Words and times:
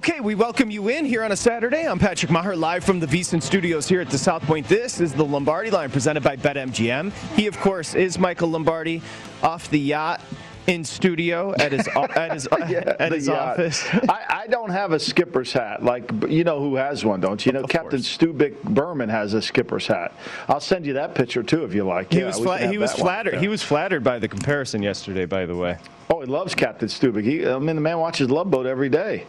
Okay, 0.00 0.20
we 0.20 0.34
welcome 0.34 0.70
you 0.70 0.88
in 0.88 1.04
here 1.04 1.22
on 1.22 1.30
a 1.30 1.36
Saturday. 1.36 1.86
I'm 1.86 1.98
Patrick 1.98 2.32
Meagher, 2.32 2.58
live 2.58 2.84
from 2.84 3.00
the 3.00 3.06
VSiN 3.06 3.42
Studios 3.42 3.86
here 3.86 4.00
at 4.00 4.08
the 4.08 4.16
South 4.16 4.40
Point. 4.44 4.66
This 4.66 4.98
is 4.98 5.12
the 5.12 5.22
Lombardi 5.22 5.70
Line 5.70 5.90
presented 5.90 6.22
by 6.22 6.36
BetMGM. 6.36 7.12
He, 7.36 7.46
of 7.46 7.58
course, 7.60 7.94
is 7.94 8.18
Michael 8.18 8.48
Lombardi 8.48 9.02
off 9.42 9.68
the 9.68 9.78
yacht 9.78 10.22
in 10.66 10.84
studio 10.84 11.52
at 11.58 11.72
his 11.72 11.86
at 11.88 12.32
his 12.32 12.48
Yeah, 12.70 12.96
at 12.98 13.12
his 13.12 13.28
office. 13.28 13.84
I, 14.08 14.24
I 14.44 14.46
don't 14.46 14.70
have 14.70 14.92
a 14.92 14.98
skipper's 14.98 15.52
hat. 15.52 15.84
Like 15.84 16.10
you 16.30 16.44
know 16.44 16.60
who 16.60 16.76
has 16.76 17.04
one, 17.04 17.20
don't 17.20 17.44
you? 17.44 17.52
You 17.52 17.58
know 17.60 17.66
Captain 17.66 18.00
Stubik 18.00 18.62
Berman 18.62 19.10
has 19.10 19.34
a 19.34 19.42
skipper's 19.42 19.86
hat. 19.86 20.14
I'll 20.48 20.60
send 20.60 20.86
you 20.86 20.94
that 20.94 21.14
picture 21.14 21.42
too 21.42 21.64
if 21.64 21.74
you 21.74 21.84
like. 21.84 22.10
He 22.10 22.20
Yeah, 22.20 22.28
was 22.28 22.38
fla- 22.38 22.56
he 22.56 22.78
was 22.78 22.92
one. 22.92 23.00
flattered. 23.00 23.34
Yeah. 23.34 23.40
He 23.40 23.48
was 23.48 23.62
flattered 23.62 24.02
by 24.02 24.18
the 24.18 24.28
comparison 24.28 24.82
yesterday. 24.82 25.26
By 25.26 25.44
the 25.44 25.56
way, 25.56 25.76
Oh, 26.08 26.20
he 26.22 26.26
loves 26.26 26.54
Captain 26.54 26.88
Stubik. 26.88 27.24
He, 27.24 27.46
I 27.46 27.58
mean, 27.58 27.76
the 27.76 27.82
man 27.82 27.98
watches 27.98 28.30
Love 28.30 28.50
Boat 28.50 28.64
every 28.66 28.88
day. 28.88 29.26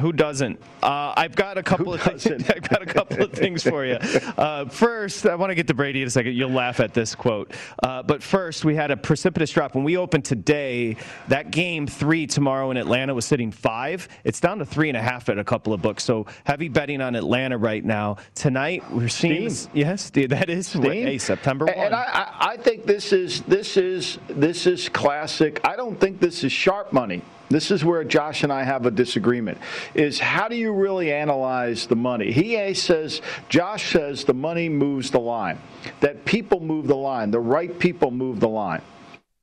Who 0.00 0.12
doesn't? 0.12 0.60
Uh, 0.82 1.12
I've 1.16 1.34
got 1.34 1.58
a 1.58 1.62
couple 1.62 1.86
Who 1.86 1.94
of 1.94 2.02
things. 2.02 2.24
doesn't? 2.24 2.50
I've 2.56 2.68
got 2.68 2.82
a 2.82 2.86
couple 2.86 3.22
of 3.22 3.32
things 3.32 3.62
for 3.62 3.84
you. 3.84 3.94
Uh, 3.94 4.66
first, 4.66 5.26
I 5.26 5.34
want 5.34 5.50
to 5.50 5.54
get 5.54 5.66
to 5.68 5.74
Brady 5.74 6.02
in 6.02 6.08
a 6.08 6.10
second. 6.10 6.34
You'll 6.34 6.50
laugh 6.50 6.80
at 6.80 6.94
this 6.94 7.14
quote. 7.14 7.52
Uh, 7.82 8.02
but 8.02 8.22
first, 8.22 8.64
we 8.64 8.74
had 8.74 8.90
a 8.90 8.96
precipitous 8.96 9.50
drop 9.50 9.74
when 9.74 9.84
we 9.84 9.96
opened 9.96 10.24
today. 10.24 10.96
That 11.28 11.50
game 11.50 11.86
three 11.86 12.26
tomorrow 12.26 12.70
in 12.70 12.76
Atlanta 12.76 13.14
was 13.14 13.24
sitting 13.26 13.50
five. 13.50 14.08
It's 14.24 14.40
down 14.40 14.58
to 14.58 14.64
three 14.64 14.88
and 14.88 14.96
a 14.96 15.02
half 15.02 15.28
at 15.28 15.38
a 15.38 15.44
couple 15.44 15.72
of 15.72 15.82
books. 15.82 16.04
So 16.04 16.26
heavy 16.44 16.68
betting 16.68 17.00
on 17.00 17.14
Atlanta 17.14 17.58
right 17.58 17.84
now. 17.84 18.16
Tonight 18.34 18.82
we're 18.90 19.08
seeing. 19.08 19.50
Steam. 19.50 19.70
Yes, 19.74 20.10
that 20.10 20.48
is 20.48 20.66
Steam. 20.68 20.82
hey, 20.82 21.18
September 21.18 21.66
one. 21.66 21.74
And 21.74 21.94
I, 21.94 22.02
I, 22.02 22.48
I 22.52 22.56
think 22.56 22.86
this 22.86 23.12
is 23.12 23.42
this 23.42 23.76
is 23.76 24.18
this 24.28 24.66
is 24.66 24.88
classic. 24.88 25.60
I 25.64 25.76
don't 25.76 25.98
think 25.98 26.20
this 26.20 26.44
is 26.44 26.52
sharp 26.52 26.92
money. 26.92 27.22
This 27.52 27.70
is 27.70 27.84
where 27.84 28.02
Josh 28.04 28.42
and 28.42 28.52
I 28.52 28.62
have 28.62 28.86
a 28.86 28.90
disagreement. 28.90 29.58
Is 29.94 30.18
how 30.18 30.48
do 30.48 30.56
you 30.56 30.72
really 30.72 31.12
analyze 31.12 31.86
the 31.86 31.96
money? 31.96 32.32
He 32.32 32.74
says, 32.74 33.20
Josh 33.48 33.92
says 33.92 34.24
the 34.24 34.34
money 34.34 34.68
moves 34.68 35.10
the 35.10 35.20
line. 35.20 35.58
That 36.00 36.24
people 36.24 36.60
move 36.60 36.86
the 36.86 36.96
line. 36.96 37.30
The 37.30 37.40
right 37.40 37.78
people 37.78 38.10
move 38.10 38.40
the 38.40 38.48
line. 38.48 38.82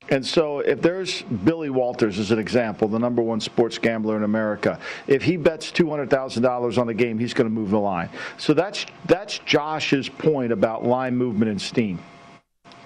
And 0.08 0.26
so, 0.26 0.58
if 0.58 0.82
there's 0.82 1.22
Billy 1.22 1.70
Walters 1.70 2.18
as 2.18 2.32
an 2.32 2.38
example, 2.40 2.88
the 2.88 2.98
number 2.98 3.22
one 3.22 3.38
sports 3.38 3.78
gambler 3.78 4.16
in 4.16 4.24
America, 4.24 4.80
if 5.06 5.22
he 5.22 5.36
bets 5.36 5.70
two 5.70 5.88
hundred 5.88 6.10
thousand 6.10 6.42
dollars 6.42 6.78
on 6.78 6.88
the 6.88 6.94
game, 6.94 7.16
he's 7.16 7.32
going 7.32 7.48
to 7.48 7.54
move 7.54 7.70
the 7.70 7.78
line. 7.78 8.08
So 8.36 8.52
that's 8.52 8.86
that's 9.04 9.38
Josh's 9.40 10.08
point 10.08 10.50
about 10.50 10.84
line 10.84 11.16
movement 11.16 11.50
and 11.52 11.62
steam. 11.62 12.00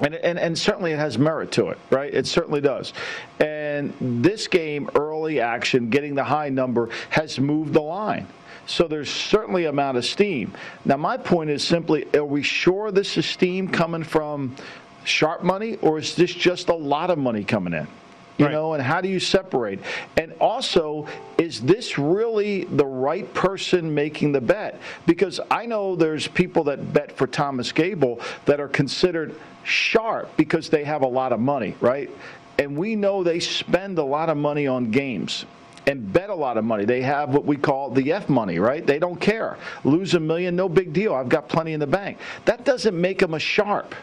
And, 0.00 0.14
and, 0.16 0.38
and 0.38 0.58
certainly 0.58 0.92
it 0.92 0.98
has 0.98 1.18
merit 1.18 1.52
to 1.52 1.68
it, 1.68 1.78
right? 1.90 2.12
It 2.12 2.26
certainly 2.26 2.60
does. 2.60 2.92
And 3.38 3.53
this 4.00 4.48
game, 4.48 4.88
early 4.94 5.40
action, 5.40 5.90
getting 5.90 6.14
the 6.14 6.24
high 6.24 6.48
number, 6.48 6.90
has 7.10 7.38
moved 7.38 7.72
the 7.72 7.82
line. 7.82 8.26
So 8.66 8.88
there's 8.88 9.10
certainly 9.10 9.66
amount 9.66 9.98
of 9.98 10.04
steam. 10.04 10.52
Now, 10.84 10.96
my 10.96 11.16
point 11.16 11.50
is 11.50 11.62
simply 11.62 12.06
are 12.14 12.24
we 12.24 12.42
sure 12.42 12.90
this 12.90 13.16
is 13.16 13.26
steam 13.26 13.68
coming 13.68 14.04
from 14.04 14.56
sharp 15.04 15.42
money, 15.42 15.76
or 15.82 15.98
is 15.98 16.14
this 16.14 16.32
just 16.32 16.68
a 16.68 16.74
lot 16.74 17.10
of 17.10 17.18
money 17.18 17.44
coming 17.44 17.74
in? 17.74 17.86
You 18.36 18.46
Right. 18.46 18.52
know, 18.52 18.72
and 18.72 18.82
how 18.82 19.00
do 19.00 19.08
you 19.08 19.20
separate? 19.20 19.78
And 20.16 20.32
also, 20.40 21.06
is 21.38 21.60
this 21.60 21.98
really 21.98 22.64
the 22.64 22.86
right 22.86 23.32
person 23.32 23.94
making 23.94 24.32
the 24.32 24.40
bet? 24.40 24.80
Because 25.06 25.38
I 25.52 25.66
know 25.66 25.94
there's 25.94 26.26
people 26.26 26.64
that 26.64 26.92
bet 26.92 27.16
for 27.16 27.28
Thomas 27.28 27.70
Gable 27.70 28.20
that 28.46 28.60
are 28.60 28.66
considered 28.66 29.36
sharp 29.62 30.36
because 30.36 30.68
they 30.68 30.82
have 30.82 31.02
a 31.02 31.06
lot 31.06 31.32
of 31.32 31.38
money, 31.38 31.76
right? 31.80 32.10
And 32.58 32.76
we 32.76 32.96
know 32.96 33.22
they 33.22 33.40
spend 33.40 33.98
a 33.98 34.04
lot 34.04 34.28
of 34.28 34.36
money 34.36 34.66
on 34.66 34.90
games 34.90 35.44
and 35.86 36.12
bet 36.12 36.30
a 36.30 36.34
lot 36.34 36.56
of 36.56 36.64
money. 36.64 36.84
They 36.84 37.02
have 37.02 37.30
what 37.30 37.44
we 37.44 37.56
call 37.56 37.90
the 37.90 38.12
F 38.12 38.28
money, 38.28 38.58
right? 38.58 38.86
They 38.86 38.98
don't 38.98 39.20
care. 39.20 39.58
Lose 39.84 40.14
a 40.14 40.20
million, 40.20 40.56
no 40.56 40.68
big 40.68 40.92
deal. 40.92 41.14
I've 41.14 41.28
got 41.28 41.48
plenty 41.48 41.72
in 41.72 41.80
the 41.80 41.86
bank. 41.86 42.18
That 42.44 42.64
doesn't 42.64 42.98
make 42.98 43.18
them 43.18 43.34
a 43.34 43.38
sharp. 43.38 43.94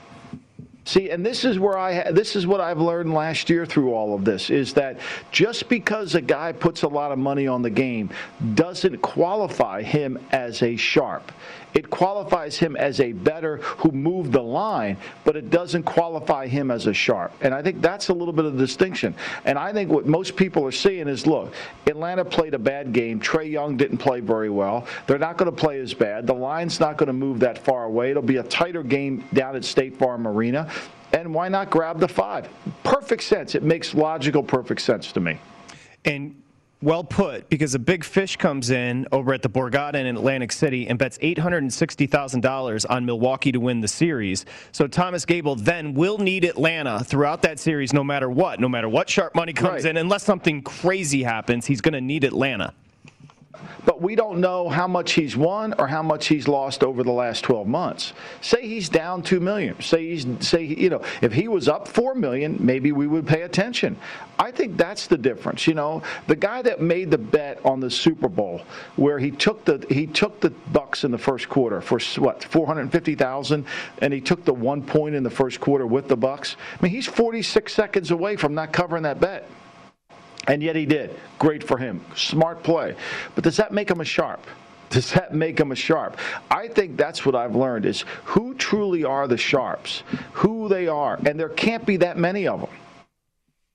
See, 0.83 1.11
and 1.11 1.23
this 1.23 1.45
is 1.45 1.59
where 1.59 1.77
I 1.77 2.11
this 2.11 2.35
is 2.35 2.47
what 2.47 2.59
I've 2.59 2.79
learned 2.79 3.13
last 3.13 3.51
year 3.51 3.67
through 3.67 3.93
all 3.93 4.15
of 4.15 4.25
this 4.25 4.49
is 4.49 4.73
that 4.73 4.99
just 5.31 5.69
because 5.69 6.15
a 6.15 6.21
guy 6.21 6.51
puts 6.51 6.81
a 6.81 6.87
lot 6.87 7.11
of 7.11 7.19
money 7.19 7.45
on 7.47 7.61
the 7.61 7.69
game 7.69 8.09
doesn't 8.55 8.97
qualify 8.97 9.83
him 9.83 10.17
as 10.31 10.63
a 10.63 10.75
sharp. 10.75 11.31
It 11.73 11.89
qualifies 11.89 12.57
him 12.57 12.75
as 12.75 12.99
a 12.99 13.11
better 13.13 13.57
who 13.57 13.91
moved 13.91 14.31
the 14.31 14.41
line, 14.41 14.97
but 15.23 15.35
it 15.35 15.49
doesn't 15.49 15.83
qualify 15.83 16.47
him 16.47 16.71
as 16.71 16.87
a 16.87 16.93
sharp. 16.93 17.31
And 17.41 17.53
I 17.53 17.61
think 17.61 17.81
that's 17.81 18.09
a 18.09 18.13
little 18.13 18.33
bit 18.33 18.45
of 18.45 18.53
the 18.53 18.65
distinction. 18.65 19.15
And 19.45 19.57
I 19.57 19.71
think 19.71 19.89
what 19.89 20.05
most 20.05 20.35
people 20.35 20.65
are 20.65 20.71
seeing 20.71 21.07
is 21.07 21.25
look, 21.25 21.53
Atlanta 21.87 22.25
played 22.25 22.53
a 22.53 22.59
bad 22.59 22.93
game. 22.93 23.19
Trae 23.19 23.49
Young 23.49 23.77
didn't 23.77 23.97
play 23.97 24.19
very 24.19 24.49
well. 24.49 24.85
They're 25.07 25.17
not 25.17 25.37
going 25.37 25.49
to 25.49 25.55
play 25.55 25.79
as 25.79 25.93
bad. 25.93 26.27
The 26.27 26.33
line's 26.33 26.79
not 26.79 26.97
going 26.97 27.07
to 27.07 27.13
move 27.13 27.39
that 27.39 27.57
far 27.57 27.85
away. 27.85 28.11
It'll 28.11 28.21
be 28.21 28.37
a 28.37 28.43
tighter 28.43 28.83
game 28.83 29.23
down 29.33 29.55
at 29.55 29.63
State 29.63 29.97
Farm 29.97 30.27
Arena. 30.27 30.69
And 31.13 31.33
why 31.33 31.49
not 31.49 31.69
grab 31.69 31.99
the 31.99 32.07
five? 32.07 32.47
Perfect 32.83 33.23
sense. 33.23 33.55
It 33.55 33.63
makes 33.63 33.93
logical, 33.93 34.43
perfect 34.43 34.81
sense 34.81 35.11
to 35.11 35.19
me. 35.19 35.39
And 36.05 36.41
well 36.81 37.03
put, 37.03 37.47
because 37.49 37.75
a 37.75 37.79
big 37.79 38.03
fish 38.03 38.37
comes 38.37 38.71
in 38.71 39.07
over 39.11 39.33
at 39.33 39.41
the 39.41 39.49
Borgata 39.49 39.95
in 39.95 40.07
Atlantic 40.07 40.51
City 40.51 40.87
and 40.87 40.97
bets 40.97 41.17
$860,000 41.19 42.85
on 42.89 43.05
Milwaukee 43.05 43.51
to 43.51 43.59
win 43.59 43.81
the 43.81 43.87
series. 43.87 44.45
So 44.71 44.87
Thomas 44.87 45.25
Gable 45.25 45.55
then 45.55 45.93
will 45.93 46.17
need 46.17 46.43
Atlanta 46.43 47.03
throughout 47.03 47.41
that 47.43 47.59
series 47.59 47.93
no 47.93 48.03
matter 48.03 48.29
what. 48.29 48.59
No 48.59 48.67
matter 48.69 48.89
what 48.89 49.09
sharp 49.09 49.35
money 49.35 49.53
comes 49.53 49.83
Right. 49.83 49.91
in, 49.91 49.97
unless 49.97 50.23
something 50.23 50.61
crazy 50.63 51.23
happens, 51.23 51.65
he's 51.65 51.81
going 51.81 51.93
to 51.93 52.01
need 52.01 52.23
Atlanta. 52.23 52.73
but 53.85 54.01
we 54.01 54.15
don't 54.15 54.39
know 54.39 54.69
how 54.69 54.87
much 54.87 55.13
he's 55.13 55.35
won 55.37 55.73
or 55.77 55.87
how 55.87 56.01
much 56.01 56.27
he's 56.27 56.47
lost 56.47 56.83
over 56.83 57.03
the 57.03 57.11
last 57.11 57.41
12 57.43 57.67
months. 57.67 58.13
Say 58.41 58.67
he's 58.67 58.89
down 58.89 59.21
2 59.21 59.39
million. 59.39 59.79
Say 59.81 60.07
he's 60.09 60.25
say 60.39 60.63
you 60.63 60.89
know, 60.89 61.01
if 61.21 61.31
he 61.33 61.47
was 61.47 61.67
up 61.67 61.87
4 61.87 62.15
million, 62.15 62.57
maybe 62.59 62.91
we 62.91 63.05
would 63.07 63.25
pay 63.27 63.41
attention. 63.41 63.97
I 64.51 64.53
think 64.53 64.75
that's 64.75 65.07
the 65.07 65.17
difference, 65.17 65.65
you 65.65 65.73
know. 65.73 66.03
The 66.27 66.35
guy 66.35 66.61
that 66.63 66.81
made 66.81 67.09
the 67.09 67.17
bet 67.17 67.65
on 67.65 67.79
the 67.79 67.89
Super 67.89 68.27
Bowl 68.27 68.63
where 68.97 69.17
he 69.17 69.31
took 69.31 69.63
the 69.63 69.85
he 69.89 70.05
took 70.05 70.41
the 70.41 70.49
Bucks 70.49 71.05
in 71.05 71.11
the 71.11 71.17
first 71.17 71.47
quarter 71.47 71.79
for 71.79 71.99
what, 72.17 72.43
450,000 72.43 73.65
and 73.99 74.13
he 74.13 74.19
took 74.19 74.43
the 74.43 74.53
1 74.53 74.83
point 74.83 75.15
in 75.15 75.23
the 75.23 75.29
first 75.29 75.61
quarter 75.61 75.87
with 75.87 76.09
the 76.09 76.17
Bucks. 76.17 76.57
I 76.77 76.83
mean, 76.83 76.91
he's 76.91 77.07
46 77.07 77.73
seconds 77.73 78.11
away 78.11 78.35
from 78.35 78.53
not 78.53 78.73
covering 78.73 79.03
that 79.03 79.21
bet. 79.21 79.47
And 80.47 80.61
yet 80.61 80.75
he 80.75 80.85
did. 80.85 81.17
Great 81.39 81.63
for 81.63 81.77
him. 81.77 82.03
Smart 82.13 82.61
play. 82.61 82.97
But 83.35 83.45
does 83.45 83.55
that 83.55 83.71
make 83.71 83.89
him 83.89 84.01
a 84.01 84.05
sharp? 84.05 84.45
Does 84.89 85.13
that 85.13 85.33
make 85.33 85.57
him 85.57 85.71
a 85.71 85.75
sharp? 85.75 86.17
I 86.49 86.67
think 86.67 86.97
that's 86.97 87.25
what 87.25 87.35
I've 87.35 87.55
learned 87.55 87.85
is 87.85 88.03
who 88.25 88.53
truly 88.55 89.05
are 89.05 89.29
the 89.29 89.37
sharps, 89.37 90.03
who 90.33 90.67
they 90.67 90.89
are, 90.89 91.17
and 91.25 91.39
there 91.39 91.47
can't 91.47 91.85
be 91.85 91.95
that 91.97 92.17
many 92.17 92.47
of 92.47 92.59
them. 92.59 92.69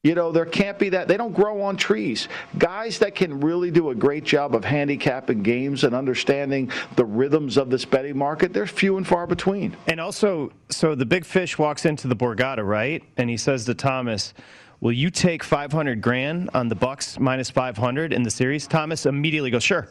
You 0.07 0.15
know, 0.15 0.31
there 0.31 0.47
can't 0.47 0.79
be 0.79 0.91
that. 0.91 1.09
They 1.09 1.17
don't 1.17 1.35
grow 1.35 1.61
on 1.63 1.77
trees. 1.77 2.29
Guys 2.59 3.01
that 3.01 3.17
can 3.17 3.41
really 3.41 3.73
do 3.73 3.91
a 3.91 3.95
great 3.95 4.23
job 4.23 4.55
of 4.55 4.65
handicapping 4.65 5.43
games 5.43 5.83
and 5.83 5.97
understanding 5.97 6.71
the 6.95 7.05
rhythms 7.05 7.57
of 7.57 7.71
this 7.71 7.85
betting 7.85 8.17
market, 8.17 8.53
they're 8.53 8.69
few 8.69 8.99
and 8.99 9.05
far 9.05 9.27
between. 9.27 9.77
And 9.89 9.99
also, 10.01 10.53
so 10.69 10.95
the 10.95 11.05
big 11.05 11.25
fish 11.25 11.59
walks 11.59 11.85
into 11.85 12.07
the 12.07 12.15
Borgata, 12.15 12.65
right? 12.65 13.03
And 13.17 13.29
he 13.29 13.37
says 13.37 13.65
to 13.65 13.75
Thomas, 13.75 14.33
"Will 14.81 14.93
you 14.93 15.11
take 15.11 15.43
500 15.43 16.01
grand 16.01 16.51
on 16.55 16.69
the 16.69 16.77
Bucks 16.77 17.19
minus 17.19 17.51
500 17.51 18.13
in 18.13 18.23
the 18.23 18.31
series?" 18.31 18.69
Thomas 18.69 19.07
immediately 19.07 19.51
goes, 19.51 19.65
"Sure." 19.65 19.89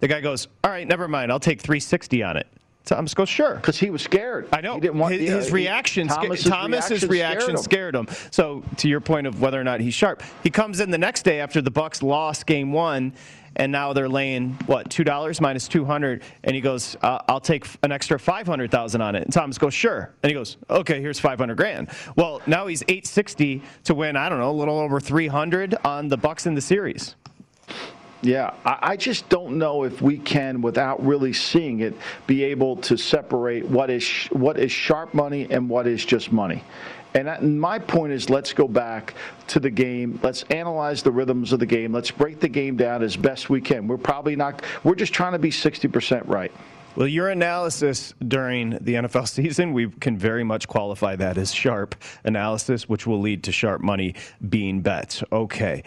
The 0.00 0.08
guy 0.08 0.20
goes, 0.20 0.46
"All 0.62 0.70
right, 0.70 0.86
never 0.86 1.08
mind. 1.08 1.32
I'll 1.32 1.40
take 1.40 1.62
360 1.62 2.22
on 2.22 2.36
it." 2.36 2.48
Thomas 2.84 3.14
goes, 3.14 3.28
"Sure." 3.28 3.54
Because 3.54 3.78
he 3.78 3.90
was 3.90 4.02
scared. 4.02 4.48
I 4.52 4.60
know. 4.60 4.74
He 4.74 4.80
didn't 4.80 4.98
want 4.98 5.14
his, 5.14 5.22
you 5.22 5.30
know, 5.30 5.36
his 5.38 5.46
he- 5.48 5.54
reaction, 5.54 6.08
Thomas's 6.08 6.44
Thomas's 6.44 7.06
reaction 7.06 7.50
him. 7.52 7.56
scared 7.56 7.94
him. 7.94 8.06
So, 8.30 8.62
to 8.78 8.88
your 8.88 9.00
point 9.00 9.26
of 9.26 9.40
whether 9.40 9.60
or 9.60 9.64
not 9.64 9.80
he's 9.80 9.94
sharp, 9.94 10.22
he 10.42 10.50
comes 10.50 10.80
in 10.80 10.90
the 10.90 10.98
next 10.98 11.22
day 11.22 11.40
after 11.40 11.60
the 11.62 11.70
Bucks 11.70 12.02
lost 12.02 12.44
Game 12.46 12.72
One, 12.72 13.14
and 13.56 13.72
now 13.72 13.94
they're 13.94 14.08
laying 14.08 14.50
what 14.66 14.90
two 14.90 15.02
dollars 15.04 15.40
minus 15.40 15.66
two 15.66 15.84
hundred, 15.86 16.22
and 16.42 16.54
he 16.54 16.60
goes, 16.60 16.94
uh, 17.00 17.20
"I'll 17.26 17.40
take 17.40 17.66
an 17.82 17.90
extra 17.90 18.18
five 18.18 18.46
hundred 18.46 18.70
thousand 18.70 19.00
on 19.00 19.14
it." 19.14 19.22
And 19.24 19.32
Thomas 19.32 19.56
goes, 19.56 19.72
"Sure," 19.72 20.10
and 20.22 20.30
he 20.30 20.34
goes, 20.34 20.58
"Okay, 20.68 21.00
here's 21.00 21.18
five 21.18 21.38
hundred 21.38 21.56
grand." 21.56 21.88
Well, 22.16 22.42
now 22.46 22.66
he's 22.66 22.82
eight 22.88 23.06
sixty 23.06 23.62
to 23.84 23.94
win. 23.94 24.14
I 24.16 24.28
don't 24.28 24.38
know, 24.40 24.50
a 24.50 24.52
little 24.52 24.78
over 24.78 25.00
three 25.00 25.28
hundred 25.28 25.74
on 25.84 26.08
the 26.08 26.18
Bucks 26.18 26.44
in 26.46 26.54
the 26.54 26.60
series. 26.60 27.16
Yeah, 28.24 28.54
I, 28.64 28.96
just 28.96 29.28
don't 29.28 29.58
know 29.58 29.84
if 29.84 30.00
we 30.00 30.16
can, 30.16 30.62
without 30.62 31.04
really 31.04 31.34
seeing 31.34 31.80
it, 31.80 31.94
be 32.26 32.42
able 32.44 32.76
to 32.76 32.96
separate 32.96 33.66
what 33.66 33.90
is 33.90 34.08
what 34.32 34.58
is 34.58 34.72
sharp 34.72 35.12
money 35.12 35.46
and 35.50 35.68
what 35.68 35.86
is 35.86 36.02
just 36.06 36.32
money. 36.32 36.64
And 37.12 37.60
my 37.60 37.78
point 37.78 38.14
is, 38.14 38.30
let's 38.30 38.54
go 38.54 38.66
back 38.66 39.12
to 39.48 39.60
the 39.60 39.68
game. 39.68 40.18
Let's 40.22 40.42
analyze 40.44 41.02
the 41.02 41.12
rhythms 41.12 41.52
of 41.52 41.60
the 41.60 41.66
game. 41.66 41.92
Let's 41.92 42.10
break 42.10 42.40
the 42.40 42.48
game 42.48 42.78
down 42.78 43.02
as 43.02 43.14
best 43.14 43.50
we 43.50 43.60
can. 43.60 43.86
We're 43.86 43.98
probably 43.98 44.36
not. 44.36 44.62
We're 44.84 44.94
just 44.94 45.12
trying 45.12 45.32
to 45.32 45.38
be 45.38 45.50
60% 45.50 46.26
right. 46.26 46.50
Well, 46.96 47.06
your 47.06 47.28
analysis 47.28 48.14
during 48.26 48.70
the 48.80 48.94
NFL 48.94 49.28
season, 49.28 49.74
we 49.74 49.90
can 49.90 50.16
very 50.16 50.44
much 50.44 50.66
qualify 50.66 51.14
that 51.16 51.36
as 51.36 51.52
sharp 51.52 51.94
analysis, 52.24 52.88
which 52.88 53.06
will 53.06 53.20
lead 53.20 53.44
to 53.44 53.52
sharp 53.52 53.82
money 53.82 54.14
being 54.48 54.80
bets. 54.80 55.22
Okay. 55.30 55.82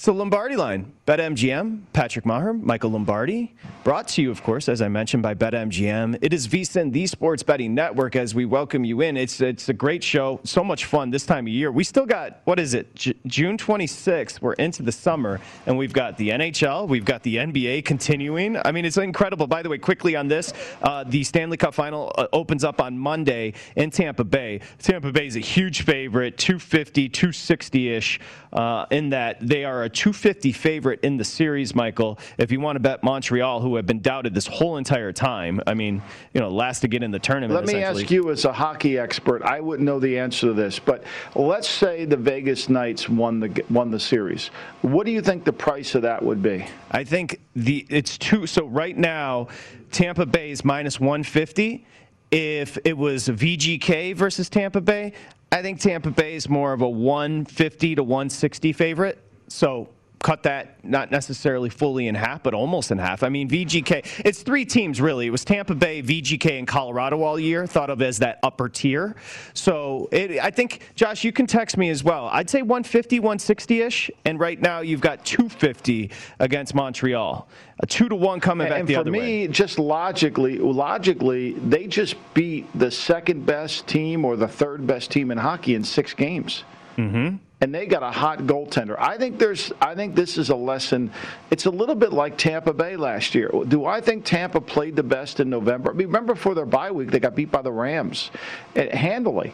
So 0.00 0.12
Lombardi 0.12 0.54
line, 0.54 0.92
BetMGM, 1.08 1.80
Patrick 1.92 2.24
Meagher, 2.24 2.62
Michael 2.62 2.90
Lombardi, 2.92 3.56
brought 3.82 4.06
to 4.06 4.22
you, 4.22 4.30
of 4.30 4.44
course, 4.44 4.68
as 4.68 4.80
I 4.80 4.86
mentioned, 4.86 5.24
by 5.24 5.34
BetMGM. 5.34 6.18
It 6.22 6.32
is 6.32 6.46
VSIN, 6.46 6.92
the 6.92 7.04
sports 7.08 7.42
betting 7.42 7.74
network, 7.74 8.14
as 8.14 8.32
we 8.32 8.44
welcome 8.44 8.84
you 8.84 9.00
in. 9.00 9.16
It's 9.16 9.40
it's 9.40 9.68
a 9.70 9.72
great 9.72 10.04
show, 10.04 10.38
so 10.44 10.62
much 10.62 10.84
fun 10.84 11.10
this 11.10 11.26
time 11.26 11.48
of 11.48 11.52
year. 11.52 11.72
We 11.72 11.82
still 11.82 12.06
got 12.06 12.42
what 12.44 12.60
is 12.60 12.74
it, 12.74 12.94
J- 12.94 13.14
June 13.26 13.58
26th? 13.58 14.40
We're 14.40 14.52
into 14.52 14.84
the 14.84 14.92
summer, 14.92 15.40
and 15.66 15.76
we've 15.76 15.92
got 15.92 16.16
the 16.16 16.28
NHL, 16.28 16.86
we've 16.86 17.04
got 17.04 17.24
the 17.24 17.34
NBA 17.34 17.84
continuing. 17.84 18.56
I 18.64 18.70
mean, 18.70 18.84
it's 18.84 18.98
incredible. 18.98 19.48
By 19.48 19.64
the 19.64 19.68
way, 19.68 19.78
quickly 19.78 20.14
on 20.14 20.28
this, 20.28 20.52
uh, 20.80 21.02
the 21.02 21.24
Stanley 21.24 21.56
Cup 21.56 21.74
Final 21.74 22.12
uh, 22.16 22.28
opens 22.32 22.62
up 22.62 22.80
on 22.80 22.96
Monday 22.96 23.54
in 23.74 23.90
Tampa 23.90 24.22
Bay. 24.22 24.60
Tampa 24.78 25.10
Bay 25.10 25.26
is 25.26 25.34
a 25.34 25.40
huge 25.40 25.82
favorite, 25.82 26.38
250, 26.38 27.08
260 27.08 27.88
ish. 27.88 28.20
Uh, 28.50 28.86
in 28.90 29.10
that 29.10 29.36
they 29.46 29.62
are 29.62 29.87
a 29.88 29.90
250 29.90 30.52
favorite 30.52 31.00
in 31.02 31.16
the 31.16 31.24
series, 31.24 31.74
Michael. 31.74 32.18
If 32.36 32.52
you 32.52 32.60
want 32.60 32.76
to 32.76 32.80
bet 32.80 33.02
Montreal, 33.02 33.60
who 33.60 33.76
have 33.76 33.86
been 33.86 34.00
doubted 34.00 34.34
this 34.34 34.46
whole 34.46 34.76
entire 34.76 35.12
time, 35.12 35.62
I 35.66 35.72
mean, 35.72 36.02
you 36.34 36.42
know, 36.42 36.50
last 36.50 36.80
to 36.80 36.88
get 36.88 37.02
in 37.02 37.10
the 37.10 37.18
tournament. 37.18 37.54
Let 37.54 37.74
me 37.74 37.82
ask 37.82 38.10
you, 38.10 38.30
as 38.30 38.44
a 38.44 38.52
hockey 38.52 38.98
expert, 38.98 39.42
I 39.42 39.60
wouldn't 39.60 39.86
know 39.86 39.98
the 39.98 40.18
answer 40.18 40.48
to 40.48 40.52
this, 40.52 40.78
but 40.78 41.04
let's 41.34 41.68
say 41.68 42.04
the 42.04 42.18
Vegas 42.18 42.68
Knights 42.68 43.08
won 43.08 43.40
the 43.40 43.64
won 43.70 43.90
the 43.90 43.98
series. 43.98 44.48
What 44.82 45.06
do 45.06 45.12
you 45.12 45.22
think 45.22 45.44
the 45.44 45.54
price 45.54 45.94
of 45.94 46.02
that 46.02 46.22
would 46.22 46.42
be? 46.42 46.66
I 46.90 47.04
think 47.04 47.40
the 47.56 47.86
it's 47.88 48.18
two. 48.18 48.46
So 48.46 48.66
right 48.66 48.96
now, 48.96 49.48
Tampa 49.90 50.26
Bay 50.26 50.50
is 50.50 50.64
minus 50.66 51.00
150. 51.00 51.86
If 52.30 52.76
it 52.84 52.96
was 52.96 53.26
VGK 53.26 54.14
versus 54.14 54.50
Tampa 54.50 54.82
Bay, 54.82 55.14
I 55.50 55.62
think 55.62 55.80
Tampa 55.80 56.10
Bay 56.10 56.34
is 56.34 56.46
more 56.46 56.74
of 56.74 56.82
a 56.82 56.88
150 56.88 57.94
to 57.94 58.02
160 58.02 58.72
favorite. 58.74 59.24
So 59.48 59.88
cut 60.22 60.42
that 60.42 60.84
not 60.84 61.10
necessarily 61.10 61.70
fully 61.70 62.08
in 62.08 62.14
half, 62.14 62.42
but 62.42 62.54
almost 62.54 62.90
in 62.90 62.98
half. 62.98 63.22
I 63.22 63.28
mean, 63.28 63.48
VGK, 63.48 64.22
it's 64.24 64.42
three 64.42 64.64
teams 64.64 65.00
really. 65.00 65.26
It 65.26 65.30
was 65.30 65.44
Tampa 65.44 65.74
Bay, 65.74 66.02
VGK, 66.02 66.58
and 66.58 66.66
Colorado 66.66 67.22
all 67.22 67.38
year, 67.38 67.66
thought 67.66 67.90
of 67.90 68.02
as 68.02 68.18
that 68.18 68.38
upper 68.42 68.68
tier. 68.68 69.16
So 69.54 70.08
it, 70.12 70.38
I 70.42 70.50
think, 70.50 70.80
Josh, 70.94 71.24
you 71.24 71.32
can 71.32 71.46
text 71.46 71.76
me 71.76 71.90
as 71.90 72.02
well. 72.02 72.28
I'd 72.32 72.50
say 72.50 72.62
150, 72.62 73.20
160 73.20 73.80
ish. 73.82 74.10
And 74.24 74.40
right 74.40 74.60
now 74.60 74.80
you've 74.80 75.00
got 75.00 75.24
250 75.24 76.10
against 76.40 76.74
Montreal. 76.74 77.48
A 77.80 77.86
two 77.86 78.08
to 78.08 78.16
one 78.16 78.40
coming 78.40 78.68
back 78.68 78.80
and 78.80 78.88
the 78.88 78.94
for 78.94 79.00
other 79.00 79.10
me, 79.12 79.18
way. 79.18 79.48
just 79.48 79.78
logically, 79.78 80.58
logically, 80.58 81.52
they 81.52 81.86
just 81.86 82.16
beat 82.34 82.66
the 82.74 82.90
second 82.90 83.46
best 83.46 83.86
team 83.86 84.24
or 84.24 84.34
the 84.36 84.48
third 84.48 84.84
best 84.84 85.12
team 85.12 85.30
in 85.30 85.38
hockey 85.38 85.76
in 85.76 85.84
six 85.84 86.12
games. 86.12 86.64
Mm-hmm. 86.96 87.36
And 87.60 87.74
they 87.74 87.86
got 87.86 88.04
a 88.04 88.10
hot 88.10 88.40
goaltender. 88.40 88.96
I 88.98 89.18
think 89.18 89.38
there's. 89.38 89.72
I 89.80 89.96
think 89.96 90.14
this 90.14 90.38
is 90.38 90.50
a 90.50 90.54
lesson. 90.54 91.10
It's 91.50 91.66
a 91.66 91.70
little 91.70 91.96
bit 91.96 92.12
like 92.12 92.38
Tampa 92.38 92.72
Bay 92.72 92.96
last 92.96 93.34
year. 93.34 93.50
Do 93.66 93.84
I 93.84 94.00
think 94.00 94.24
Tampa 94.24 94.60
played 94.60 94.94
the 94.94 95.02
best 95.02 95.40
in 95.40 95.50
November? 95.50 95.90
I 95.90 95.94
mean, 95.94 96.06
remember 96.06 96.36
for 96.36 96.54
their 96.54 96.66
bye 96.66 96.92
week, 96.92 97.10
they 97.10 97.18
got 97.18 97.34
beat 97.34 97.50
by 97.50 97.62
the 97.62 97.72
Rams, 97.72 98.30
eh, 98.76 98.96
handily. 98.96 99.52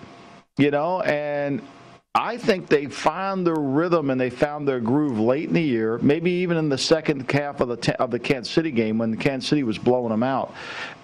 You 0.58 0.70
know, 0.70 1.00
and 1.00 1.62
I 2.16 2.37
think 2.37 2.68
they 2.68 2.87
found 2.87 3.44
their 3.44 3.56
rhythm 3.56 4.11
and 4.11 4.20
they 4.20 4.30
found 4.30 4.68
their 4.68 4.78
groove 4.78 5.18
late 5.18 5.49
in 5.49 5.54
the 5.54 5.62
year, 5.62 5.99
maybe 5.99 6.30
even 6.30 6.56
in 6.56 6.68
the 6.68 6.78
second 6.78 7.28
half 7.28 7.61
of 7.61 7.68
the 7.68 7.96
of 8.00 8.12
the 8.12 8.20
Kansas 8.20 8.52
City 8.52 8.70
game 8.70 8.99
when 8.99 9.16
Kansas 9.16 9.49
City 9.49 9.64
was 9.64 9.78
blowing 9.78 10.11
them 10.11 10.23
out. 10.23 10.54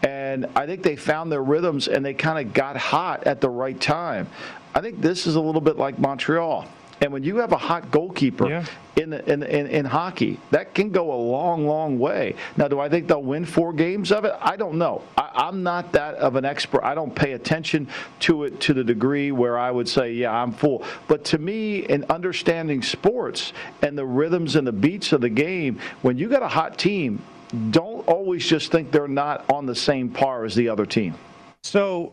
And 0.04 0.46
I 0.54 0.66
think 0.66 0.84
they 0.84 0.94
found 0.94 1.32
their 1.32 1.42
rhythms 1.42 1.88
and 1.88 2.04
they 2.04 2.14
kind 2.14 2.46
of 2.46 2.54
got 2.54 2.76
hot 2.76 3.24
at 3.24 3.40
the 3.40 3.50
right 3.50 3.80
time. 3.80 4.28
I 4.72 4.80
think 4.82 5.00
this 5.00 5.26
is 5.26 5.34
a 5.34 5.40
little 5.40 5.60
bit 5.60 5.78
like 5.78 5.98
Montreal. 5.98 6.68
And 7.02 7.12
when 7.12 7.22
you 7.22 7.36
have 7.38 7.52
a 7.52 7.56
hot 7.56 7.90
goalkeeper 7.90 8.48
Yeah. 8.48 8.64
in, 8.96 9.10
the, 9.10 9.32
in, 9.32 9.42
in 9.42 9.66
in 9.68 9.84
hockey, 9.86 10.38
that 10.50 10.74
can 10.74 10.90
go 10.90 11.12
a 11.12 11.16
long, 11.16 11.66
long 11.66 11.98
way. 11.98 12.34
Now, 12.58 12.68
do 12.68 12.78
I 12.78 12.90
think 12.90 13.08
they'll 13.08 13.22
win 13.22 13.46
four 13.46 13.72
games 13.72 14.12
of 14.12 14.26
it? 14.26 14.34
I 14.40 14.56
don't 14.56 14.76
know. 14.76 15.02
I, 15.16 15.30
I'm 15.34 15.62
not 15.62 15.92
that 15.92 16.16
of 16.16 16.36
an 16.36 16.44
expert. 16.44 16.84
I 16.84 16.94
don't 16.94 17.14
pay 17.14 17.32
attention 17.32 17.88
to 18.20 18.44
it 18.44 18.60
to 18.62 18.74
the 18.74 18.84
degree 18.84 19.32
where 19.32 19.58
I 19.58 19.70
would 19.70 19.88
say, 19.88 20.12
yeah, 20.12 20.30
I'm 20.32 20.52
full. 20.52 20.84
But 21.08 21.24
to 21.26 21.38
me, 21.38 21.78
in 21.86 22.04
understanding 22.10 22.82
sports 22.82 23.54
and 23.80 23.96
the 23.96 24.04
rhythms 24.04 24.56
and 24.56 24.66
the 24.66 24.72
beats 24.72 25.12
of 25.12 25.22
the 25.22 25.30
game, 25.30 25.80
when 26.02 26.18
you 26.18 26.28
got 26.28 26.42
a 26.42 26.48
hot 26.48 26.76
team, 26.76 27.22
don't 27.70 28.06
always 28.06 28.46
just 28.46 28.70
think 28.70 28.92
they're 28.92 29.08
not 29.08 29.50
on 29.50 29.64
the 29.64 29.74
same 29.74 30.10
par 30.10 30.44
as 30.44 30.54
the 30.54 30.68
other 30.68 30.84
team. 30.84 31.14
So 31.62 32.12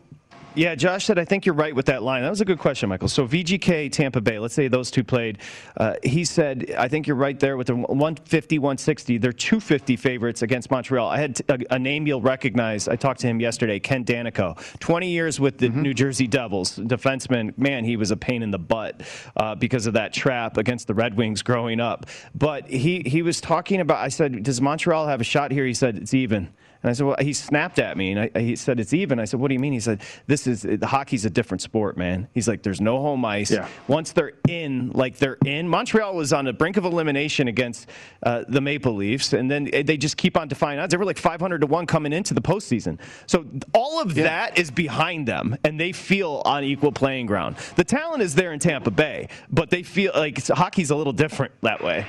Yeah, 0.58 0.74
Josh 0.74 1.04
said, 1.04 1.20
I 1.20 1.24
think 1.24 1.46
you're 1.46 1.54
right 1.54 1.72
with 1.72 1.86
that 1.86 2.02
line. 2.02 2.22
That 2.22 2.30
was 2.30 2.40
a 2.40 2.44
good 2.44 2.58
question, 2.58 2.88
Michael. 2.88 3.06
So 3.06 3.28
VGK, 3.28 3.92
Tampa 3.92 4.20
Bay, 4.20 4.40
let's 4.40 4.54
say 4.54 4.66
those 4.66 4.90
two 4.90 5.04
played. 5.04 5.38
Uh, 5.76 5.94
he 6.02 6.24
said, 6.24 6.74
I 6.76 6.88
think 6.88 7.06
you're 7.06 7.14
right 7.14 7.38
there 7.38 7.56
with 7.56 7.68
the 7.68 7.76
150, 7.76 8.58
160. 8.58 9.18
They're 9.18 9.32
250 9.32 9.94
favorites 9.94 10.42
against 10.42 10.68
Montreal. 10.72 11.08
I 11.08 11.18
had 11.18 11.40
a, 11.48 11.74
a 11.76 11.78
name 11.78 12.08
you'll 12.08 12.20
recognize. 12.20 12.88
I 12.88 12.96
talked 12.96 13.20
to 13.20 13.28
him 13.28 13.38
yesterday, 13.38 13.78
Ken 13.78 14.04
Daneyko. 14.04 14.80
20 14.80 15.08
years 15.08 15.38
with 15.38 15.58
the 15.58 15.68
mm-hmm. 15.68 15.82
New 15.82 15.94
Jersey 15.94 16.26
Devils. 16.26 16.76
Defenseman, 16.76 17.56
man, 17.56 17.84
he 17.84 17.94
was 17.94 18.10
a 18.10 18.16
pain 18.16 18.42
in 18.42 18.50
the 18.50 18.58
butt 18.58 19.02
uh, 19.36 19.54
because 19.54 19.86
of 19.86 19.94
that 19.94 20.12
trap 20.12 20.56
against 20.56 20.88
the 20.88 20.94
Red 20.94 21.16
Wings 21.16 21.40
growing 21.40 21.78
up. 21.78 22.06
But 22.34 22.66
he, 22.66 23.04
he 23.06 23.22
was 23.22 23.40
talking 23.40 23.80
about, 23.80 23.98
I 23.98 24.08
said, 24.08 24.42
does 24.42 24.60
Montreal 24.60 25.06
have 25.06 25.20
a 25.20 25.24
shot 25.24 25.52
here? 25.52 25.66
He 25.66 25.74
said, 25.74 25.98
it's 25.98 26.14
even. 26.14 26.48
And 26.82 26.90
I 26.90 26.92
said, 26.92 27.06
well, 27.06 27.16
he 27.20 27.32
snapped 27.32 27.78
at 27.78 27.96
me 27.96 28.12
and 28.12 28.30
I, 28.34 28.40
he 28.40 28.54
said, 28.54 28.78
it's 28.78 28.92
even. 28.92 29.18
I 29.18 29.24
said, 29.24 29.40
what 29.40 29.48
do 29.48 29.54
you 29.54 29.60
mean? 29.60 29.72
He 29.72 29.80
said, 29.80 30.00
this 30.26 30.46
is, 30.46 30.62
the 30.62 30.86
hockey's 30.86 31.24
a 31.24 31.30
different 31.30 31.60
sport, 31.60 31.96
man. 31.96 32.28
He's 32.34 32.46
like, 32.46 32.62
there's 32.62 32.80
no 32.80 33.00
home 33.00 33.24
ice. 33.24 33.50
Yeah. 33.50 33.68
Once 33.88 34.12
they're 34.12 34.32
in, 34.46 34.90
like 34.90 35.18
they're 35.18 35.38
in. 35.44 35.68
Montreal 35.68 36.14
was 36.14 36.32
on 36.32 36.44
the 36.44 36.52
brink 36.52 36.76
of 36.76 36.84
elimination 36.84 37.48
against 37.48 37.88
uh, 38.22 38.44
the 38.48 38.60
Maple 38.60 38.94
Leafs, 38.94 39.32
and 39.32 39.50
then 39.50 39.64
they 39.64 39.96
just 39.96 40.16
keep 40.16 40.36
on 40.36 40.46
defying 40.46 40.78
odds. 40.78 40.92
They 40.92 40.96
were 40.96 41.04
like 41.04 41.18
500 41.18 41.60
to 41.62 41.66
1 41.66 41.86
coming 41.86 42.12
into 42.12 42.32
the 42.32 42.42
postseason. 42.42 42.98
So 43.26 43.44
all 43.74 44.00
of 44.00 44.16
yeah. 44.16 44.24
that 44.24 44.58
is 44.58 44.70
behind 44.70 45.26
them, 45.26 45.56
and 45.64 45.80
they 45.80 45.92
feel 45.92 46.42
on 46.44 46.62
equal 46.62 46.92
playing 46.92 47.26
ground. 47.26 47.56
The 47.76 47.84
talent 47.84 48.22
is 48.22 48.34
there 48.34 48.52
in 48.52 48.60
Tampa 48.60 48.90
Bay, 48.90 49.28
but 49.50 49.70
they 49.70 49.82
feel 49.82 50.12
like 50.14 50.46
hockey's 50.46 50.90
a 50.90 50.96
little 50.96 51.12
different 51.12 51.52
that 51.62 51.82
way. 51.82 52.06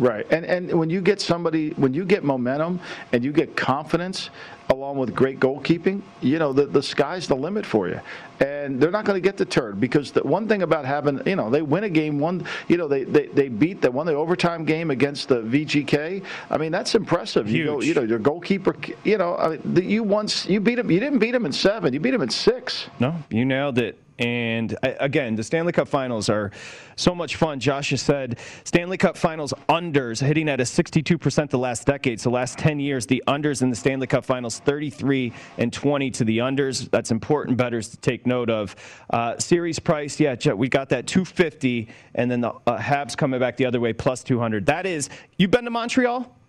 Right. 0.00 0.26
And 0.32 0.46
and 0.46 0.72
when 0.72 0.88
you 0.88 1.02
get 1.02 1.20
somebody 1.20 1.70
when 1.70 1.92
you 1.92 2.04
get 2.04 2.24
momentum 2.24 2.80
and 3.12 3.22
you 3.22 3.32
get 3.32 3.54
confidence 3.54 4.30
along 4.70 4.96
with 4.96 5.14
great 5.14 5.40
goalkeeping, 5.40 6.00
you 6.22 6.38
know, 6.38 6.52
the, 6.52 6.64
the 6.64 6.82
sky's 6.82 7.26
the 7.26 7.34
limit 7.34 7.66
for 7.66 7.88
you. 7.88 8.00
And 8.38 8.80
they're 8.80 8.90
not 8.90 9.04
going 9.04 9.20
to 9.20 9.28
get 9.28 9.36
deterred 9.36 9.80
because 9.80 10.12
the 10.12 10.22
one 10.22 10.48
thing 10.48 10.62
about 10.62 10.84
having, 10.84 11.20
you 11.26 11.36
know, 11.36 11.50
they 11.50 11.60
win 11.60 11.84
a 11.84 11.88
game 11.88 12.18
one, 12.18 12.46
you 12.68 12.76
know, 12.76 12.88
they, 12.88 13.04
they, 13.04 13.26
they 13.26 13.48
beat 13.48 13.82
the 13.82 13.90
one 13.90 14.06
the 14.06 14.14
overtime 14.14 14.64
game 14.64 14.90
against 14.90 15.28
the 15.28 15.42
VGK. 15.42 16.24
I 16.50 16.56
mean, 16.56 16.72
that's 16.72 16.94
impressive. 16.94 17.46
Huge. 17.46 17.58
You 17.58 17.64
go, 17.64 17.80
you 17.82 17.94
know, 17.94 18.02
your 18.02 18.18
goalkeeper, 18.18 18.74
you 19.04 19.18
know, 19.18 19.36
I 19.36 19.58
mean, 19.58 19.90
you 19.90 20.02
once 20.02 20.46
you 20.46 20.60
beat 20.60 20.78
him, 20.78 20.90
you 20.90 21.00
didn't 21.00 21.18
beat 21.18 21.34
him 21.34 21.44
in 21.44 21.52
seven, 21.52 21.92
you 21.92 22.00
beat 22.00 22.14
him 22.14 22.22
in 22.22 22.30
six. 22.30 22.86
No, 22.98 23.14
you 23.28 23.44
nailed 23.44 23.78
it. 23.78 23.98
And 24.20 24.76
again, 24.82 25.34
the 25.34 25.42
Stanley 25.42 25.72
Cup 25.72 25.88
finals 25.88 26.28
are 26.28 26.50
so 26.94 27.14
much 27.14 27.36
fun. 27.36 27.58
Josh 27.58 27.90
has 27.90 28.02
said 28.02 28.38
Stanley 28.64 28.98
Cup 28.98 29.16
finals 29.16 29.54
unders 29.70 30.20
hitting 30.20 30.46
at 30.50 30.60
a 30.60 30.64
62% 30.64 31.48
the 31.48 31.58
last 31.58 31.86
decade. 31.86 32.20
So, 32.20 32.30
last 32.30 32.58
10 32.58 32.78
years, 32.78 33.06
the 33.06 33.22
unders 33.26 33.62
in 33.62 33.70
the 33.70 33.76
Stanley 33.76 34.06
Cup 34.06 34.26
finals 34.26 34.58
33 34.58 35.32
and 35.56 35.72
20 35.72 36.10
to 36.10 36.24
the 36.24 36.38
unders. 36.38 36.90
That's 36.90 37.10
important 37.10 37.56
betters 37.56 37.88
to 37.88 37.96
take 37.96 38.26
note 38.26 38.50
of. 38.50 38.76
Uh, 39.08 39.38
series 39.38 39.78
price, 39.78 40.20
yeah, 40.20 40.34
we 40.52 40.68
got 40.68 40.90
that 40.90 41.06
250, 41.06 41.88
and 42.14 42.30
then 42.30 42.42
the 42.42 42.50
uh, 42.66 42.78
Habs 42.78 43.16
coming 43.16 43.40
back 43.40 43.56
the 43.56 43.64
other 43.64 43.80
way 43.80 43.94
plus 43.94 44.22
200. 44.22 44.66
That 44.66 44.84
is, 44.84 45.08
you've 45.38 45.50
been 45.50 45.64
to 45.64 45.70
Montreal? 45.70 46.39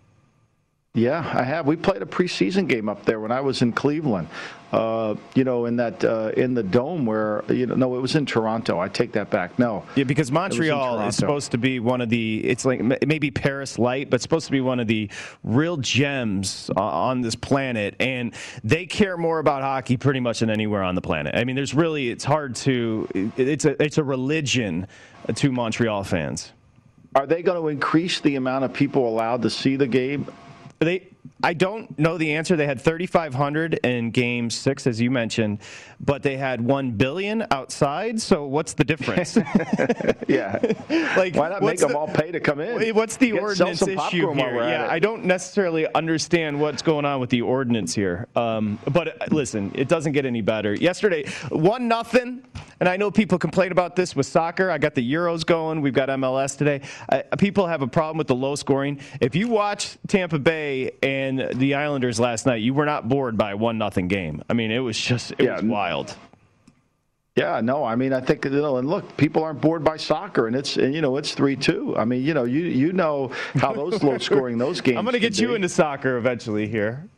Yeah, 0.94 1.20
I 1.20 1.42
have. 1.42 1.66
We 1.66 1.76
played 1.76 2.02
a 2.02 2.06
preseason 2.06 2.68
game 2.68 2.86
up 2.86 3.06
there 3.06 3.18
when 3.18 3.32
I 3.32 3.40
was 3.40 3.62
in 3.62 3.72
Cleveland. 3.72 4.28
Uh, 4.72 5.14
you 5.34 5.42
know, 5.42 5.64
in 5.64 5.76
that 5.76 6.04
uh, 6.04 6.32
in 6.36 6.52
the 6.52 6.62
dome 6.62 7.06
where 7.06 7.44
you 7.48 7.64
know, 7.64 7.74
no, 7.74 7.96
it 7.96 8.00
was 8.00 8.14
in 8.14 8.26
Toronto. 8.26 8.78
I 8.78 8.88
take 8.88 9.12
that 9.12 9.30
back. 9.30 9.58
No, 9.58 9.84
yeah, 9.96 10.04
because 10.04 10.30
Montreal 10.30 11.00
is 11.08 11.16
supposed 11.16 11.50
to 11.52 11.58
be 11.58 11.80
one 11.80 12.02
of 12.02 12.10
the. 12.10 12.44
It's 12.44 12.66
like 12.66 12.82
maybe 13.06 13.30
Paris 13.30 13.78
light, 13.78 14.10
but 14.10 14.20
supposed 14.20 14.44
to 14.46 14.52
be 14.52 14.60
one 14.60 14.80
of 14.80 14.86
the 14.86 15.10
real 15.44 15.78
gems 15.78 16.70
on 16.76 17.22
this 17.22 17.36
planet, 17.36 17.94
and 17.98 18.34
they 18.62 18.84
care 18.84 19.16
more 19.16 19.38
about 19.38 19.62
hockey 19.62 19.96
pretty 19.96 20.20
much 20.20 20.40
than 20.40 20.50
anywhere 20.50 20.82
on 20.82 20.94
the 20.94 21.02
planet. 21.02 21.34
I 21.34 21.44
mean, 21.44 21.56
there's 21.56 21.74
really 21.74 22.10
it's 22.10 22.24
hard 22.24 22.54
to. 22.56 23.32
It's 23.38 23.64
a 23.64 23.82
it's 23.82 23.96
a 23.96 24.04
religion 24.04 24.86
to 25.34 25.52
Montreal 25.52 26.04
fans. 26.04 26.52
Are 27.14 27.26
they 27.26 27.42
going 27.42 27.60
to 27.60 27.68
increase 27.68 28.20
the 28.20 28.36
amount 28.36 28.64
of 28.64 28.72
people 28.72 29.06
allowed 29.06 29.42
to 29.42 29.50
see 29.50 29.76
the 29.76 29.86
game? 29.86 30.26
They, 30.84 31.08
I 31.42 31.54
don't 31.54 31.98
know 31.98 32.18
the 32.18 32.34
answer. 32.34 32.56
They 32.56 32.66
had 32.66 32.80
3,500 32.80 33.74
in 33.84 34.10
Game 34.10 34.48
Six, 34.48 34.86
as 34.86 35.00
you 35.00 35.10
mentioned, 35.10 35.58
but 36.00 36.22
they 36.22 36.36
had 36.36 36.60
one 36.60 36.92
billion 36.92 37.44
outside. 37.50 38.20
So 38.20 38.46
what's 38.46 38.74
the 38.74 38.84
difference? 38.84 39.36
yeah, 40.28 40.58
like 41.16 41.34
why 41.34 41.48
not 41.48 41.62
make 41.62 41.78
the, 41.78 41.88
them 41.88 41.96
all 41.96 42.08
pay 42.08 42.30
to 42.30 42.40
come 42.40 42.60
in? 42.60 42.94
What's 42.94 43.16
the 43.16 43.32
Get, 43.32 43.42
ordinance 43.42 43.82
issue 43.82 44.32
here? 44.32 44.54
Yeah, 44.54 44.86
I 44.88 44.98
don't 44.98 45.24
necessarily 45.24 45.92
understand 45.94 46.60
what's 46.60 46.82
going 46.82 47.04
on 47.04 47.20
with 47.20 47.30
the 47.30 47.42
ordinance 47.42 47.94
here. 47.94 48.28
Um, 48.36 48.78
but 48.92 49.08
uh, 49.08 49.26
listen, 49.30 49.72
it 49.74 49.88
doesn't 49.88 50.12
get 50.12 50.26
any 50.26 50.42
better. 50.42 50.74
Yesterday, 50.74 51.28
one 51.50 51.88
nothing, 51.88 52.44
and 52.82 52.88
I 52.88 52.96
know 52.96 53.12
people 53.12 53.38
complain 53.38 53.70
about 53.70 53.94
this 53.94 54.16
with 54.16 54.26
soccer. 54.26 54.68
I 54.68 54.76
got 54.76 54.96
the 54.96 55.12
Euros 55.12 55.46
going. 55.46 55.82
We've 55.82 55.94
got 55.94 56.08
MLS 56.08 56.58
today. 56.58 56.80
Uh, 57.08 57.22
people 57.38 57.68
have 57.68 57.80
a 57.80 57.86
problem 57.86 58.18
with 58.18 58.26
the 58.26 58.34
low 58.34 58.56
scoring. 58.56 58.98
If 59.20 59.36
you 59.36 59.46
watch 59.46 59.96
Tampa 60.08 60.40
Bay 60.40 60.90
and 61.00 61.48
the 61.54 61.74
Islanders 61.76 62.18
last 62.18 62.44
night, 62.44 62.60
you 62.60 62.74
were 62.74 62.84
not 62.84 63.08
bored 63.08 63.38
by 63.38 63.52
a 63.52 63.56
one 63.56 63.78
nothing 63.78 64.08
game. 64.08 64.42
I 64.50 64.54
mean, 64.54 64.72
it 64.72 64.80
was 64.80 64.98
just 64.98 65.30
it 65.30 65.42
yeah. 65.42 65.54
was 65.54 65.62
wild. 65.62 66.16
Yeah, 67.36 67.60
no, 67.60 67.84
I 67.84 67.94
mean, 67.94 68.12
I 68.12 68.20
think 68.20 68.46
you 68.46 68.50
know, 68.50 68.78
and 68.78 68.90
look, 68.90 69.16
people 69.16 69.44
aren't 69.44 69.60
bored 69.60 69.84
by 69.84 69.96
soccer, 69.96 70.48
and 70.48 70.56
it's 70.56 70.76
and, 70.76 70.92
you 70.92 71.02
know 71.02 71.18
it's 71.18 71.34
three 71.34 71.54
two. 71.54 71.96
I 71.96 72.04
mean, 72.04 72.24
you 72.24 72.34
know, 72.34 72.42
you 72.42 72.62
you 72.62 72.92
know 72.92 73.30
how 73.54 73.72
those 73.72 74.02
low 74.02 74.18
scoring 74.18 74.58
those 74.58 74.80
games. 74.80 74.98
I'm 74.98 75.04
going 75.04 75.12
to 75.12 75.20
get 75.20 75.38
you 75.38 75.54
into 75.54 75.68
soccer 75.68 76.16
eventually 76.16 76.66
here. 76.66 77.08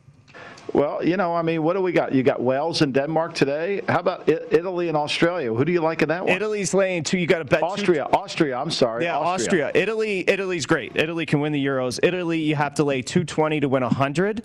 Well, 0.73 1.05
you 1.05 1.17
know, 1.17 1.35
I 1.35 1.41
mean, 1.41 1.63
what 1.63 1.73
do 1.73 1.81
we 1.81 1.91
got? 1.91 2.13
You 2.13 2.23
got 2.23 2.41
Wales 2.41 2.81
and 2.81 2.93
Denmark 2.93 3.33
today. 3.33 3.81
How 3.87 3.99
about 3.99 4.27
Italy 4.27 4.87
and 4.87 4.97
Australia? 4.97 5.53
Who 5.53 5.63
do 5.63 5.71
you 5.71 5.81
like 5.81 6.01
in 6.01 6.09
that 6.09 6.25
one? 6.25 6.35
Italy's 6.35 6.73
laying 6.73 7.03
two. 7.03 7.17
You 7.17 7.27
got 7.27 7.39
to 7.39 7.45
bet 7.45 7.63
Austria. 7.63 8.07
Two. 8.11 8.17
Austria. 8.17 8.57
I'm 8.57 8.71
sorry. 8.71 9.03
Yeah, 9.03 9.17
Austria. 9.17 9.67
Austria. 9.67 9.81
Italy. 9.83 10.29
Italy's 10.29 10.65
great. 10.65 10.95
Italy 10.95 11.25
can 11.25 11.39
win 11.39 11.53
the 11.53 11.63
Euros. 11.65 11.99
Italy, 12.03 12.39
you 12.39 12.55
have 12.55 12.73
to 12.75 12.83
lay 12.83 13.01
220 13.01 13.61
to 13.61 13.69
win 13.69 13.83
100. 13.83 14.43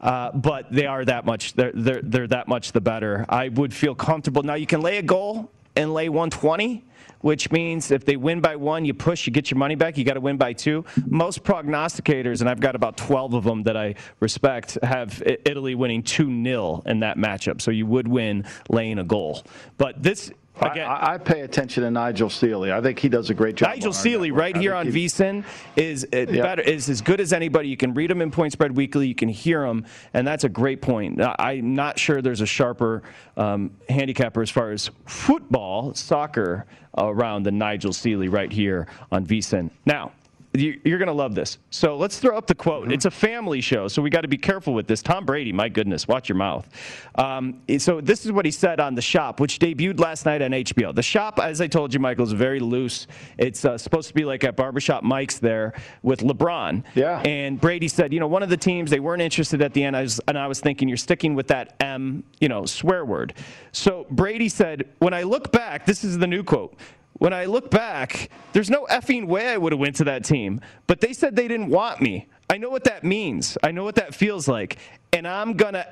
Uh, 0.00 0.32
but 0.32 0.70
they 0.70 0.86
are 0.86 1.04
that 1.04 1.24
much. 1.24 1.54
They're, 1.54 1.72
they're 1.72 2.02
they're 2.02 2.26
that 2.26 2.48
much 2.48 2.72
the 2.72 2.80
better. 2.80 3.24
I 3.28 3.48
would 3.48 3.72
feel 3.72 3.94
comfortable. 3.94 4.42
Now 4.42 4.54
you 4.54 4.66
can 4.66 4.80
lay 4.80 4.98
a 4.98 5.02
goal 5.02 5.50
and 5.76 5.94
lay 5.94 6.08
120 6.08 6.84
which 7.22 7.50
means 7.50 7.90
if 7.90 8.04
they 8.04 8.16
win 8.16 8.40
by 8.40 8.56
one, 8.56 8.84
you 8.84 8.94
push, 8.94 9.26
you 9.26 9.32
get 9.32 9.50
your 9.50 9.58
money 9.58 9.74
back. 9.74 9.96
You 9.96 10.04
got 10.04 10.14
to 10.14 10.20
win 10.20 10.36
by 10.36 10.52
two. 10.52 10.84
Most 11.06 11.42
prognosticators, 11.42 12.40
and 12.40 12.48
I've 12.48 12.60
got 12.60 12.76
about 12.76 12.96
12 12.96 13.34
of 13.34 13.44
them 13.44 13.62
that 13.62 13.76
I 13.76 13.94
respect, 14.20 14.78
have 14.82 15.22
Italy 15.24 15.74
winning 15.74 16.02
2 16.02 16.44
0 16.44 16.82
in 16.86 17.00
that 17.00 17.16
matchup. 17.16 17.60
So 17.60 17.70
you 17.70 17.86
would 17.86 18.06
win 18.06 18.44
laying 18.68 18.98
a 18.98 19.04
goal. 19.04 19.44
But 19.78 20.02
this 20.02 20.30
Again, 20.60 20.86
I, 20.88 21.14
I, 21.14 21.18
pay 21.18 21.40
attention 21.40 21.82
to 21.82 21.90
Nigel 21.90 22.28
Seeley. 22.28 22.72
I 22.72 22.80
think 22.80 22.98
he 22.98 23.08
does 23.08 23.30
a 23.30 23.34
great 23.34 23.56
job. 23.56 23.70
Nigel 23.70 23.92
Seeley, 23.92 24.30
right 24.30 24.54
here 24.54 24.74
on 24.74 24.86
VSIN, 24.86 25.44
is 25.76 26.04
uh, 26.04 26.26
better 26.26 26.62
is 26.62 26.90
as 26.90 27.00
good 27.00 27.20
as 27.20 27.32
anybody. 27.32 27.68
You 27.68 27.76
can 27.76 27.94
read 27.94 28.10
him 28.10 28.20
in 28.20 28.30
Point 28.30 28.52
Spread 28.52 28.76
Weekly. 28.76 29.08
You 29.08 29.14
can 29.14 29.30
hear 29.30 29.64
him, 29.64 29.86
and 30.12 30.26
that's 30.26 30.44
a 30.44 30.48
great 30.48 30.82
point. 30.82 31.20
I'm 31.38 31.74
not 31.74 31.98
sure 31.98 32.20
there's 32.20 32.42
a 32.42 32.46
sharper 32.46 33.02
um, 33.36 33.72
handicapper 33.88 34.42
as 34.42 34.50
far 34.50 34.72
as 34.72 34.90
football, 35.06 35.94
soccer 35.94 36.66
around 36.98 37.44
than 37.44 37.56
Nigel 37.56 37.92
Seeley 37.92 38.28
right 38.28 38.52
here 38.52 38.86
on 39.10 39.26
VSIN. 39.26 39.70
Now, 39.86 40.12
you're 40.54 40.98
going 40.98 41.06
to 41.06 41.12
love 41.12 41.34
this. 41.34 41.58
So 41.70 41.96
let's 41.96 42.18
throw 42.18 42.36
up 42.36 42.46
the 42.46 42.54
quote. 42.54 42.84
Mm-hmm. 42.84 42.92
It's 42.92 43.06
a 43.06 43.10
family 43.10 43.60
show, 43.60 43.88
so 43.88 44.02
we 44.02 44.10
got 44.10 44.20
to 44.20 44.28
be 44.28 44.36
careful 44.36 44.74
with 44.74 44.86
this. 44.86 45.02
Tom 45.02 45.24
Brady, 45.24 45.52
my 45.52 45.68
goodness, 45.68 46.06
watch 46.06 46.28
your 46.28 46.36
mouth. 46.36 46.68
Um, 47.14 47.62
so 47.78 48.00
this 48.00 48.26
is 48.26 48.32
what 48.32 48.44
he 48.44 48.50
said 48.50 48.78
on 48.78 48.94
The 48.94 49.02
Shop, 49.02 49.40
which 49.40 49.58
debuted 49.58 49.98
last 49.98 50.26
night 50.26 50.42
on 50.42 50.50
HBO. 50.50 50.94
The 50.94 51.02
Shop, 51.02 51.40
as 51.42 51.60
I 51.60 51.68
told 51.68 51.94
you, 51.94 52.00
Michael, 52.00 52.24
is 52.24 52.32
very 52.32 52.60
loose. 52.60 53.06
It's 53.38 53.64
uh, 53.64 53.78
supposed 53.78 54.08
to 54.08 54.14
be 54.14 54.24
like 54.24 54.44
at 54.44 54.54
Barbershop 54.56 55.02
Mike's 55.02 55.38
there 55.38 55.72
with 56.02 56.20
LeBron. 56.20 56.84
Yeah. 56.94 57.20
And 57.20 57.58
Brady 57.58 57.88
said, 57.88 58.12
you 58.12 58.20
know, 58.20 58.28
one 58.28 58.42
of 58.42 58.50
the 58.50 58.56
teams, 58.56 58.90
they 58.90 59.00
weren't 59.00 59.22
interested 59.22 59.62
at 59.62 59.72
the 59.72 59.82
end. 59.82 59.96
I 59.96 60.02
was, 60.02 60.20
and 60.28 60.38
I 60.38 60.46
was 60.48 60.60
thinking, 60.60 60.86
you're 60.86 60.98
sticking 60.98 61.34
with 61.34 61.48
that 61.48 61.76
M, 61.80 62.24
you 62.40 62.48
know, 62.48 62.66
swear 62.66 63.06
word. 63.06 63.34
So 63.72 64.06
Brady 64.10 64.50
said, 64.50 64.88
when 64.98 65.14
I 65.14 65.22
look 65.22 65.50
back, 65.50 65.86
this 65.86 66.04
is 66.04 66.18
the 66.18 66.26
new 66.26 66.42
quote 66.42 66.76
when 67.14 67.32
I 67.32 67.44
look 67.44 67.70
back, 67.70 68.30
there's 68.52 68.70
no 68.70 68.86
effing 68.90 69.26
way 69.26 69.48
I 69.48 69.56
would 69.56 69.72
have 69.72 69.80
went 69.80 69.96
to 69.96 70.04
that 70.04 70.24
team. 70.24 70.60
But 70.86 71.00
they 71.00 71.12
said 71.12 71.36
they 71.36 71.48
didn't 71.48 71.68
want 71.68 72.00
me. 72.00 72.26
I 72.50 72.58
know 72.58 72.70
what 72.70 72.84
that 72.84 73.04
means. 73.04 73.56
I 73.62 73.70
know 73.70 73.84
what 73.84 73.94
that 73.96 74.14
feels 74.14 74.48
like. 74.48 74.76
And 75.12 75.26
I'm 75.26 75.54
going 75.54 75.74
to 75.74 75.86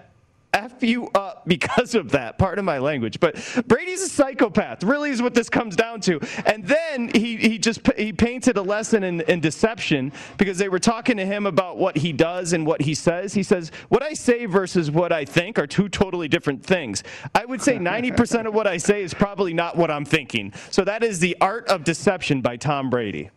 F 0.53 0.83
you 0.83 1.09
up 1.15 1.47
because 1.47 1.95
of 1.95 2.11
that. 2.13 2.39
Part 2.39 2.59
of 2.59 2.65
my 2.65 2.79
language. 2.79 3.21
But 3.21 3.37
Brady's 3.67 4.03
a 4.03 4.09
psychopath, 4.09 4.83
really 4.83 5.11
is 5.11 5.23
what 5.23 5.35
this 5.35 5.49
comes 5.49 5.77
down 5.77 6.01
to. 6.03 6.21
And 6.47 6.67
then 6.67 7.11
he, 7.15 7.37
he 7.37 7.59
just 7.59 7.81
he 7.97 8.13
painted 8.13 8.57
a 8.57 8.63
lesson 8.63 9.05
in, 9.05 9.21
in 9.23 9.41
deception 9.41 10.13
because 10.39 10.59
they 10.59 10.69
were 10.69 10.79
talking 10.79 11.17
to 11.17 11.27
him 11.27 11.47
about 11.47 11.79
what 11.79 11.97
he 11.97 12.13
does 12.13 12.53
and 12.53 12.67
what 12.67 12.83
he 12.83 12.95
says. 12.95 13.35
He 13.35 13.43
says, 13.43 13.71
What 13.89 14.03
I 14.03 14.15
say 14.15 14.47
versus 14.47 14.91
what 14.91 15.13
I 15.13 15.25
think 15.25 15.59
are 15.59 15.67
two 15.67 15.89
totally 15.89 16.29
different 16.29 16.65
things. 16.65 17.03
I 17.35 17.45
would 17.45 17.63
say 17.63 17.79
90% 17.79 18.47
of 18.47 18.55
what 18.55 18.67
I 18.67 18.77
say 18.77 19.03
is 19.03 19.15
probably 19.15 19.55
not 19.55 19.77
what 19.77 19.91
I'm 19.91 20.05
thinking. 20.05 20.53
So 20.71 20.85
that 20.85 21.03
is 21.03 21.19
the 21.19 21.37
art 21.41 21.69
of 21.69 21.85
deception 21.85 22.41
by 22.41 22.57
Tom 22.57 22.91
Brady. 22.91 23.31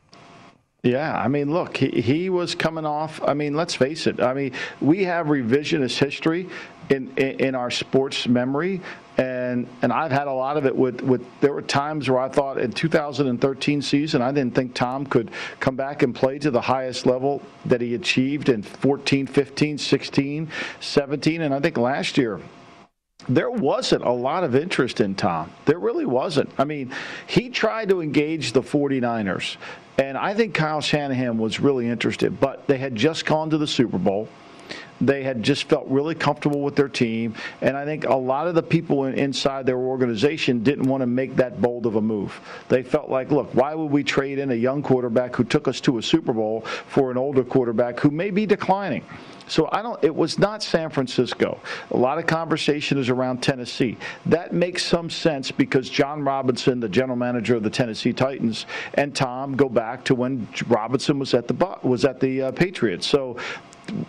Yeah, 0.84 1.18
I 1.18 1.30
mean, 1.30 1.50
look, 1.52 1.78
he, 1.78 2.02
he 2.02 2.30
was 2.30 2.56
coming 2.56 2.86
off. 2.86 3.22
I 3.26 3.34
mean, 3.34 3.56
let's 3.56 3.74
face 3.74 4.06
it. 4.06 4.22
I 4.22 4.34
mean, 4.34 4.52
we 4.82 5.06
have 5.06 5.28
revisionist 5.28 5.98
history 5.98 6.50
in, 6.90 7.10
in, 7.16 7.40
in 7.40 7.56
our 7.56 7.72
sports 7.72 8.28
memory 8.28 8.82
And 9.18 9.68
and 9.82 9.94
I've 9.94 10.12
had 10.12 10.28
a 10.28 10.34
lot 10.34 10.58
of 10.58 10.66
it 10.66 10.76
with 10.76 11.02
with 11.02 11.24
there 11.40 11.54
were 11.54 11.62
times 11.62 12.10
where 12.10 12.20
I 12.20 12.30
thought 12.30 12.58
in 12.58 12.72
2013 12.72 13.82
season 13.82 14.22
I 14.24 14.32
didn't 14.32 14.56
think 14.56 14.74
Tom 14.74 15.06
could 15.06 15.30
come 15.60 15.76
back 15.76 16.02
and 16.02 16.16
play 16.16 16.40
to 16.40 16.50
the 16.50 16.62
highest 16.62 17.06
level 17.06 17.42
that 17.66 17.80
he 17.80 17.94
achieved 17.94 18.50
in 18.50 18.64
14, 18.64 19.28
15, 19.28 19.78
16, 19.78 20.50
17 20.80 21.42
and 21.42 21.54
I 21.54 21.60
think 21.60 21.78
last 21.78 22.18
year 22.18 22.42
there 23.30 23.52
wasn't 23.52 24.04
a 24.04 24.12
lot 24.12 24.44
of 24.44 24.56
interest 24.56 25.00
in 25.00 25.16
Tom. 25.16 25.52
There 25.66 25.80
really 25.80 26.06
wasn't. 26.06 26.50
I 26.58 26.66
mean, 26.66 26.92
he 27.28 27.50
tried 27.50 27.90
to 27.90 28.02
engage 28.02 28.52
the 28.52 28.62
49ers, 28.62 29.56
and 29.98 30.18
I 30.18 30.34
think 30.34 30.54
Kyle 30.54 30.82
Shanahan 30.82 31.38
was 31.38 31.60
really 31.60 31.88
interested, 31.88 32.40
but 32.40 32.68
they 32.68 32.78
had 32.78 32.96
just 32.96 33.26
gone 33.26 33.50
to 33.52 33.58
the 33.58 33.68
Super 33.68 33.98
Bowl. 33.98 34.28
They 35.02 35.24
had 35.24 35.44
just 35.44 35.66
felt 35.66 35.88
really 35.88 36.16
comfortable 36.16 36.62
with 36.62 36.76
their 36.76 36.88
team, 36.88 37.36
and 37.62 37.76
I 37.76 37.84
think 37.84 38.06
a 38.06 38.16
lot 38.16 38.48
of 38.48 38.56
the 38.56 38.64
people 38.64 39.06
inside 39.06 39.66
their 39.66 39.78
organization 39.78 40.64
didn't 40.64 40.86
want 40.86 41.02
to 41.02 41.08
make 41.08 41.36
that 41.36 41.62
bold 41.62 41.86
of 41.86 41.96
a 41.96 42.02
move. 42.02 42.40
They 42.70 42.84
felt 42.84 43.10
like, 43.10 43.30
look, 43.32 43.54
why 43.54 43.76
would 43.76 43.92
we 43.92 44.04
trade 44.04 44.40
in 44.40 44.52
a 44.52 44.56
young 44.56 44.82
quarterback 44.82 45.36
who 45.36 45.44
took 45.44 45.68
us 45.68 45.82
to 45.82 45.98
a 45.98 46.02
Super 46.02 46.32
Bowl 46.32 46.62
for 46.62 47.12
an 47.12 47.18
older 47.18 47.44
quarterback 47.44 48.00
who 48.00 48.12
may 48.12 48.30
be 48.30 48.46
declining? 48.46 49.04
So 49.48 49.70
I 49.72 49.82
don't. 49.82 50.02
It 50.04 50.14
was 50.14 50.40
not 50.40 50.64
San 50.64 50.90
Francisco. 50.90 51.60
A 51.92 51.98
lot 51.98 52.18
of 52.18 52.28
conversation 52.28 52.98
is 52.98 53.10
around 53.10 53.42
Tennessee. 53.44 53.98
That 54.26 54.54
makes 54.54 54.86
some 54.86 55.10
sense 55.10 55.52
because 55.52 55.90
Jon 55.90 56.24
Robinson, 56.24 56.80
the 56.80 56.90
general 56.90 57.18
manager 57.18 57.56
of 57.56 57.64
the 57.64 57.70
Tennessee 57.70 58.14
Titans, 58.14 58.66
and 58.94 59.16
Tom 59.16 59.56
go 59.56 59.70
back 59.70 60.04
to 60.06 60.16
when 60.16 60.48
Robinson 60.68 61.20
was 61.20 61.34
at 61.34 61.48
the 61.48 61.78
was 61.84 62.06
at 62.06 62.20
the 62.20 62.44
uh, 62.44 62.52
Patriots. 62.52 63.08
So 63.08 63.38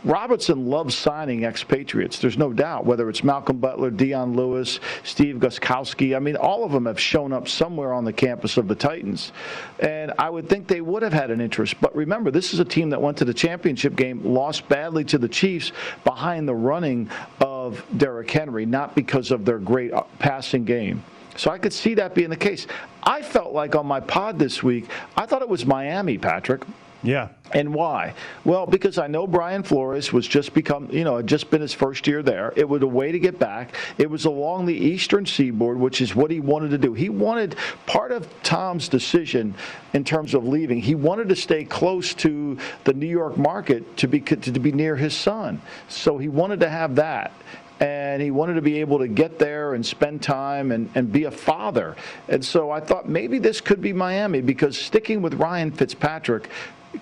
Robinson 0.05 0.67
loves 0.67 0.95
signing 0.95 1.45
expatriates. 1.45 2.19
There's 2.19 2.39
no 2.39 2.53
doubt. 2.53 2.87
Whether 2.87 3.09
it's 3.09 3.25
Malcolm 3.25 3.59
Butler, 3.59 3.91
Dion 3.91 4.35
Lewis, 4.35 4.81
Steve 5.03 5.37
Gostkowski, 5.37 6.17
I 6.17 6.21
mean, 6.21 6.37
all 6.37 6.65
of 6.65 6.73
them 6.73 6.87
have 6.87 7.01
shown 7.01 7.33
up 7.33 7.49
somewhere 7.49 7.93
on 7.93 8.05
the 8.05 8.13
campus 8.13 8.57
of 8.57 8.69
the 8.69 8.75
Titans, 8.75 9.33
and 9.81 10.13
I 10.19 10.31
would 10.31 10.49
think 10.49 10.69
they 10.69 10.81
would 10.81 11.03
have 11.03 11.13
had 11.13 11.31
an 11.31 11.41
interest. 11.41 11.81
But 11.81 11.95
remember, 11.95 12.31
this 12.31 12.55
is 12.55 12.61
a 12.61 12.65
team 12.65 12.91
that 12.91 13.03
went 13.03 13.17
to 13.19 13.25
the 13.25 13.35
championship 13.35 13.97
game, 13.97 14.25
lost 14.25 14.69
badly 14.69 15.05
to 15.05 15.19
the 15.19 15.29
Chiefs 15.29 15.73
behind 16.05 16.49
the 16.49 16.55
running 16.55 17.11
of 17.41 17.85
Derrick 17.97 18.31
Henry, 18.31 18.67
not 18.67 18.95
because 18.95 19.31
of 19.31 19.45
their 19.45 19.59
great 19.59 19.93
uh, 19.93 20.05
passing 20.19 20.65
game. 20.65 21.03
So 21.37 21.51
I 21.51 21.59
could 21.59 21.73
see 21.73 21.95
that 21.95 22.15
being 22.15 22.31
the 22.31 22.37
case. 22.37 22.67
I 23.03 23.23
felt 23.23 23.53
like 23.53 23.75
on 23.75 23.87
my 23.87 24.01
pod 24.01 24.39
this 24.39 24.63
week, 24.63 24.89
I 25.17 25.27
thought 25.27 25.43
it 25.43 25.49
was 25.49 25.67
Miami, 25.67 26.17
Patrick. 26.17 26.63
Yeah. 27.05 27.29
And 27.53 27.75
why? 27.75 28.15
Well, 28.45 28.67
because 28.67 28.97
I 28.99 29.07
know 29.07 29.27
Brian 29.27 29.63
Flores 29.63 30.13
was 30.13 30.27
just 30.27 30.55
become, 30.55 30.89
you 30.91 31.05
know, 31.05 31.19
had 31.19 31.27
just 31.27 31.51
been 31.51 31.61
his 31.61 31.75
first 31.75 32.07
year 32.07 32.23
there. 32.23 32.53
It 32.57 32.69
was 32.69 32.83
a 32.83 32.87
way 32.87 33.13
to 33.13 33.19
get 33.19 33.39
back. 33.39 33.77
It 33.99 34.11
was 34.11 34.25
along 34.25 34.67
the 34.67 34.75
eastern 34.75 35.27
seaboard, 35.27 35.79
which 35.79 36.01
is 36.01 36.17
what 36.17 36.31
he 36.31 36.41
wanted 36.41 36.71
to 36.71 36.79
do. 36.79 36.95
He 36.95 37.11
wanted 37.11 37.57
part 37.87 38.11
of 38.11 38.27
Tom's 38.43 38.89
decision 38.89 39.55
in 39.93 40.03
terms 40.03 40.35
of 40.35 40.47
leaving. 40.49 40.81
He 40.81 40.95
wanted 40.95 41.29
to 41.29 41.37
stay 41.37 41.65
close 41.65 42.15
to 42.15 42.57
the 42.85 42.95
New 42.95 43.07
York 43.07 43.37
market 43.37 43.99
to 43.99 44.09
be 44.09 44.21
to 44.21 44.59
be 44.59 44.73
near 44.73 44.97
his 44.97 45.15
son. 45.15 45.61
So 45.89 46.17
he 46.17 46.29
wanted 46.29 46.61
to 46.61 46.71
have 46.71 46.97
that 46.97 47.33
and 47.81 48.23
he 48.23 48.31
wanted 48.31 48.55
to 48.55 48.63
be 48.63 48.81
able 48.81 48.99
to 48.99 49.09
get 49.09 49.39
there 49.39 49.75
and 49.75 49.85
spend 49.85 50.23
time 50.23 50.71
and, 50.71 50.89
and 50.95 51.13
be 51.13 51.25
a 51.25 51.31
father. 51.31 51.97
And 52.29 52.45
so 52.45 52.71
I 52.71 52.81
thought 52.81 53.09
maybe 53.09 53.39
this 53.39 53.61
could 53.61 53.83
be 53.83 53.93
Miami 53.93 54.41
because 54.41 54.79
sticking 54.79 55.23
with 55.23 55.35
Ryan 55.35 55.71
Fitzpatrick 55.73 56.49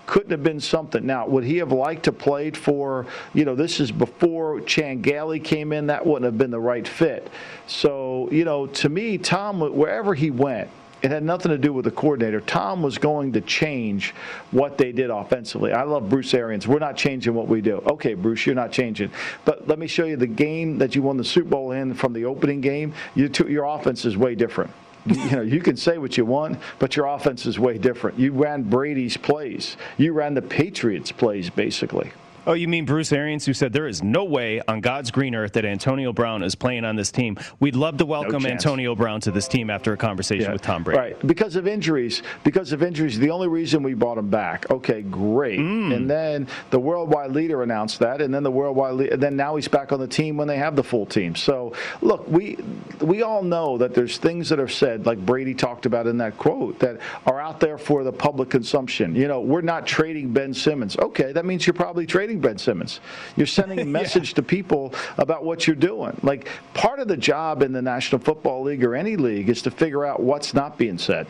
couldn't 0.06 0.30
have 0.30 0.42
been 0.42 0.60
something. 0.60 1.04
Now, 1.04 1.26
would 1.26 1.44
he 1.44 1.58
have 1.58 1.72
liked 1.72 2.04
to 2.04 2.12
played 2.12 2.56
for, 2.56 3.06
you 3.34 3.44
know, 3.44 3.54
this 3.54 3.80
is 3.80 3.90
before 3.90 4.60
Chan 4.62 5.02
Gailey 5.02 5.40
came 5.40 5.72
in, 5.72 5.86
that 5.88 6.04
wouldn't 6.04 6.24
have 6.24 6.38
been 6.38 6.50
the 6.50 6.60
right 6.60 6.86
fit. 6.86 7.30
So, 7.66 8.28
you 8.30 8.44
know, 8.44 8.66
to 8.66 8.88
me, 8.88 9.18
Tom, 9.18 9.60
wherever 9.60 10.14
he 10.14 10.30
went, 10.30 10.68
it 11.02 11.10
had 11.10 11.24
nothing 11.24 11.50
to 11.50 11.58
do 11.58 11.72
with 11.72 11.84
the 11.84 11.90
coordinator. 11.90 12.40
Tom 12.40 12.80
was 12.80 12.96
going 12.96 13.32
to 13.32 13.40
change 13.40 14.14
what 14.52 14.78
they 14.78 14.92
did 14.92 15.10
offensively. 15.10 15.72
I 15.72 15.82
love 15.82 16.08
Bruce 16.08 16.32
Arians. 16.32 16.68
We're 16.68 16.78
not 16.78 16.96
changing 16.96 17.34
what 17.34 17.48
we 17.48 17.60
do. 17.60 17.82
Okay, 17.88 18.14
Bruce, 18.14 18.46
you're 18.46 18.54
not 18.54 18.70
changing. 18.70 19.10
But 19.44 19.66
let 19.66 19.80
me 19.80 19.88
show 19.88 20.04
you 20.04 20.16
the 20.16 20.28
game 20.28 20.78
that 20.78 20.94
you 20.94 21.02
won 21.02 21.16
the 21.16 21.24
Super 21.24 21.48
Bowl 21.48 21.72
in 21.72 21.92
from 21.92 22.12
the 22.12 22.24
opening 22.24 22.60
game. 22.60 22.94
Your, 23.16 23.30
your 23.48 23.64
offense 23.64 24.04
is 24.04 24.16
way 24.16 24.36
different 24.36 24.70
you 25.06 25.30
know, 25.30 25.42
you 25.42 25.60
can 25.60 25.76
say 25.76 25.98
what 25.98 26.16
you 26.16 26.24
want, 26.24 26.58
but 26.78 26.96
your 26.96 27.06
offense 27.06 27.46
is 27.46 27.58
way 27.58 27.78
different. 27.78 28.18
You 28.18 28.32
ran 28.32 28.62
Brady's 28.62 29.16
plays. 29.16 29.76
You 29.96 30.12
ran 30.12 30.34
the 30.34 30.42
Patriots' 30.42 31.12
plays, 31.12 31.50
basically. 31.50 32.12
Oh, 32.44 32.54
you 32.54 32.66
mean 32.66 32.84
Bruce 32.84 33.12
Arians, 33.12 33.46
who 33.46 33.52
said 33.52 33.72
there 33.72 33.86
is 33.86 34.02
no 34.02 34.24
way 34.24 34.60
on 34.66 34.80
God's 34.80 35.12
green 35.12 35.34
earth 35.34 35.52
that 35.52 35.64
Antonio 35.64 36.12
Brown 36.12 36.42
is 36.42 36.56
playing 36.56 36.84
on 36.84 36.96
this 36.96 37.12
team. 37.12 37.38
We'd 37.60 37.76
love 37.76 37.98
to 37.98 38.06
welcome 38.06 38.42
no 38.42 38.48
Antonio 38.48 38.96
Brown 38.96 39.20
to 39.20 39.30
this 39.30 39.46
team 39.46 39.70
after 39.70 39.92
a 39.92 39.96
conversation 39.96 40.46
yeah. 40.46 40.52
with 40.52 40.62
Tom 40.62 40.82
Brady. 40.82 40.98
Right, 40.98 41.26
because 41.26 41.54
of 41.54 41.68
injuries. 41.68 42.22
Because 42.42 42.72
of 42.72 42.82
injuries, 42.82 43.18
the 43.18 43.30
only 43.30 43.46
reason 43.46 43.82
we 43.84 43.94
brought 43.94 44.18
him 44.18 44.28
back. 44.28 44.68
Okay, 44.70 45.02
great. 45.02 45.60
Mm. 45.60 45.94
And 45.94 46.10
then 46.10 46.48
the 46.70 46.80
worldwide 46.80 47.30
leader 47.30 47.62
announced 47.62 48.00
that, 48.00 48.20
and 48.20 48.34
then 48.34 48.42
the 48.42 48.50
worldwide, 48.50 48.94
le- 48.94 49.08
and 49.08 49.22
then 49.22 49.36
now 49.36 49.54
he's 49.54 49.68
back 49.68 49.92
on 49.92 50.00
the 50.00 50.08
team 50.08 50.36
when 50.36 50.48
they 50.48 50.58
have 50.58 50.74
the 50.74 50.82
full 50.82 51.06
team. 51.06 51.36
So 51.36 51.74
look, 52.00 52.26
we 52.26 52.58
we 53.00 53.22
all 53.22 53.44
know 53.44 53.78
that 53.78 53.94
there's 53.94 54.18
things 54.18 54.48
that 54.48 54.58
are 54.58 54.68
said, 54.68 55.06
like 55.06 55.24
Brady 55.24 55.54
talked 55.54 55.86
about 55.86 56.08
in 56.08 56.18
that 56.18 56.38
quote, 56.38 56.78
that 56.80 56.98
are 57.26 57.40
out 57.40 57.60
there 57.60 57.78
for 57.78 58.02
the 58.02 58.12
public 58.12 58.50
consumption. 58.50 59.14
You 59.14 59.28
know, 59.28 59.40
we're 59.40 59.60
not 59.60 59.86
trading 59.86 60.32
Ben 60.32 60.52
Simmons. 60.52 60.96
Okay, 60.96 61.30
that 61.32 61.44
means 61.44 61.66
you're 61.66 61.74
probably 61.74 62.04
trading 62.04 62.31
Ben 62.40 62.58
Simmons. 62.58 63.00
You're 63.36 63.46
sending 63.46 63.80
a 63.80 63.84
message 64.00 64.30
yeah. 64.30 64.36
to 64.36 64.42
people 64.42 64.94
about 65.18 65.44
what 65.44 65.66
you're 65.66 65.76
doing. 65.76 66.18
Like 66.22 66.48
part 66.74 67.00
of 67.00 67.08
the 67.08 67.16
job 67.16 67.62
in 67.62 67.72
the 67.72 67.82
National 67.82 68.20
Football 68.20 68.62
League 68.62 68.84
or 68.84 68.94
any 68.94 69.16
league 69.16 69.48
is 69.48 69.62
to 69.62 69.70
figure 69.70 70.04
out 70.04 70.20
what's 70.20 70.54
not 70.54 70.78
being 70.78 70.98
said. 70.98 71.26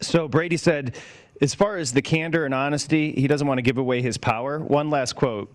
So 0.00 0.28
Brady 0.28 0.56
said, 0.56 0.96
as 1.40 1.54
far 1.54 1.76
as 1.76 1.92
the 1.92 2.02
candor 2.02 2.44
and 2.44 2.54
honesty, 2.54 3.12
he 3.12 3.26
doesn't 3.26 3.46
want 3.46 3.58
to 3.58 3.62
give 3.62 3.78
away 3.78 4.02
his 4.02 4.18
power. 4.18 4.58
One 4.58 4.90
last 4.90 5.14
quote. 5.14 5.54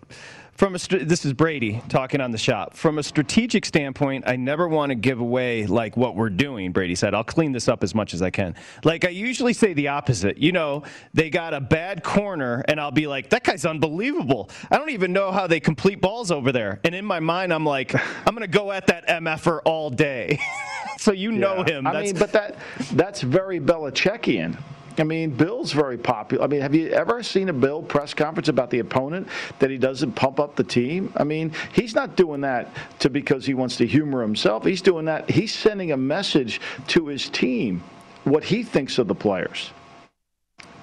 From 0.56 0.76
a, 0.76 0.78
this 0.78 1.24
is 1.24 1.32
Brady 1.32 1.82
talking 1.88 2.20
on 2.20 2.30
the 2.30 2.38
shop. 2.38 2.74
From 2.74 2.98
a 2.98 3.02
strategic 3.02 3.64
standpoint, 3.66 4.24
I 4.26 4.36
never 4.36 4.68
want 4.68 4.90
to 4.90 4.94
give 4.94 5.18
away 5.18 5.66
like 5.66 5.96
what 5.96 6.14
we're 6.14 6.30
doing. 6.30 6.70
Brady 6.70 6.94
said, 6.94 7.12
"I'll 7.12 7.24
clean 7.24 7.50
this 7.50 7.66
up 7.66 7.82
as 7.82 7.92
much 7.92 8.14
as 8.14 8.22
I 8.22 8.30
can." 8.30 8.54
Like 8.84 9.04
I 9.04 9.08
usually 9.08 9.52
say 9.52 9.72
the 9.72 9.88
opposite. 9.88 10.38
You 10.38 10.52
know, 10.52 10.84
they 11.12 11.28
got 11.28 11.54
a 11.54 11.60
bad 11.60 12.04
corner, 12.04 12.64
and 12.68 12.80
I'll 12.80 12.92
be 12.92 13.08
like, 13.08 13.30
"That 13.30 13.42
guy's 13.42 13.66
unbelievable." 13.66 14.48
I 14.70 14.78
don't 14.78 14.90
even 14.90 15.12
know 15.12 15.32
how 15.32 15.48
they 15.48 15.58
complete 15.58 16.00
balls 16.00 16.30
over 16.30 16.52
there, 16.52 16.78
and 16.84 16.94
in 16.94 17.04
my 17.04 17.18
mind, 17.18 17.52
I'm 17.52 17.66
like, 17.66 17.92
"I'm 18.24 18.34
gonna 18.34 18.46
go 18.46 18.70
at 18.70 18.86
that 18.86 19.08
mf'er 19.08 19.60
all 19.64 19.90
day." 19.90 20.38
so 20.98 21.10
you 21.10 21.32
know 21.32 21.64
yeah. 21.66 21.78
him. 21.78 21.84
That's, 21.84 21.96
I 21.96 22.02
mean, 22.02 22.16
but 22.16 22.30
that 22.30 22.58
that's 22.92 23.22
very 23.22 23.58
Belichickian. 23.58 24.56
I 24.96 25.02
mean, 25.02 25.30
Bill's 25.30 25.72
very 25.72 25.98
popular. 25.98 26.44
I 26.44 26.46
mean, 26.46 26.60
have 26.60 26.74
you 26.74 26.88
ever 26.90 27.22
seen 27.22 27.48
a 27.48 27.52
Bill 27.52 27.82
press 27.82 28.14
conference 28.14 28.48
about 28.48 28.70
the 28.70 28.78
opponent 28.78 29.28
that 29.58 29.70
he 29.70 29.78
doesn't 29.78 30.12
pump 30.12 30.38
up 30.38 30.56
the 30.56 30.64
team? 30.64 31.12
I 31.16 31.24
mean, 31.24 31.52
he's 31.72 31.94
not 31.94 32.16
doing 32.16 32.42
that 32.42 32.68
to 33.00 33.10
because 33.10 33.44
he 33.44 33.54
wants 33.54 33.76
to 33.78 33.86
humor 33.86 34.22
himself. 34.22 34.64
He's 34.64 34.82
doing 34.82 35.06
that. 35.06 35.28
He's 35.28 35.54
sending 35.54 35.92
a 35.92 35.96
message 35.96 36.60
to 36.88 37.06
his 37.08 37.28
team 37.28 37.82
what 38.24 38.44
he 38.44 38.62
thinks 38.62 38.98
of 38.98 39.08
the 39.08 39.14
players. 39.14 39.70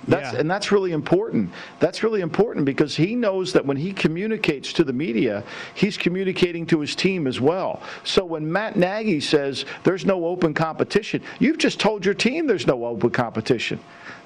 That's, 0.08 0.34
yeah. 0.34 0.40
And 0.40 0.50
that's 0.50 0.72
really 0.72 0.94
important. 0.94 1.52
That's 1.80 2.02
really 2.04 2.22
important 2.22 2.66
because 2.66 2.96
he 2.96 3.16
knows 3.16 3.54
that 3.54 3.66
when 3.66 3.78
he 3.78 3.94
communicates 3.94 4.74
to 4.74 4.84
the 4.84 4.94
media, 4.94 5.44
he's 5.76 5.96
communicating 5.96 6.66
to 6.68 6.80
his 6.80 6.96
team 6.96 7.28
as 7.28 7.40
well. 7.40 7.84
So 8.04 8.26
when 8.26 8.52
Matt 8.52 8.78
Nagy 8.78 9.20
says 9.20 9.66
there's 9.84 10.06
no 10.06 10.26
open 10.26 10.54
competition, 10.54 11.22
you've 11.40 11.60
just 11.60 11.80
told 11.80 12.04
your 12.04 12.16
team 12.16 12.48
there's 12.48 12.68
no 12.68 12.86
open 12.86 13.12
competition. 13.12 13.80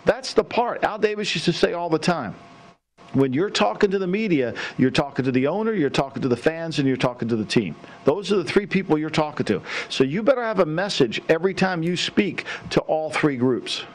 That's 0.05 0.33
the 0.33 0.43
part. 0.43 0.83
Al 0.83 0.97
Davis 0.97 1.33
used 1.35 1.45
to 1.45 1.53
say 1.53 1.73
all 1.73 1.89
the 1.89 1.99
time. 1.99 2.35
When 3.13 3.31
you're 3.31 3.49
talking 3.49 3.91
to 3.91 3.99
the 3.99 4.07
media, 4.07 4.53
you're 4.77 4.91
talking 4.91 5.23
to 5.23 5.31
the 5.31 5.47
owner, 5.47 5.73
you're 5.73 5.89
talking 5.89 6.21
to 6.21 6.27
the 6.27 6.35
fans, 6.35 6.79
and 6.79 6.87
you're 6.87 6.97
talking 6.97 7.29
to 7.29 7.37
the 7.37 7.45
team. 7.45 7.75
Those 8.03 8.31
are 8.31 8.35
the 8.35 8.43
three 8.43 8.65
people 8.65 8.97
you're 8.97 9.09
talking 9.09 9.45
to. 9.45 9.61
So 9.89 10.03
you 10.03 10.21
better 10.21 10.43
have 10.43 10.59
a 10.59 10.65
message 10.65 11.21
every 11.29 11.53
time 11.53 11.81
you 11.81 11.95
speak 11.95 12.45
to 12.71 12.81
all 12.81 13.09
three 13.09 13.37
groups. 13.37 13.85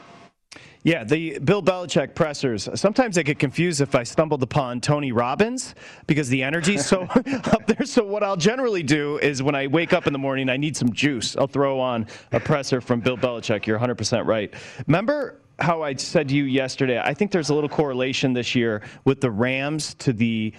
Yeah, 0.83 1.03
the 1.03 1.37
Bill 1.37 1.61
Belichick 1.61 2.15
pressers. 2.15 2.67
Sometimes 2.73 3.15
I 3.19 3.21
get 3.21 3.37
confused 3.37 3.81
if 3.81 3.93
I 3.93 4.01
stumbled 4.01 4.41
upon 4.41 4.81
Tony 4.81 5.11
Robbins 5.11 5.75
because 6.07 6.27
the 6.27 6.41
energy's 6.41 6.83
so 6.83 7.01
up 7.11 7.67
there. 7.67 7.85
So 7.85 8.03
what 8.03 8.23
I'll 8.23 8.37
generally 8.37 8.81
do 8.81 9.19
is 9.19 9.43
when 9.43 9.53
I 9.53 9.67
wake 9.67 9.93
up 9.93 10.07
in 10.07 10.13
the 10.13 10.19
morning, 10.19 10.49
I 10.49 10.57
need 10.57 10.75
some 10.75 10.91
juice. 10.91 11.37
I'll 11.37 11.45
throw 11.45 11.79
on 11.79 12.07
a 12.31 12.39
presser 12.39 12.81
from 12.81 12.99
Bill 12.99 13.15
Belichick. 13.17 13.67
You're 13.67 13.77
100% 13.77 14.25
right. 14.25 14.51
Remember 14.87 15.40
how 15.61 15.83
I 15.83 15.95
said 15.95 16.29
to 16.29 16.35
you 16.35 16.45
yesterday. 16.45 16.99
I 16.99 17.13
think 17.13 17.31
there's 17.31 17.49
a 17.49 17.53
little 17.53 17.69
correlation 17.69 18.33
this 18.33 18.55
year 18.55 18.81
with 19.05 19.21
the 19.21 19.31
Rams 19.31 19.93
to 19.95 20.11
the 20.11 20.53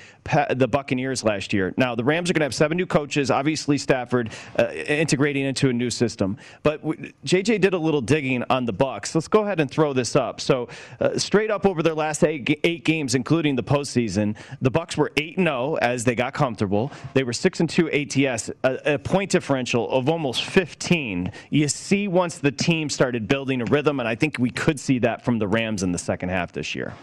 the 0.54 0.68
Buccaneers 0.68 1.24
last 1.24 1.52
year. 1.52 1.74
Now 1.76 1.94
the 1.94 2.04
Rams 2.04 2.30
are 2.30 2.32
going 2.32 2.40
to 2.40 2.44
have 2.44 2.54
seven 2.54 2.76
new 2.76 2.86
coaches. 2.86 3.30
Obviously 3.30 3.76
Stafford 3.76 4.30
uh, 4.58 4.70
integrating 4.70 5.44
into 5.44 5.68
a 5.68 5.72
new 5.72 5.90
system. 5.90 6.36
But 6.62 6.80
w- 6.82 7.12
JJ 7.26 7.60
did 7.60 7.74
a 7.74 7.78
little 7.78 8.00
digging 8.00 8.44
on 8.48 8.64
the 8.64 8.72
Bucks. 8.72 9.14
Let's 9.14 9.28
go 9.28 9.42
ahead 9.42 9.58
and 9.58 9.68
throw 9.70 9.92
this 9.92 10.14
up. 10.14 10.40
So 10.40 10.68
uh, 11.00 11.18
straight 11.18 11.50
up 11.50 11.66
over 11.66 11.82
their 11.82 11.94
last 11.94 12.22
eight, 12.22 12.60
eight 12.62 12.84
games, 12.84 13.16
including 13.16 13.56
the 13.56 13.64
postseason, 13.64 14.36
the 14.60 14.70
Bucks 14.70 14.96
were 14.96 15.10
eight 15.16 15.38
and 15.38 15.46
zero 15.46 15.74
as 15.82 16.04
they 16.04 16.14
got 16.14 16.34
comfortable. 16.34 16.92
They 17.14 17.24
were 17.24 17.32
six 17.32 17.58
and 17.58 17.68
two 17.68 17.90
ATS, 17.90 18.50
a, 18.62 18.94
a 18.94 18.98
point 18.98 19.30
differential 19.30 19.90
of 19.90 20.08
almost 20.08 20.44
15. 20.44 21.32
You 21.50 21.68
see 21.68 22.06
once 22.06 22.38
the 22.38 22.52
team 22.52 22.88
started 22.88 23.26
building 23.26 23.60
a 23.60 23.64
rhythm, 23.64 23.98
and 23.98 24.08
I 24.08 24.14
think 24.14 24.38
we 24.38 24.50
could 24.50 24.78
see 24.78 24.91
that 25.00 25.24
from 25.24 25.38
the 25.38 25.48
Rams 25.48 25.82
in 25.82 25.92
the 25.92 25.98
second 25.98 26.28
half 26.28 26.52
this 26.52 26.74
year. 26.74 26.94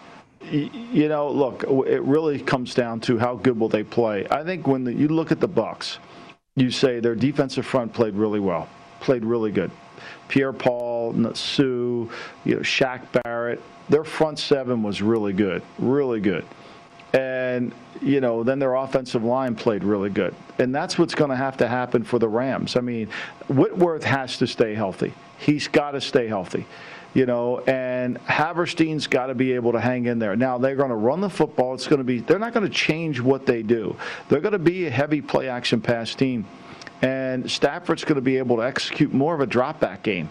You 0.52 1.10
know, 1.10 1.30
look, 1.30 1.64
it 1.88 2.02
really 2.02 2.40
comes 2.40 2.74
down 2.74 3.02
to 3.02 3.18
how 3.18 3.36
good 3.36 3.60
will 3.60 3.70
they 3.70 3.84
play. 3.84 4.26
I 4.32 4.44
think 4.44 4.68
when 4.68 4.84
the, 4.84 4.94
you 4.94 5.08
look 5.10 5.32
at 5.32 5.40
the 5.40 5.48
Bucks, 5.48 6.00
you 6.56 6.72
say 6.72 7.00
their 7.00 7.16
defensive 7.16 7.66
front 7.66 7.94
played 7.94 8.16
really 8.16 8.40
well, 8.40 8.68
played 9.00 9.26
really 9.26 9.52
good. 9.52 9.72
Pierre 10.28 10.54
Paul, 10.54 11.34
Suh, 11.34 11.64
you 11.64 12.10
know, 12.46 12.60
Shaq 12.60 13.02
Barrett, 13.24 13.62
their 13.90 14.04
front 14.04 14.40
seven 14.40 14.84
was 14.84 15.02
really 15.02 15.34
good, 15.34 15.62
really 15.78 16.20
good. 16.20 16.46
And, 17.14 17.74
you 18.02 18.22
know, 18.22 18.44
then 18.44 18.60
their 18.60 18.76
offensive 18.76 19.24
line 19.24 19.56
played 19.56 19.84
really 19.84 20.12
good. 20.12 20.36
And 20.60 20.74
that's 20.74 21.00
what's 21.00 21.16
going 21.16 21.32
to 21.32 21.36
have 21.36 21.58
to 21.58 21.68
happen 21.68 22.04
for 22.04 22.20
the 22.20 22.28
Rams. 22.28 22.76
I 22.76 22.82
mean, 22.82 23.10
Whitworth 23.48 24.04
has 24.04 24.38
to 24.38 24.48
stay 24.48 24.76
healthy. 24.76 25.14
He's 25.40 25.68
got 25.68 25.92
to 25.92 26.02
stay 26.02 26.28
healthy 26.28 26.68
you 27.14 27.26
know, 27.26 27.60
and 27.62 28.20
Havenstein's 28.26 29.08
got 29.08 29.28
to 29.28 29.36
be 29.36 29.54
able 29.54 29.72
to 29.72 29.80
hang 29.80 30.06
in 30.06 30.20
there. 30.20 30.36
Now 30.36 30.58
they're 30.58 30.76
going 30.76 30.90
to 30.90 30.96
run 30.96 31.22
the 31.22 31.30
football. 31.30 31.74
It's 31.74 31.88
going 31.88 32.00
to 32.00 32.04
be 32.04 32.20
they're 32.20 32.40
not 32.40 32.54
going 32.54 32.68
to 32.68 32.74
change 32.74 33.20
what 33.20 33.46
they 33.46 33.64
do. 33.64 33.96
They're 34.28 34.42
going 34.42 34.54
to 34.54 34.60
be 34.60 34.86
a 34.86 34.90
heavy 34.90 35.22
play 35.22 35.50
action 35.50 35.82
pass 35.82 36.14
team, 36.16 36.46
and 37.02 37.50
Stafford's 37.50 38.04
going 38.04 38.16
to 38.16 38.22
be 38.22 38.38
able 38.38 38.58
to 38.58 38.64
execute 38.64 39.14
more 39.14 39.34
of 39.34 39.42
a 39.42 39.48
drop 39.48 39.80
back 39.80 40.04
game. 40.04 40.30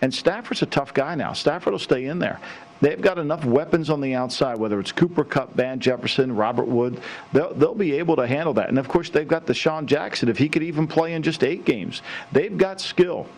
And 0.00 0.12
Stafford's 0.12 0.62
a 0.62 0.66
tough 0.66 0.92
guy 0.92 1.14
now. 1.14 1.32
Stafford 1.32 1.72
will 1.72 1.78
stay 1.78 2.06
in 2.06 2.18
there. 2.18 2.40
They've 2.80 3.00
got 3.00 3.16
enough 3.16 3.44
weapons 3.44 3.90
on 3.90 4.00
the 4.00 4.14
outside, 4.14 4.58
whether 4.58 4.80
it's 4.80 4.90
Cooper 4.90 5.22
Kupp, 5.22 5.54
Van 5.54 5.78
Jefferson, 5.78 6.34
Robert 6.34 6.66
Wood. 6.66 7.00
They'll, 7.32 7.54
they'll 7.54 7.76
be 7.76 7.92
able 7.92 8.16
to 8.16 8.26
handle 8.26 8.54
that. 8.54 8.68
And 8.68 8.78
of 8.80 8.88
course, 8.88 9.08
they've 9.08 9.26
got 9.26 9.46
DeSean 9.46 9.86
Jackson. 9.86 10.28
If 10.28 10.36
he 10.36 10.48
could 10.48 10.64
even 10.64 10.88
play 10.88 11.12
in 11.12 11.22
just 11.22 11.44
eight 11.44 11.64
games, 11.64 12.02
they've 12.32 12.58
got 12.58 12.80
skill. 12.80 13.28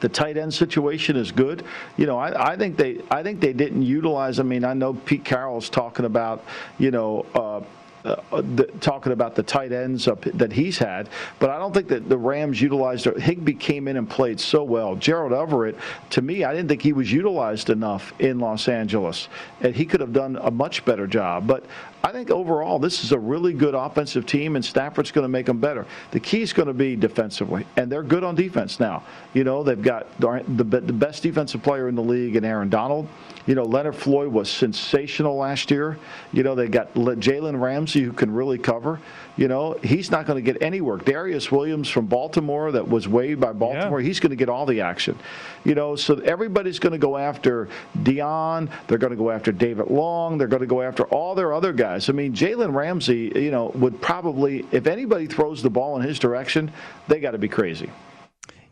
The 0.00 0.08
tight 0.08 0.36
end 0.36 0.52
situation 0.52 1.16
is 1.16 1.32
good. 1.32 1.64
You 1.96 2.06
know, 2.06 2.18
I, 2.18 2.52
I, 2.52 2.56
think 2.56 2.76
they 2.76 3.00
I 3.10 3.22
think 3.22 3.40
they 3.40 3.52
didn't 3.52 3.82
utilize. 3.82 4.40
I 4.40 4.42
mean, 4.42 4.64
I 4.64 4.74
know 4.74 4.94
Pete 4.94 5.24
Carroll's 5.24 5.68
talking 5.68 6.04
about 6.04 6.44
you 6.78 6.90
know. 6.90 7.26
Uh, 7.34 7.62
Uh, 8.04 8.42
the, 8.42 8.64
talking 8.80 9.12
about 9.12 9.34
the 9.34 9.42
tight 9.42 9.72
ends 9.72 10.06
up, 10.08 10.20
that 10.34 10.52
he's 10.52 10.76
had, 10.76 11.08
but 11.38 11.48
I 11.48 11.58
don't 11.58 11.72
think 11.72 11.88
that 11.88 12.06
the 12.06 12.18
Rams 12.18 12.60
utilized 12.60 13.06
it. 13.06 13.18
Higbee 13.18 13.54
came 13.54 13.88
in 13.88 13.96
and 13.96 14.08
played 14.08 14.38
so 14.38 14.62
well. 14.62 14.94
Gerald 14.94 15.32
Everett, 15.32 15.74
to 16.10 16.20
me, 16.20 16.44
I 16.44 16.52
didn't 16.52 16.68
think 16.68 16.82
he 16.82 16.92
was 16.92 17.10
utilized 17.10 17.70
enough 17.70 18.12
in 18.20 18.40
Los 18.40 18.68
Angeles, 18.68 19.30
and 19.62 19.74
he 19.74 19.86
could 19.86 20.00
have 20.00 20.12
done 20.12 20.36
a 20.42 20.50
much 20.50 20.84
better 20.84 21.06
job. 21.06 21.46
But 21.46 21.64
I 22.02 22.12
think 22.12 22.30
overall, 22.30 22.78
this 22.78 23.04
is 23.04 23.12
a 23.12 23.18
really 23.18 23.54
good 23.54 23.74
offensive 23.74 24.26
team, 24.26 24.56
and 24.56 24.64
Stafford's 24.64 25.10
going 25.10 25.24
to 25.24 25.28
make 25.30 25.46
them 25.46 25.58
better. 25.58 25.86
The 26.10 26.20
key 26.20 26.42
is 26.42 26.52
going 26.52 26.68
to 26.68 26.74
be 26.74 26.96
defensively, 26.96 27.66
and 27.78 27.90
they're 27.90 28.02
good 28.02 28.22
on 28.22 28.34
defense 28.34 28.78
now. 28.78 29.02
You 29.32 29.44
know, 29.44 29.62
they've 29.62 29.80
got 29.80 30.08
the, 30.20 30.42
the 30.46 30.92
best 30.92 31.22
defensive 31.22 31.62
player 31.62 31.88
in 31.88 31.94
the 31.94 32.02
league 32.02 32.36
in 32.36 32.44
Aaron 32.44 32.68
Donald. 32.68 33.08
You 33.46 33.54
know, 33.54 33.64
Leonard 33.64 33.96
Floyd 33.96 34.28
was 34.28 34.50
sensational 34.50 35.36
last 35.36 35.70
year. 35.70 35.98
You 36.32 36.42
know, 36.42 36.54
they 36.54 36.66
got 36.68 36.94
Jalen 36.94 37.60
Ramsey 37.60 38.02
who 38.02 38.12
can 38.12 38.32
really 38.32 38.56
cover. 38.56 39.00
You 39.36 39.48
know, 39.48 39.76
he's 39.82 40.10
not 40.10 40.26
going 40.26 40.42
to 40.42 40.52
get 40.52 40.62
any 40.62 40.80
work. 40.80 41.04
Darious 41.04 41.50
Williams 41.50 41.88
from 41.88 42.06
Baltimore, 42.06 42.72
that 42.72 42.88
was 42.88 43.06
waived 43.06 43.40
by 43.40 43.52
Baltimore, 43.52 44.00
yeah. 44.00 44.06
he's 44.06 44.20
going 44.20 44.30
to 44.30 44.36
get 44.36 44.48
all 44.48 44.64
the 44.64 44.80
action. 44.80 45.18
You 45.64 45.74
know, 45.74 45.96
so 45.96 46.14
everybody's 46.20 46.78
going 46.78 46.92
to 46.92 46.98
go 46.98 47.16
after 47.16 47.68
Dion. 48.02 48.70
They're 48.86 48.98
going 48.98 49.10
to 49.12 49.16
go 49.16 49.30
after 49.30 49.52
David 49.52 49.88
Long. 49.88 50.38
They're 50.38 50.48
going 50.48 50.60
to 50.60 50.66
go 50.66 50.80
after 50.80 51.04
all 51.04 51.34
their 51.34 51.52
other 51.52 51.72
guys. 51.72 52.08
I 52.08 52.12
mean, 52.12 52.32
Jalen 52.32 52.72
Ramsey, 52.72 53.32
you 53.34 53.50
know, 53.50 53.72
would 53.74 54.00
probably, 54.00 54.64
if 54.72 54.86
anybody 54.86 55.26
throws 55.26 55.62
the 55.62 55.70
ball 55.70 55.96
in 55.96 56.02
his 56.02 56.18
direction, 56.18 56.72
they 57.08 57.20
got 57.20 57.32
to 57.32 57.38
be 57.38 57.48
crazy. 57.48 57.90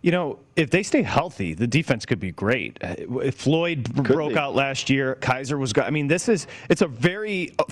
You 0.02 0.10
know, 0.10 0.38
if 0.56 0.70
they 0.70 0.82
stay 0.82 1.02
healthy, 1.02 1.54
the 1.54 1.66
defense 1.66 2.04
could 2.04 2.18
be 2.20 2.32
great. 2.32 2.76
Uh, 2.82 3.30
Floyd 3.30 3.88
could 3.94 4.04
broke 4.04 4.32
be. 4.32 4.38
out 4.38 4.54
last 4.54 4.90
year. 4.90 5.14
Kaiser 5.16 5.58
was. 5.58 5.72
I 5.76 5.90
mean, 5.90 6.08
this 6.08 6.28
is 6.28 6.48
it's 6.68 6.82
a 6.82 6.88
very 6.88 7.54
uh, 7.58 7.64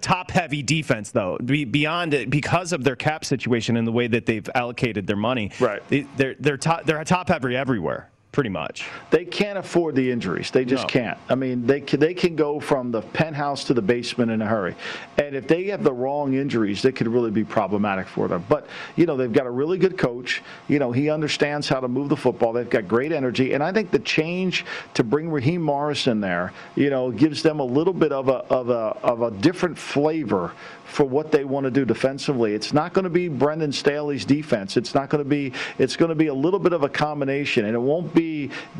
top-heavy 0.00 0.62
defense, 0.62 1.10
though. 1.10 1.38
Beyond 1.38 2.14
it, 2.14 2.30
because 2.30 2.72
of 2.72 2.84
their 2.84 2.96
cap 2.96 3.24
situation 3.24 3.76
and 3.78 3.86
the 3.86 3.92
way 3.92 4.06
that 4.06 4.26
they've 4.26 4.48
allocated 4.54 5.06
their 5.06 5.16
money, 5.16 5.50
right? 5.60 5.82
They're 5.88 6.36
they're 6.38 6.58
top 6.58 6.84
they're 6.84 7.02
top-heavy 7.04 7.56
everywhere 7.56 8.10
pretty 8.30 8.50
much. 8.50 8.86
They 9.10 9.24
can't 9.24 9.58
afford 9.58 9.94
the 9.94 10.10
injuries. 10.10 10.50
They 10.50 10.64
just 10.64 10.84
no. 10.84 10.88
can't. 10.88 11.18
I 11.28 11.34
mean, 11.34 11.66
they 11.66 11.80
can, 11.80 11.98
they 11.98 12.14
can 12.14 12.36
go 12.36 12.60
from 12.60 12.90
the 12.90 13.00
penthouse 13.00 13.64
to 13.64 13.74
the 13.74 13.82
basement 13.82 14.30
in 14.30 14.42
a 14.42 14.46
hurry. 14.46 14.76
And 15.16 15.34
if 15.34 15.48
they 15.48 15.64
have 15.64 15.82
the 15.82 15.92
wrong 15.92 16.34
injuries, 16.34 16.82
they 16.82 16.92
could 16.92 17.08
really 17.08 17.30
be 17.30 17.42
problematic 17.42 18.06
for 18.06 18.28
them. 18.28 18.44
But, 18.48 18.66
you 18.96 19.06
know, 19.06 19.16
they've 19.16 19.32
got 19.32 19.46
a 19.46 19.50
really 19.50 19.78
good 19.78 19.96
coach. 19.96 20.42
You 20.68 20.78
know, 20.78 20.92
he 20.92 21.10
understands 21.10 21.68
how 21.68 21.80
to 21.80 21.88
move 21.88 22.10
the 22.10 22.16
football. 22.16 22.52
They've 22.52 22.68
got 22.68 22.86
great 22.86 23.12
energy. 23.12 23.54
And 23.54 23.62
I 23.62 23.72
think 23.72 23.90
the 23.90 23.98
change 23.98 24.64
to 24.94 25.02
bring 25.02 25.30
Raheem 25.30 25.62
Morris 25.62 26.06
in 26.06 26.20
there, 26.20 26.52
you 26.76 26.90
know, 26.90 27.10
gives 27.10 27.42
them 27.42 27.60
a 27.60 27.64
little 27.64 27.94
bit 27.94 28.12
of 28.12 28.28
a, 28.28 28.44
of 28.52 28.68
a, 28.68 28.96
of 29.02 29.22
a 29.22 29.30
different 29.30 29.76
flavor 29.78 30.52
for 30.84 31.04
what 31.04 31.30
they 31.30 31.44
want 31.44 31.64
to 31.64 31.70
do 31.70 31.84
defensively. 31.84 32.54
It's 32.54 32.72
not 32.72 32.94
going 32.94 33.04
to 33.04 33.10
be 33.10 33.28
Brandon 33.28 33.72
Staley's 33.72 34.24
defense. 34.24 34.76
It's 34.76 34.94
not 34.94 35.10
going 35.10 35.22
to 35.22 35.28
be. 35.28 35.52
It's 35.78 35.96
going 35.96 36.08
to 36.08 36.14
be 36.14 36.28
a 36.28 36.34
little 36.34 36.58
bit 36.58 36.72
of 36.72 36.82
a 36.82 36.88
combination, 36.88 37.66
and 37.66 37.74
it 37.74 37.78
won't 37.78 38.14
be 38.14 38.27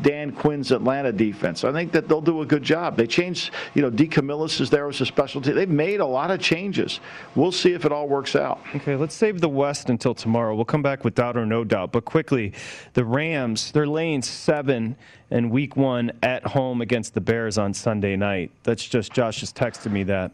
Dan 0.01 0.31
Quinn's 0.31 0.71
Atlanta 0.71 1.11
defense. 1.11 1.63
I 1.63 1.71
think 1.71 1.91
that 1.91 2.07
they'll 2.07 2.21
do 2.21 2.41
a 2.41 2.45
good 2.45 2.63
job. 2.63 2.97
They 2.97 3.07
changed. 3.07 3.51
You 3.73 3.81
know, 3.81 3.91
DeCamillis 3.91 4.61
is 4.61 4.69
there 4.69 4.87
as 4.87 5.01
a 5.01 5.05
specialty. 5.05 5.51
They've 5.51 5.69
made 5.69 5.99
a 5.99 6.05
lot 6.05 6.31
of 6.31 6.39
changes. 6.39 6.99
We'll 7.35 7.51
see 7.51 7.73
if 7.73 7.85
it 7.85 7.91
all 7.91 8.07
works 8.07 8.35
out. 8.35 8.59
Okay, 8.75 8.95
let's 8.95 9.15
save 9.15 9.41
the 9.41 9.49
West 9.49 9.89
until 9.89 10.13
tomorrow. 10.13 10.55
We'll 10.55 10.65
come 10.65 10.81
back 10.81 11.03
with 11.03 11.15
doubt 11.15 11.37
or 11.37 11.45
no 11.45 11.63
doubt. 11.63 11.91
But 11.91 12.05
quickly, 12.05 12.53
the 12.93 13.05
Rams. 13.05 13.71
They're 13.71 13.87
laying 13.87 14.21
seven 14.21 14.95
in 15.31 15.49
Week 15.49 15.75
One 15.75 16.11
at 16.23 16.45
home 16.45 16.81
against 16.81 17.13
the 17.13 17.21
Bears 17.21 17.57
on 17.57 17.73
Sunday 17.73 18.15
night. 18.15 18.51
That's 18.63 18.85
just 18.85 19.11
Josh 19.11 19.39
just 19.39 19.55
texted 19.55 19.91
me 19.91 20.03
that. 20.03 20.31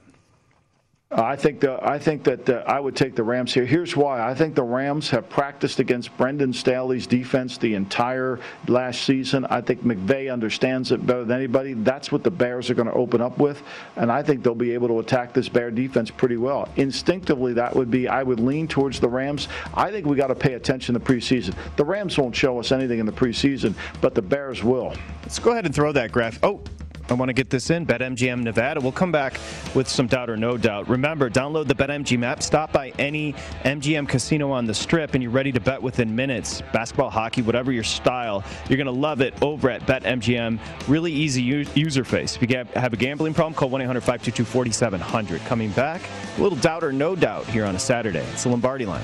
I 1.15 1.38
think 1.38 1.62
the, 1.62 1.80
I 1.82 1.97
think 1.97 2.25
that 2.25 2.49
uh, 2.49 2.63
I 2.67 2.78
would 2.78 2.93
take 2.93 3.15
the 3.15 3.23
Rams 3.23 3.54
here. 3.54 3.65
Here's 3.65 3.95
why. 3.95 4.21
I 4.21 4.34
think 4.34 4.54
the 4.54 4.63
Rams 4.63 5.10
have 5.12 5.30
practiced 5.30 5.80
against 5.80 6.15
Brandon 6.17 6.51
Staley's 6.51 7.08
defense 7.08 7.58
the 7.58 7.73
entire 7.73 8.39
last 8.67 9.04
season. 9.04 9.45
I 9.45 9.62
think 9.62 9.84
McVay 9.84 10.32
understands 10.32 10.91
it 10.91 11.06
better 11.06 11.23
than 11.23 11.38
anybody. 11.38 11.73
That's 11.73 12.12
what 12.12 12.25
the 12.25 12.32
Bears 12.32 12.69
are 12.69 12.73
going 12.73 12.89
to 12.89 12.93
open 12.93 13.21
up 13.21 13.38
with, 13.38 13.63
and 13.95 14.12
I 14.12 14.23
think 14.23 14.43
they'll 14.43 14.56
be 14.56 14.73
able 14.73 14.89
to 14.89 14.99
attack 14.99 15.34
this 15.34 15.47
Bear 15.47 15.71
defense 15.71 16.12
pretty 16.12 16.36
well. 16.36 16.67
Instinctively, 16.75 17.54
that 17.54 17.73
would 17.73 17.89
be 17.89 18.10
I 18.10 18.21
would 18.21 18.41
lean 18.41 18.67
towards 18.67 18.99
the 18.99 19.08
Rams. 19.08 19.47
I 19.73 19.91
think 19.91 20.06
we 20.06 20.17
got 20.17 20.28
to 20.28 20.36
pay 20.36 20.56
attention 20.56 20.93
to 20.95 20.99
the 20.99 21.06
preseason. 21.06 21.56
The 21.78 21.86
Rams 21.86 22.17
won't 22.17 22.36
show 22.36 22.60
us 22.60 22.73
anything 22.73 22.99
in 22.99 23.06
the 23.06 23.13
preseason, 23.13 23.73
but 24.01 24.15
the 24.15 24.21
Bears 24.21 24.65
will. 24.65 24.93
Let's 25.21 25.39
go 25.39 25.51
ahead 25.51 25.65
and 25.65 25.73
throw 25.73 25.93
that 25.93 26.12
graph. 26.12 26.39
Oh, 26.43 26.62
I 27.09 27.13
want 27.13 27.29
to 27.29 27.33
get 27.33 27.49
this 27.49 27.69
in. 27.69 27.85
BetMGM 27.85 28.43
Nevada. 28.43 28.81
We'll 28.81 28.91
come 28.91 29.11
back 29.11 29.39
with 29.73 29.87
some 29.87 30.07
doubt 30.07 30.29
or 30.29 30.37
no 30.37 30.57
doubt. 30.57 30.89
Remember, 30.89 31.29
download 31.29 31.67
the 31.67 31.75
BetMGM 31.75 32.23
app. 32.23 32.41
Stop 32.41 32.71
by 32.71 32.89
any 32.97 33.33
MGM 33.63 34.09
casino 34.09 34.51
on 34.51 34.65
the 34.65 34.73
strip, 34.73 35.13
and 35.13 35.21
you're 35.21 35.31
ready 35.31 35.51
to 35.51 35.59
bet 35.59 35.81
within 35.81 36.15
minutes. 36.15 36.61
Basketball, 36.73 37.09
hockey, 37.09 37.41
whatever 37.41 37.71
your 37.71 37.83
style, 37.83 38.43
you're 38.69 38.77
going 38.77 38.85
to 38.85 38.91
love 38.91 39.21
it 39.21 39.33
over 39.41 39.69
at 39.69 39.81
BetMGM. 39.85 40.59
Really 40.87 41.11
easy 41.11 41.43
user 41.43 42.03
face. 42.03 42.35
If 42.35 42.49
you 42.49 42.65
have 42.75 42.93
a 42.93 42.97
gambling 42.97 43.33
problem, 43.33 43.53
call 43.53 43.69
1 43.69 43.81
800 43.81 44.01
522 44.01 44.45
4700. 44.45 45.41
Coming 45.45 45.69
back, 45.71 46.01
a 46.37 46.41
little 46.41 46.57
doubt 46.57 46.83
or 46.83 46.91
no 46.91 47.15
doubt 47.15 47.45
here 47.47 47.65
on 47.65 47.75
a 47.75 47.79
Saturday. 47.79 48.25
It's 48.33 48.43
the 48.43 48.49
Lombardi 48.49 48.85
line. 48.85 49.03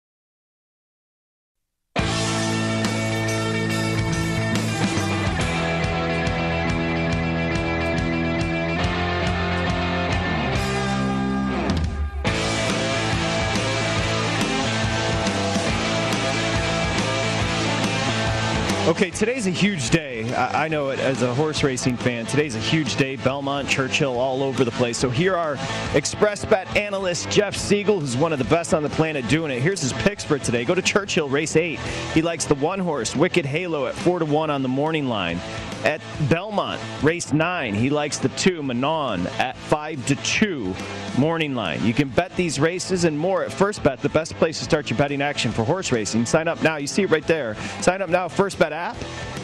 Okay, 18.91 19.09
today's 19.09 19.47
a 19.47 19.51
huge 19.51 19.89
day. 19.89 20.33
I 20.33 20.65
I 20.65 20.67
know 20.67 20.89
it 20.89 20.99
as 20.99 21.21
a 21.21 21.33
horse 21.33 21.63
racing 21.63 21.95
fan. 21.95 22.25
Today's 22.25 22.57
a 22.57 22.59
huge 22.59 22.97
day. 22.97 23.15
Belmont, 23.15 23.69
Churchill, 23.69 24.19
all 24.19 24.43
over 24.43 24.65
the 24.65 24.71
place. 24.71 24.97
So 24.97 25.09
here 25.09 25.37
are 25.37 25.57
Express 25.93 26.43
Bet 26.43 26.75
analyst 26.75 27.29
Jeff 27.29 27.55
Siegel, 27.55 28.01
who's 28.01 28.17
one 28.17 28.33
of 28.33 28.37
the 28.37 28.45
best 28.45 28.73
on 28.73 28.83
the 28.83 28.89
planet 28.89 29.25
doing 29.29 29.49
it. 29.49 29.61
Here's 29.61 29.79
his 29.79 29.93
picks 29.93 30.25
for 30.25 30.37
today. 30.37 30.65
Go 30.65 30.75
to 30.75 30.81
Churchill, 30.81 31.29
race 31.29 31.55
eight. 31.55 31.79
He 32.13 32.21
likes 32.21 32.43
the 32.43 32.55
one 32.55 32.79
horse, 32.79 33.15
Wicked 33.15 33.45
Halo, 33.45 33.87
at 33.87 33.95
four 33.95 34.19
to 34.19 34.25
one 34.25 34.49
on 34.49 34.61
the 34.61 34.67
morning 34.67 35.07
line. 35.07 35.39
At 35.83 36.01
Belmont, 36.29 36.79
race 37.01 37.33
nine, 37.33 37.73
he 37.73 37.89
likes 37.89 38.17
the 38.17 38.29
two, 38.29 38.61
Manon, 38.61 39.25
at 39.39 39.57
five 39.57 40.05
to 40.05 40.15
two 40.17 40.75
morning 41.17 41.55
line. 41.55 41.83
You 41.83 41.93
can 41.93 42.09
bet 42.09 42.35
these 42.35 42.59
races 42.59 43.03
and 43.03 43.17
more 43.17 43.43
at 43.43 43.51
First 43.51 43.83
Bet, 43.83 43.99
the 43.99 44.09
best 44.09 44.35
place 44.35 44.59
to 44.59 44.65
start 44.65 44.89
your 44.89 44.97
betting 44.97 45.21
action 45.21 45.51
for 45.51 45.63
horse 45.63 45.91
racing. 45.91 46.25
Sign 46.25 46.47
up 46.47 46.61
now. 46.63 46.77
You 46.77 46.87
see 46.87 47.03
it 47.03 47.09
right 47.11 47.25
there. 47.25 47.55
Sign 47.81 48.01
up 48.01 48.09
now, 48.09 48.27
First 48.27 48.59
Bet 48.59 48.73
app, 48.73 48.95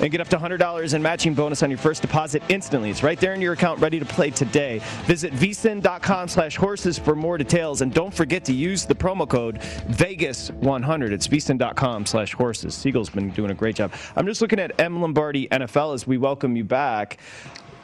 and 0.01 0.11
get 0.11 0.21
up 0.21 0.27
to 0.29 0.37
$100 0.37 0.93
in 0.93 1.01
matching 1.01 1.33
bonus 1.33 1.63
on 1.63 1.69
your 1.69 1.79
first 1.79 2.01
deposit 2.01 2.41
instantly. 2.49 2.89
It's 2.89 3.03
right 3.03 3.19
there 3.19 3.33
in 3.33 3.41
your 3.41 3.53
account, 3.53 3.79
ready 3.79 3.99
to 3.99 4.05
play 4.05 4.29
today. 4.29 4.79
Visit 5.05 5.33
vsin.com 5.33 6.27
slash 6.27 6.55
horses 6.55 6.97
for 6.97 7.15
more 7.15 7.37
details, 7.37 7.81
and 7.81 7.93
don't 7.93 8.13
forget 8.13 8.45
to 8.45 8.53
use 8.53 8.85
the 8.85 8.95
promo 8.95 9.27
code 9.27 9.59
Vegas100. 9.89 11.11
It's 11.11 11.27
vsin.com 11.27 12.05
slash 12.05 12.33
horses. 12.33 12.75
Siegel's 12.75 13.09
been 13.09 13.29
doing 13.31 13.51
a 13.51 13.55
great 13.55 13.75
job. 13.75 13.91
I'm 14.15 14.25
just 14.25 14.41
looking 14.41 14.59
at 14.59 14.79
M. 14.79 15.01
Lombardi 15.01 15.47
NFL 15.49 15.93
as 15.93 16.07
we 16.07 16.17
welcome 16.27 16.57
you 16.57 16.65
back. 16.65 17.19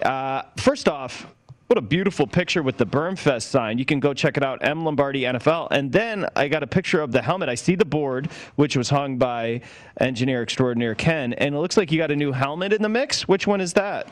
Uh, 0.01 0.41
first 0.57 0.89
off, 0.89 1.27
what 1.67 1.77
a 1.77 1.81
beautiful 1.81 2.27
picture 2.27 2.61
with 2.61 2.75
the 2.75 2.85
Bermfest 2.85 3.43
sign. 3.43 3.77
You 3.77 3.85
can 3.85 4.01
go 4.01 4.13
check 4.13 4.35
it 4.35 4.43
out, 4.43 4.59
M 4.65 4.83
Lombardi 4.83 5.21
NFL. 5.21 5.69
And 5.71 5.89
then 5.89 6.27
I 6.35 6.49
got 6.49 6.61
a 6.61 6.67
picture 6.67 6.99
of 6.99 7.13
the 7.13 7.21
helmet. 7.21 7.47
I 7.47 7.55
see 7.55 7.75
the 7.75 7.85
board, 7.85 8.29
which 8.57 8.75
was 8.75 8.89
hung 8.89 9.17
by 9.17 9.61
engineer 10.01 10.43
extraordinaire 10.43 10.93
Ken, 10.93 11.31
and 11.31 11.55
it 11.55 11.57
looks 11.57 11.77
like 11.77 11.89
you 11.89 11.97
got 11.97 12.11
a 12.11 12.17
new 12.17 12.33
helmet 12.33 12.73
in 12.73 12.81
the 12.81 12.89
mix. 12.89 13.29
Which 13.29 13.47
one 13.47 13.61
is 13.61 13.71
that? 13.73 14.09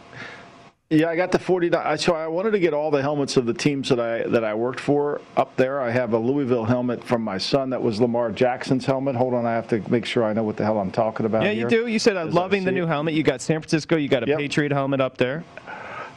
Yeah, 0.93 1.07
I 1.07 1.15
got 1.15 1.31
the 1.31 1.39
49. 1.39 1.97
So 1.99 2.13
I 2.15 2.27
wanted 2.27 2.51
to 2.51 2.59
get 2.59 2.73
all 2.73 2.91
the 2.91 3.01
helmets 3.01 3.37
of 3.37 3.45
the 3.45 3.53
teams 3.53 3.87
that 3.87 3.99
I 3.99 4.23
that 4.23 4.43
I 4.43 4.53
worked 4.53 4.81
for 4.81 5.21
up 5.37 5.55
there. 5.55 5.79
I 5.79 5.89
have 5.89 6.11
a 6.11 6.17
Louisville 6.17 6.65
helmet 6.65 7.01
from 7.01 7.21
my 7.21 7.37
son 7.37 7.69
that 7.69 7.81
was 7.81 8.01
Lamar 8.01 8.29
Jackson's 8.29 8.85
helmet. 8.85 9.15
Hold 9.15 9.33
on, 9.33 9.45
I 9.45 9.53
have 9.53 9.69
to 9.69 9.81
make 9.89 10.05
sure 10.05 10.25
I 10.25 10.33
know 10.33 10.43
what 10.43 10.57
the 10.57 10.65
hell 10.65 10.77
I'm 10.79 10.91
talking 10.91 11.25
about. 11.25 11.43
Yeah, 11.43 11.51
here. 11.51 11.63
you 11.63 11.69
do. 11.69 11.87
You 11.87 11.97
said 11.97 12.17
I'm 12.17 12.31
loving 12.31 12.65
the 12.65 12.73
new 12.73 12.83
it. 12.83 12.87
helmet. 12.87 13.13
You 13.13 13.23
got 13.23 13.39
San 13.41 13.61
Francisco. 13.61 13.95
You 13.95 14.09
got 14.09 14.23
a 14.23 14.27
Yep. 14.27 14.37
Patriot 14.39 14.73
helmet 14.73 14.99
up 14.99 15.15
there. 15.17 15.45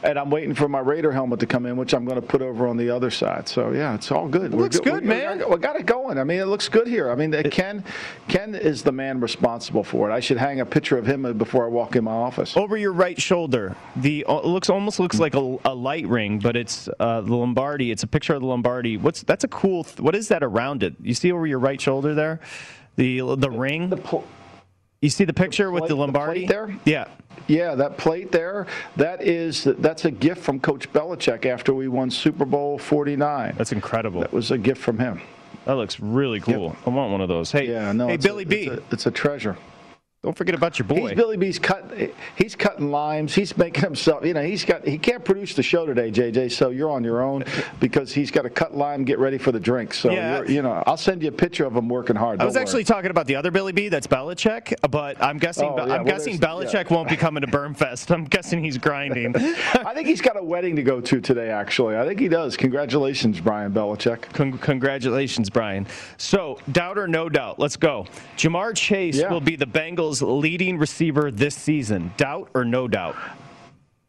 And 0.03 0.19
I'm 0.19 0.29
waiting 0.29 0.53
for 0.53 0.67
my 0.67 0.79
Raider 0.79 1.11
helmet 1.11 1.39
to 1.39 1.45
come 1.45 1.65
in, 1.65 1.77
which 1.77 1.93
I'm 1.93 2.05
going 2.05 2.19
to 2.19 2.25
put 2.25 2.41
over 2.41 2.67
on 2.67 2.77
the 2.77 2.89
other 2.89 3.09
side. 3.09 3.47
So 3.47 3.71
yeah, 3.71 3.95
it's 3.95 4.11
all 4.11 4.27
good. 4.27 4.53
We're 4.53 4.63
looks 4.63 4.79
good, 4.79 5.01
we, 5.01 5.07
man. 5.07 5.39
We, 5.39 5.45
we 5.45 5.57
got 5.57 5.75
it 5.75 5.85
going. 5.85 6.17
I 6.17 6.23
mean, 6.23 6.39
it 6.39 6.45
looks 6.45 6.69
good 6.69 6.87
here. 6.87 7.09
I 7.09 7.15
mean, 7.15 7.31
Ken, 7.49 7.83
Ken 8.27 8.53
is 8.55 8.83
the 8.83 8.91
man 8.91 9.19
responsible 9.19 9.83
for 9.83 10.09
it. 10.09 10.13
I 10.13 10.19
should 10.19 10.37
hang 10.37 10.59
a 10.59 10.65
picture 10.65 10.97
of 10.97 11.05
him 11.05 11.37
before 11.37 11.65
I 11.65 11.69
walk 11.69 11.95
in 11.95 12.03
my 12.03 12.11
office. 12.11 12.55
Over 12.55 12.77
your 12.77 12.93
right 12.93 13.19
shoulder, 13.19 13.75
the 13.95 14.25
uh, 14.27 14.41
looks 14.41 14.69
almost 14.69 14.99
looks 14.99 15.19
like 15.19 15.35
a, 15.35 15.57
a 15.65 15.73
light 15.73 16.07
ring, 16.07 16.39
but 16.39 16.55
it's 16.55 16.87
uh, 16.99 17.21
the 17.21 17.35
Lombardi. 17.35 17.91
It's 17.91 18.03
a 18.03 18.07
picture 18.07 18.33
of 18.33 18.41
the 18.41 18.47
Lombardi. 18.47 18.97
What's 18.97 19.23
that's 19.23 19.43
a 19.43 19.47
cool. 19.47 19.83
Th- 19.83 19.99
what 19.99 20.15
is 20.15 20.27
that 20.27 20.43
around 20.43 20.83
it? 20.83 20.95
You 21.01 21.13
see 21.13 21.31
over 21.31 21.47
your 21.47 21.59
right 21.59 21.79
shoulder 21.79 22.13
there, 22.13 22.39
the 22.95 23.35
the 23.35 23.49
ring. 23.49 23.89
The 23.89 23.97
pl- 23.97 24.25
You 25.01 25.09
see 25.09 25.23
the 25.25 25.33
picture 25.33 25.71
with 25.71 25.81
plate- 25.81 25.89
the 25.89 25.95
the 25.95 25.99
Lombardi 26.01 26.39
plate 26.41 26.49
there? 26.49 26.75
Yeah. 26.85 27.05
Yeah, 27.47 27.75
that 27.75 27.97
plate 27.97 28.31
there, 28.31 28.65
that 28.95 29.21
is 29.21 29.65
that's 29.65 30.05
a 30.05 30.11
gift 30.11 30.41
from 30.41 30.59
Coach 30.59 30.91
Belichick 30.93 31.45
after 31.45 31.73
we 31.75 31.87
won 31.87 32.09
Super 32.09 32.45
Bowl 32.45 32.79
49. 32.79 33.53
That's 33.57 33.71
incredible. 33.71 34.21
That 34.21 34.33
was 34.33 34.49
a 34.51 34.57
gift 34.57 34.81
from 34.81 34.97
him. 34.97 35.21
That 35.65 35.73
looks 35.73 35.99
really 35.99 36.39
cool. 36.39 36.75
I 36.85 36.89
want 36.89 37.11
one 37.11 37.21
of 37.21 37.27
those. 37.27 37.51
Hey, 37.51 37.69
Yeah, 37.69 37.91
no. 37.91 38.07
hey, 38.07 38.17
Billy 38.17 38.45
B. 38.45 38.63
It's 38.63 38.67
a, 38.77 38.83
it's 38.91 39.05
a 39.05 39.11
treasure. 39.11 39.57
Don't 40.25 40.35
forget 40.35 40.55
about 40.55 40.79
your 40.79 40.87
boy. 40.87 41.09
He's 41.09 41.15
Billy 41.15 41.37
B's 41.37 41.59
cut. 41.59 41.85
He's 42.35 42.55
cutting 42.55 42.89
limes. 42.89 43.35
He's 43.35 43.55
making 43.55 43.83
himself. 43.83 44.25
You 44.25 44.33
know, 44.33 44.41
he's 44.41 44.65
got. 44.65 44.83
He 44.83 44.97
can't 44.97 45.23
produce 45.23 45.53
the 45.53 45.61
show 45.61 45.85
today, 45.85 46.09
JJ. 46.09 46.51
So 46.51 46.71
you're 46.71 46.89
on 46.89 47.03
your 47.03 47.21
own 47.21 47.43
because 47.79 48.11
he's 48.11 48.31
got 48.31 48.41
to 48.41 48.49
cut 48.49 48.75
lime, 48.75 49.03
get 49.03 49.19
ready 49.19 49.37
for 49.37 49.51
the 49.51 49.59
drink. 49.59 49.93
So 49.93 50.09
Yeah. 50.09 50.37
you're, 50.37 50.49
you 50.49 50.61
know, 50.63 50.81
I'll 50.87 50.97
send 50.97 51.21
you 51.21 51.29
a 51.29 51.31
picture 51.31 51.63
of 51.67 51.75
him 51.75 51.87
working 51.87 52.15
hard. 52.15 52.41
I 52.41 52.45
was 52.45 52.55
actually 52.55 52.77
worry. 52.79 52.83
talking 52.85 53.11
about 53.11 53.27
the 53.27 53.35
other 53.35 53.51
Billy 53.51 53.71
B. 53.71 53.87
That's 53.87 54.07
Belichick, 54.07 54.73
but 54.89 55.21
I'm 55.21 55.37
guessing 55.37 55.69
Oh, 55.69 55.75
yeah, 55.77 55.83
I'm 55.83 55.89
well, 55.89 56.03
guessing 56.05 56.39
Belichick 56.39 56.89
won't 56.89 57.07
be 57.07 57.17
coming 57.17 57.41
to 57.41 57.47
Bermfest. 57.47 58.09
I'm 58.09 58.25
guessing 58.25 58.63
he's 58.63 58.79
grinding. 58.79 59.35
I 59.37 59.93
think 59.93 60.07
he's 60.07 60.21
got 60.21 60.37
a 60.37 60.43
wedding 60.43 60.75
to 60.77 60.81
go 60.81 61.01
to 61.01 61.21
today. 61.21 61.51
Actually, 61.51 61.97
I 61.97 62.07
think 62.07 62.19
he 62.19 62.29
does. 62.29 62.57
Congratulations, 62.57 63.39
Brian 63.39 63.71
Belichick. 63.71 64.23
Con- 64.33 64.57
congratulations, 64.57 65.51
Brian. 65.51 65.85
So, 66.17 66.57
doubt 66.71 66.97
or 66.97 67.07
no 67.07 67.29
doubt, 67.29 67.59
let's 67.59 67.77
go. 67.77 68.07
Ja'Marr 68.37 68.75
Chase 68.75 69.17
Yeah. 69.17 69.29
will 69.31 69.39
be 69.39 69.55
the 69.55 69.67
Bengals' 69.67 70.14
leading 70.21 70.77
receiver 70.77 71.31
this 71.31 71.55
season. 71.55 72.13
Doubt 72.17 72.49
or 72.53 72.65
no 72.65 72.87
doubt? 72.87 73.15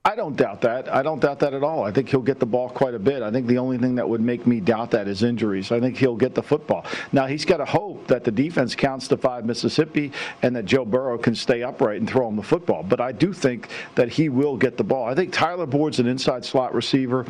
I 0.07 0.15
don't 0.15 0.37
doubt 0.37 0.61
that. 0.61 0.89
I 0.95 1.03
don't 1.03 1.19
doubt 1.19 1.41
that 1.41 1.53
at 1.53 1.65
all. 1.65 1.83
I 1.83 1.91
think 1.91 2.09
he'll 2.09 2.21
get 2.21 2.39
the 2.39 2.47
ball 2.47 2.69
quite 2.69 2.95
a 2.95 2.99
bit. 2.99 3.25
I 3.25 3.33
think 3.33 3.49
the 3.49 3.59
only 3.59 3.77
thing 3.77 3.97
that 3.97 4.09
would 4.09 4.21
make 4.21 4.47
me 4.47 4.61
doubt 4.61 4.93
that 4.93 5.09
is 5.09 5.25
injuries. 5.25 5.73
I 5.73 5.81
think 5.81 5.97
he'll 5.97 6.15
get 6.15 6.33
the 6.33 6.45
football. 6.45 6.87
Now, 7.11 7.27
he's 7.27 7.45
got 7.45 7.57
to 7.57 7.65
hope 7.65 8.07
that 8.07 8.23
the 8.23 8.31
defense 8.31 8.77
counts 8.77 9.09
to 9.09 9.17
five 9.17 9.45
Mississippi 9.45 10.13
and 10.43 10.55
that 10.55 10.65
Joe 10.65 10.85
Burrow 10.85 11.19
can 11.19 11.35
stay 11.35 11.65
upright 11.65 11.99
and 11.99 12.09
throw 12.09 12.29
him 12.29 12.37
the 12.37 12.45
football. 12.45 12.85
But 12.85 13.01
I 13.01 13.11
do 13.11 13.33
think 13.33 13.69
that 13.97 14.09
he 14.09 14.29
will 14.29 14.57
get 14.57 14.77
the 14.77 14.85
ball. 14.85 15.07
I 15.07 15.17
think 15.17 15.33
Tyler 15.33 15.67
Boyd's 15.67 15.99
an 15.99 16.07
inside 16.07 16.45
slot 16.45 16.73
receiver. 16.73 17.27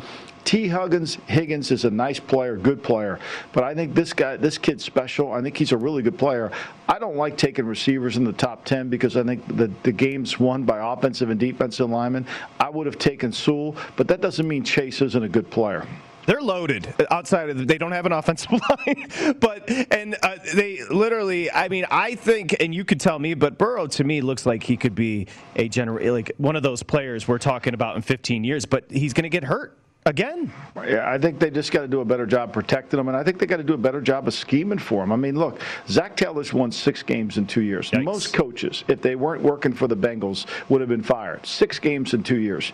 T. 0.47 0.69
Huggins 0.69 1.15
Higgins 1.27 1.71
is 1.71 1.83
a 1.83 1.91
nice 1.91 2.21
player, 2.21 2.55
good 2.55 2.81
player, 2.81 3.19
but 3.51 3.65
I 3.65 3.75
think 3.75 3.93
this 3.93 4.13
guy, 4.13 4.37
this 4.37 4.57
kid's 4.57 4.81
special. 4.81 5.33
I 5.33 5.41
think 5.41 5.57
he's 5.57 5.73
a 5.73 5.77
really 5.77 6.01
good 6.01 6.17
player. 6.17 6.53
I 6.87 6.99
don't 6.99 7.17
like 7.17 7.35
taking 7.35 7.65
receivers 7.65 8.15
in 8.15 8.23
the 8.23 8.31
top 8.31 8.63
ten 8.63 8.87
because 8.87 9.17
I 9.17 9.23
think 9.23 9.45
the 9.57 9.69
the 9.83 9.91
game's 9.91 10.39
won 10.39 10.63
by 10.63 10.93
offensive 10.93 11.31
and 11.31 11.37
defensive 11.37 11.89
linemen. 11.89 12.25
I 12.61 12.69
would 12.69 12.85
have 12.85 12.97
taken 12.97 13.33
Sewell, 13.33 13.75
but 13.97 14.07
that 14.07 14.21
doesn't 14.21 14.47
mean 14.47 14.63
Chase 14.63 15.01
isn't 15.01 15.21
a 15.21 15.27
good 15.27 15.51
player. 15.51 15.85
They're 16.27 16.41
loaded 16.41 16.93
outside 17.11 17.49
of. 17.49 17.57
The, 17.57 17.65
they 17.65 17.77
don't 17.77 17.91
have 17.91 18.05
an 18.05 18.13
offensive 18.13 18.51
line, 18.87 19.35
but 19.41 19.69
and 19.91 20.15
uh, 20.23 20.37
they 20.55 20.79
literally. 20.89 21.51
I 21.51 21.67
mean, 21.67 21.85
I 21.91 22.15
think, 22.15 22.55
and 22.61 22.73
you 22.73 22.85
could 22.85 23.01
tell 23.01 23.19
me, 23.19 23.33
but 23.33 23.57
Burrow 23.57 23.87
to 23.87 24.03
me 24.05 24.21
looks 24.21 24.45
like 24.45 24.63
he 24.63 24.77
could 24.77 24.95
be 24.95 25.27
a 25.57 25.67
general, 25.67 26.13
like 26.13 26.31
one 26.37 26.55
of 26.55 26.63
those 26.63 26.83
players 26.83 27.27
we're 27.27 27.37
talking 27.37 27.73
about 27.73 27.97
in 27.97 28.01
15 28.01 28.45
years. 28.45 28.65
But 28.65 28.89
he's 28.89 29.11
going 29.11 29.23
to 29.23 29.29
get 29.29 29.43
hurt 29.43 29.77
again. 30.07 30.51
Yeah, 30.75 31.09
I 31.09 31.17
think 31.17 31.37
they 31.37 31.49
just 31.49 31.71
got 31.71 31.81
to 31.81 31.87
do 31.87 32.01
a 32.01 32.05
better 32.05 32.25
job 32.25 32.53
protecting 32.53 32.99
him, 32.99 33.07
and 33.09 33.17
I 33.17 33.23
think 33.23 33.39
they 33.39 33.45
got 33.45 33.57
to 33.57 33.63
do 33.63 33.73
a 33.73 33.77
better 33.77 34.01
job 34.01 34.27
of 34.27 34.33
scheming 34.33 34.79
for 34.79 35.03
him. 35.03 35.11
I 35.11 35.15
mean, 35.15 35.37
look, 35.37 35.61
Zac 35.87 36.15
Taylor's 36.15 36.53
won 36.53 36.71
six 36.71 37.03
games 37.03 37.37
in 37.37 37.45
two 37.45 37.61
years. 37.61 37.91
Yikes. 37.91 38.03
Most 38.03 38.33
coaches, 38.33 38.83
if 38.87 39.01
they 39.01 39.15
weren't 39.15 39.43
working 39.43 39.73
for 39.73 39.87
the 39.87 39.97
Bengals, 39.97 40.45
would 40.69 40.81
have 40.81 40.89
been 40.89 41.03
fired. 41.03 41.45
Six 41.45 41.77
games 41.77 42.13
in 42.13 42.23
two 42.23 42.39
years. 42.39 42.73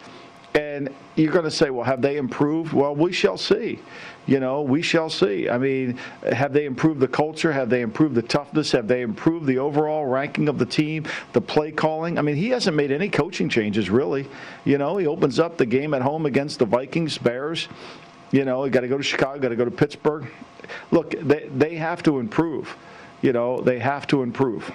And 0.56 0.89
you're 1.15 1.32
going 1.32 1.46
to 1.46 1.52
say, 1.52 1.72
well, 1.72 1.84
have 1.84 2.02
they 2.02 2.17
improved? 2.17 2.74
Well, 2.74 2.96
we 2.96 3.12
shall 3.12 3.38
see. 3.38 3.80
You 4.26 4.40
know, 4.40 4.62
we 4.62 4.82
shall 4.82 5.10
see. 5.10 5.50
I 5.50 5.58
mean, 5.58 5.98
have 6.32 6.54
they 6.54 6.66
improved 6.66 7.02
the 7.02 7.08
culture? 7.08 7.52
Have 7.52 7.70
they 7.70 7.82
improved 7.82 8.16
the 8.16 8.22
toughness? 8.22 8.72
Have 8.72 8.88
they 8.88 9.02
improved 9.02 9.46
the 9.46 9.58
overall 9.58 10.06
ranking 10.06 10.48
of 10.48 10.58
the 10.58 10.66
team, 10.66 11.06
the 11.34 11.42
play 11.42 11.72
calling? 11.72 12.18
I 12.18 12.22
mean, 12.22 12.38
he 12.38 12.50
hasn't 12.50 12.78
made 12.78 12.92
any 12.92 13.10
coaching 13.10 13.50
changes, 13.50 13.90
really. 13.90 14.28
You 14.64 14.78
know, 14.78 14.96
he 14.96 15.08
opens 15.08 15.40
up 15.40 15.58
the 15.58 15.66
game 15.66 15.94
at 15.94 16.02
home 16.02 16.26
against 16.26 16.60
the 16.60 16.66
Vikings, 16.66 17.18
Bears. 17.18 17.68
You 18.32 18.46
know, 18.46 18.68
got 18.70 18.82
to 18.82 18.88
go 18.88 18.98
to 18.98 19.04
Chicago, 19.04 19.40
got 19.40 19.50
to 19.50 19.56
go 19.58 19.66
to 19.66 19.72
Pittsburgh. 19.72 20.32
Look, 20.92 21.12
they, 21.12 21.50
they 21.56 21.76
have 21.76 22.02
to 22.04 22.20
improve. 22.20 22.76
You 23.22 23.34
know, 23.34 23.62
they 23.62 23.80
have 23.80 24.08
to 24.08 24.24
improve. 24.24 24.72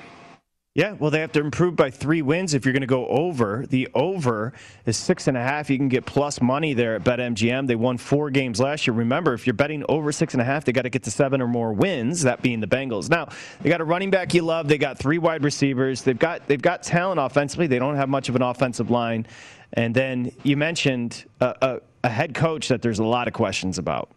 Yeah, 0.78 0.92
well, 0.92 1.10
they 1.10 1.18
have 1.18 1.32
to 1.32 1.40
improve 1.40 1.74
by 1.74 1.90
three 1.90 2.22
wins 2.22 2.54
if 2.54 2.64
you're 2.64 2.72
going 2.72 2.82
to 2.82 2.86
go 2.86 3.08
over. 3.08 3.66
The 3.68 3.88
over 3.94 4.52
is 4.86 4.96
six 4.96 5.26
and 5.26 5.36
a 5.36 5.42
half. 5.42 5.68
You 5.68 5.76
can 5.76 5.88
get 5.88 6.06
plus 6.06 6.40
money 6.40 6.72
there 6.72 6.94
at 6.94 7.02
BetMGM. 7.02 7.66
They 7.66 7.74
won 7.74 7.98
four 7.98 8.30
games 8.30 8.60
last 8.60 8.86
year. 8.86 8.94
Remember, 8.94 9.34
if 9.34 9.44
you're 9.44 9.54
betting 9.54 9.84
over 9.88 10.12
six 10.12 10.34
and 10.34 10.40
a 10.40 10.44
half, 10.44 10.64
they 10.64 10.70
got 10.70 10.82
to 10.82 10.88
get 10.88 11.02
to 11.02 11.10
seven 11.10 11.42
or 11.42 11.48
more 11.48 11.72
wins. 11.72 12.22
That 12.22 12.42
being 12.42 12.60
the 12.60 12.68
Bengals. 12.68 13.10
Now 13.10 13.28
they 13.60 13.70
got 13.70 13.80
a 13.80 13.84
running 13.84 14.12
back 14.12 14.32
you 14.34 14.42
love. 14.42 14.68
They 14.68 14.78
got 14.78 15.00
three 15.00 15.18
wide 15.18 15.42
receivers. 15.42 16.02
They've 16.02 16.16
got 16.16 16.46
they've 16.46 16.62
got 16.62 16.84
talent 16.84 17.18
offensively. 17.18 17.66
They 17.66 17.80
don't 17.80 17.96
have 17.96 18.08
much 18.08 18.28
of 18.28 18.36
an 18.36 18.42
offensive 18.42 18.88
line. 18.88 19.26
And 19.72 19.92
then 19.92 20.30
you 20.44 20.56
mentioned 20.56 21.24
a, 21.40 21.56
a, 21.60 21.80
a 22.04 22.08
head 22.08 22.36
coach 22.36 22.68
that 22.68 22.82
there's 22.82 23.00
a 23.00 23.04
lot 23.04 23.26
of 23.26 23.34
questions 23.34 23.78
about. 23.78 24.12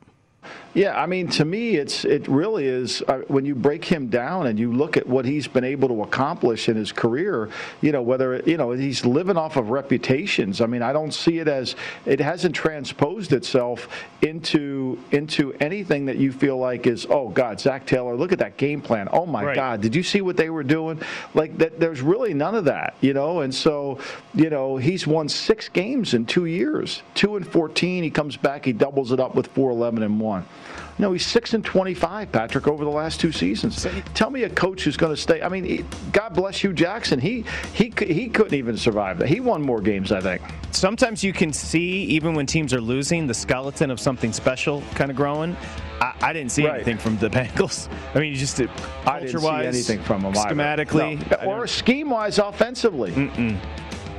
Yeah, 0.74 1.00
I 1.00 1.06
mean, 1.06 1.28
to 1.32 1.44
me, 1.44 1.76
it's 1.76 2.06
it 2.06 2.30
really 2.30 2.66
is 2.66 3.02
uh, 3.02 3.20
when 3.28 3.44
you 3.44 3.56
break 3.56 3.84
him 3.84 4.08
down 4.08 4.48
and 4.48 4.58
you 4.58 4.72
look 4.72 4.96
at 4.96 5.06
what 5.06 5.26
he's 5.26 5.46
been 5.46 5.66
able 5.66 5.90
to 5.90 6.04
accomplish 6.04 6.70
in 6.70 6.78
his 6.78 6.94
career. 6.94 7.50
You 7.82 7.92
know, 7.92 8.02
whether 8.02 8.38
you 8.46 8.56
know 8.56 8.72
he's 8.72 9.06
living 9.06 9.36
off 9.36 9.58
of 9.58 9.70
reputations. 9.70 10.62
I 10.62 10.68
mean, 10.68 10.82
I 10.82 10.94
don't 10.94 11.14
see 11.14 11.40
it 11.40 11.50
as 11.50 11.76
it 12.06 12.22
hasn't 12.22 12.56
transposed 12.56 13.34
itself 13.34 13.90
into 14.22 14.98
into 15.12 15.54
anything 15.60 16.06
that 16.06 16.16
you 16.16 16.32
feel 16.32 16.58
like 16.58 16.88
is 16.88 17.06
oh 17.10 17.28
God, 17.28 17.60
Zac 17.60 17.86
Taylor, 17.86 18.16
look 18.16 18.32
at 18.32 18.40
that 18.40 18.56
game 18.56 18.80
plan. 18.80 19.10
Oh 19.12 19.26
my 19.26 19.44
Right. 19.44 19.56
God, 19.56 19.82
did 19.82 19.94
you 19.94 20.04
see 20.04 20.22
what 20.22 20.38
they 20.38 20.50
were 20.50 20.64
doing? 20.64 21.02
Like 21.34 21.58
that, 21.58 21.82
there's 21.82 22.02
really 22.02 22.34
none 22.34 22.56
of 22.56 22.66
that. 22.66 22.96
You 23.02 23.14
know, 23.14 23.42
and 23.42 23.54
so 23.54 24.00
you 24.34 24.50
know 24.50 24.78
he's 24.78 25.06
won 25.06 25.28
six 25.28 25.68
games 25.68 26.14
in 26.14 26.26
two 26.26 26.46
years, 26.46 27.04
two 27.14 27.36
and 27.36 27.46
fourteen. 27.46 28.04
He 28.04 28.10
comes 28.10 28.38
back, 28.38 28.64
he 28.64 28.72
doubles 28.72 29.12
it 29.12 29.20
up 29.20 29.36
with 29.36 29.48
four 29.48 29.70
eleven 29.70 30.02
and 30.02 30.18
one. 30.18 30.31
No, 31.00 31.14
he's 31.14 31.26
six 31.26 31.54
and 31.54 31.64
twenty-five, 31.66 32.32
Patrick, 32.32 32.68
over 32.68 32.84
the 32.84 32.90
last 32.92 33.20
two 33.20 33.32
seasons. 33.32 33.88
Tell 34.14 34.30
me 34.30 34.44
a 34.44 34.50
coach 34.50 34.84
who's 34.84 34.98
going 34.98 35.16
to 35.16 35.20
stay. 35.20 35.42
I 35.42 35.50
mean, 35.50 35.86
God 36.12 36.34
bless 36.36 36.60
Hue 36.60 36.74
Jackson. 36.74 37.20
He 37.20 37.44
he 37.74 37.92
he 38.06 38.28
couldn't 38.28 38.54
even 38.54 38.78
survive 38.78 39.18
that. 39.20 39.28
He 39.28 39.40
won 39.40 39.62
more 39.62 39.82
games, 39.82 40.12
I 40.12 40.22
think. 40.22 40.42
Sometimes 40.72 41.24
you 41.24 41.34
can 41.34 41.52
see, 41.54 42.04
even 42.04 42.34
when 42.34 42.46
teams 42.46 42.74
are 42.74 42.82
losing, 42.82 43.26
the 43.26 43.34
skeleton 43.34 43.90
of 43.90 44.00
something 44.00 44.32
special 44.32 44.84
kind 44.94 45.10
of 45.10 45.18
growing. 45.18 45.56
I, 46.02 46.14
I 46.22 46.34
didn't 46.34 46.52
see 46.52 46.66
Right. 46.66 46.76
anything 46.76 46.98
from 46.98 47.18
the 47.18 47.30
Bengals. 47.30 47.88
I 48.16 48.20
mean, 48.20 48.32
you 48.32 48.38
just 48.38 48.60
uh, 48.60 48.64
I 49.06 49.20
didn't 49.20 49.30
see 49.30 49.34
culture-wise, 49.34 49.66
anything 49.68 50.04
from 50.06 50.22
them 50.24 50.34
schematically, 50.34 51.20
No. 51.44 51.52
Or 51.52 51.68
scheme-wise, 51.68 52.38
offensively. 52.40 53.12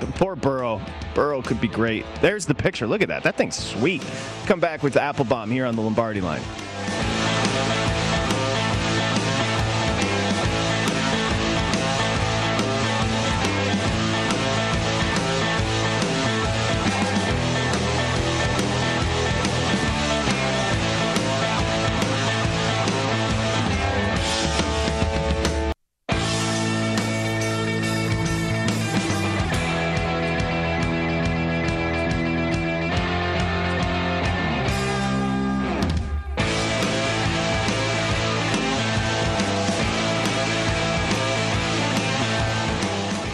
Poor 0.06 0.34
Burrow. 0.36 0.80
Burrow 1.14 1.42
could 1.42 1.60
be 1.60 1.68
great. 1.68 2.04
There's 2.20 2.46
the 2.46 2.54
picture. 2.54 2.86
Look 2.86 3.02
at 3.02 3.08
that. 3.08 3.22
That 3.22 3.36
thing's 3.36 3.56
sweet. 3.56 4.02
Come 4.46 4.60
back 4.60 4.82
with 4.82 4.94
Appelbaum 4.94 5.50
here 5.50 5.66
on 5.66 5.76
the 5.76 5.82
Lombardi 5.82 6.20
line. 6.20 6.42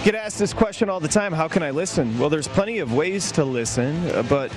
Get 0.09 0.15
asked 0.15 0.39
this 0.39 0.55
question 0.55 0.89
all 0.89 1.01
the 1.01 1.07
time 1.07 1.35
how 1.35 1.49
can 1.49 1.63
I 1.63 1.71
listen? 1.71 2.19
Well, 2.19 2.31
there's 2.31 2.49
plenty 2.49 2.79
of 2.79 2.95
ways 2.95 3.31
to 3.33 3.45
listen, 3.45 4.09
uh, 4.09 4.23
but 4.23 4.51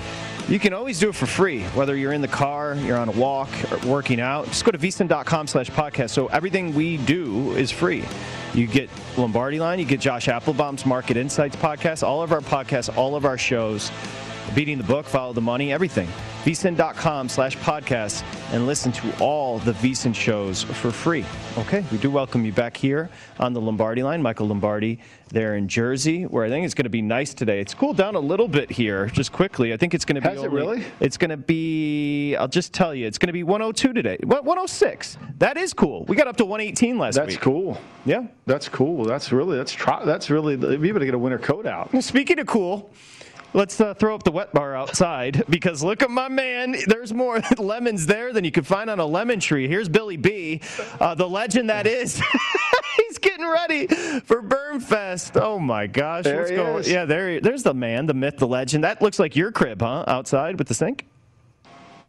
you 0.48 0.58
can 0.58 0.72
always 0.72 0.98
do 0.98 1.10
it 1.10 1.14
for 1.14 1.26
free, 1.26 1.64
whether 1.74 1.94
you're 1.94 2.14
in 2.14 2.22
the 2.22 2.26
car, 2.26 2.74
you're 2.76 2.96
on 2.96 3.10
a 3.10 3.12
walk, 3.12 3.50
or 3.70 3.86
working 3.86 4.18
out. 4.18 4.46
Just 4.46 4.64
go 4.64 4.70
to 4.70 4.78
vsin.com 4.78 5.46
slash 5.46 5.70
podcast. 5.70 6.08
So 6.08 6.28
everything 6.28 6.72
we 6.72 6.96
do 6.96 7.52
is 7.52 7.70
free. 7.70 8.02
You 8.54 8.66
get 8.66 8.88
Lombardi 9.18 9.60
Line, 9.60 9.78
you 9.78 9.84
get 9.84 10.00
Josh 10.00 10.26
Appelbaum's 10.26 10.86
Market 10.86 11.18
Insights 11.18 11.56
podcast, 11.56 12.02
all 12.02 12.22
of 12.22 12.32
our 12.32 12.40
podcasts, 12.40 12.96
all 12.96 13.14
of 13.14 13.26
our 13.26 13.36
shows, 13.36 13.92
Beating 14.54 14.78
the 14.78 14.84
Book, 14.84 15.04
Follow 15.04 15.34
the 15.34 15.42
Money, 15.42 15.70
everything. 15.70 16.08
vsin.com 16.42 17.28
slash 17.28 17.56
podcast 17.58 18.24
and 18.52 18.66
listen 18.66 18.90
to 18.90 19.16
all 19.20 19.58
the 19.60 19.72
vsin 19.74 20.14
shows 20.14 20.64
for 20.64 20.90
free. 20.90 21.24
Okay, 21.56 21.84
we 21.92 21.98
do 21.98 22.10
welcome 22.10 22.44
you 22.44 22.52
back 22.52 22.76
here 22.76 23.10
on 23.38 23.52
the 23.52 23.60
Lombardi 23.60 24.02
line. 24.02 24.20
Michael 24.20 24.48
Lombardi 24.48 24.98
there 25.28 25.54
in 25.54 25.68
Jersey, 25.68 26.24
where 26.24 26.44
I 26.44 26.48
think 26.48 26.64
it's 26.64 26.74
going 26.74 26.84
to 26.84 26.90
be 26.90 27.00
nice 27.00 27.32
today. 27.32 27.60
It's 27.60 27.74
cooled 27.74 27.96
down 27.96 28.16
a 28.16 28.20
little 28.20 28.48
bit 28.48 28.70
here, 28.70 29.06
just 29.06 29.32
quickly. 29.32 29.72
I 29.72 29.76
think 29.76 29.94
it's 29.94 30.04
going 30.04 30.20
to 30.20 30.20
be. 30.20 30.34
Has 30.34 30.42
it 30.42 30.50
really? 30.50 30.84
It's 31.00 31.16
going 31.16 31.30
to 31.30 31.36
be, 31.36 32.34
I'll 32.36 32.48
just 32.48 32.72
tell 32.72 32.94
you, 32.94 33.06
it's 33.06 33.18
going 33.18 33.28
to 33.28 33.32
be 33.32 33.42
102 33.44 33.92
today. 33.92 34.18
What, 34.24 34.44
106. 34.44 35.18
That 35.38 35.56
is 35.56 35.72
cool. 35.72 36.04
We 36.04 36.16
got 36.16 36.26
up 36.26 36.36
to 36.38 36.44
118 36.44 36.98
last 36.98 37.14
That's 37.14 37.28
week. 37.28 37.36
That's 37.36 37.44
cool. 37.44 37.80
Yeah. 38.04 38.26
That's 38.46 38.68
cool. 38.68 39.04
That's 39.04 39.30
really 39.30 39.56
that's 39.56 39.72
try, 39.72 40.04
that's 40.04 40.28
really 40.28 40.54
you 40.54 40.92
better 40.92 41.04
get 41.04 41.14
a 41.14 41.18
winter 41.18 41.38
coat 41.38 41.66
out. 41.66 41.92
Well, 41.92 42.02
Speaking 42.02 42.38
of 42.40 42.46
cool, 42.46 42.90
let's 43.54 43.80
uh, 43.80 43.94
throw 43.94 44.14
up 44.14 44.22
the 44.22 44.32
wet 44.32 44.52
bar 44.52 44.74
outside 44.74 45.44
because 45.48 45.82
look 45.82 46.02
at 46.02 46.10
my 46.10 46.28
man. 46.28 46.76
There's 46.86 47.12
more 47.12 47.40
lemons 47.58 48.06
there 48.06 48.32
than 48.32 48.44
you 48.44 48.50
can 48.50 48.64
find 48.64 48.88
on 48.90 48.98
a 48.98 49.06
lemon 49.06 49.40
tree. 49.40 49.68
Here's 49.68 49.88
Billy 49.88 50.16
B, 50.16 50.60
uh, 51.00 51.14
the 51.14 51.28
legend 51.28 51.70
that 51.70 51.86
is. 51.86 52.20
He's 52.96 53.18
getting 53.18 53.46
ready 53.48 53.86
for 53.86 54.42
Bermfest. 54.42 55.40
Oh 55.40 55.58
my 55.58 55.86
gosh. 55.86 56.24
There 56.24 56.38
What's 56.38 56.50
going- 56.50 56.78
is. 56.80 56.90
Yeah, 56.90 57.04
there. 57.06 57.40
There's 57.40 57.62
the 57.62 57.74
man, 57.74 58.06
the 58.06 58.14
myth, 58.14 58.36
the 58.36 58.46
legend. 58.46 58.84
That 58.84 59.00
looks 59.00 59.18
like 59.18 59.34
your 59.36 59.50
crib, 59.52 59.80
huh? 59.80 60.04
Outside 60.06 60.58
with 60.58 60.68
the 60.68 60.74
sink. 60.74 61.06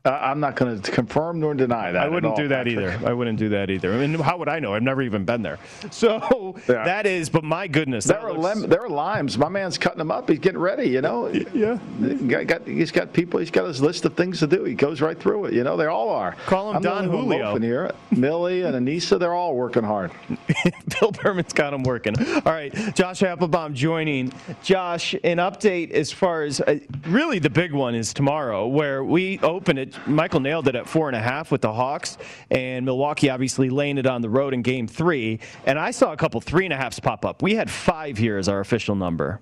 Uh, 0.05 0.19
I'm 0.21 0.41
not 0.41 0.57
going 0.57 0.81
to 0.81 0.91
confirm 0.91 1.39
nor 1.39 1.53
deny 1.53 1.93
that. 1.93 2.03
I 2.03 2.09
wouldn't 2.09 2.35
do 2.35 2.49
that 2.49 2.65
Patrick. 2.65 2.93
either. 2.99 3.07
I 3.09 3.13
wouldn't 3.13 3.39
do 3.39 3.47
that 3.49 3.69
either. 3.69 3.93
I 3.93 4.05
mean, 4.05 4.19
how 4.19 4.37
would 4.37 4.49
I 4.49 4.59
know? 4.59 4.73
I've 4.73 4.83
never 4.83 5.01
even 5.01 5.23
been 5.23 5.41
there. 5.41 5.59
So 5.91 6.57
Yeah. 6.67 6.83
that 6.83 7.05
is, 7.05 7.29
but 7.29 7.45
my 7.45 7.67
goodness, 7.69 8.03
There 8.03 8.17
that 8.17 8.25
are 8.25 8.33
looks- 8.33 8.59
lem- 8.59 8.69
there 8.69 8.83
are 8.83 8.89
limes. 8.89 9.37
My 9.37 9.47
man's 9.47 9.77
cutting 9.77 9.99
them 9.99 10.11
up. 10.11 10.29
He's 10.29 10.39
getting 10.39 10.59
ready. 10.59 10.89
You 10.89 10.99
know. 10.99 11.29
yeah. 11.53 11.77
Got, 12.27 12.47
got, 12.47 12.67
he's 12.67 12.91
got 12.91 13.13
people. 13.13 13.39
He's 13.39 13.49
got 13.49 13.65
his 13.65 13.79
list 13.81 14.03
of 14.03 14.13
things 14.15 14.39
to 14.39 14.47
do. 14.47 14.65
He 14.65 14.73
goes 14.73 14.99
right 14.99 15.17
through 15.17 15.45
it. 15.45 15.53
You 15.53 15.63
know, 15.63 15.77
they 15.77 15.85
all 15.85 16.09
are. 16.09 16.35
Call 16.47 16.71
him 16.71 16.75
I'm 16.77 16.81
Don 16.83 17.09
Julio. 17.09 17.57
here. 17.57 17.89
Millie 18.11 18.63
and 18.63 18.75
Anissa, 18.75 19.17
they're 19.17 19.33
all 19.33 19.55
working 19.55 19.83
hard. 19.83 20.11
Bill 20.99 21.13
Berman's 21.13 21.53
got 21.53 21.71
them 21.71 21.83
working. 21.83 22.15
All 22.45 22.51
right, 22.51 22.73
Josh 22.93 23.21
Appelbaum 23.21 23.73
joining. 23.73 24.33
Josh, 24.63 25.13
an 25.23 25.37
update 25.37 25.91
as 25.91 26.11
far 26.11 26.43
as 26.43 26.59
uh, 26.59 26.79
really 27.07 27.39
the 27.39 27.49
big 27.49 27.71
one 27.71 27.95
is 27.95 28.13
tomorrow, 28.13 28.67
where 28.67 29.01
we 29.05 29.39
open 29.39 29.77
it. 29.77 29.92
Michael 30.05 30.39
nailed 30.39 30.67
it 30.67 30.75
at 30.75 30.87
four 30.87 31.07
and 31.07 31.15
a 31.15 31.21
half 31.21 31.51
with 31.51 31.61
the 31.61 31.71
Hawks, 31.71 32.17
and 32.49 32.85
Milwaukee 32.85 33.29
obviously 33.29 33.69
laying 33.69 33.97
it 33.97 34.05
on 34.05 34.21
the 34.21 34.29
road 34.29 34.53
in 34.53 34.61
Game 34.61 34.87
Three. 34.87 35.39
And 35.65 35.79
I 35.79 35.91
saw 35.91 36.11
a 36.11 36.17
couple 36.17 36.41
three 36.41 36.65
and 36.65 36.73
a 36.73 36.77
halfs 36.77 36.99
pop 36.99 37.25
up. 37.25 37.41
We 37.41 37.55
had 37.55 37.69
five 37.69 38.17
here 38.17 38.37
as 38.37 38.49
our 38.49 38.59
official 38.59 38.95
number. 38.95 39.39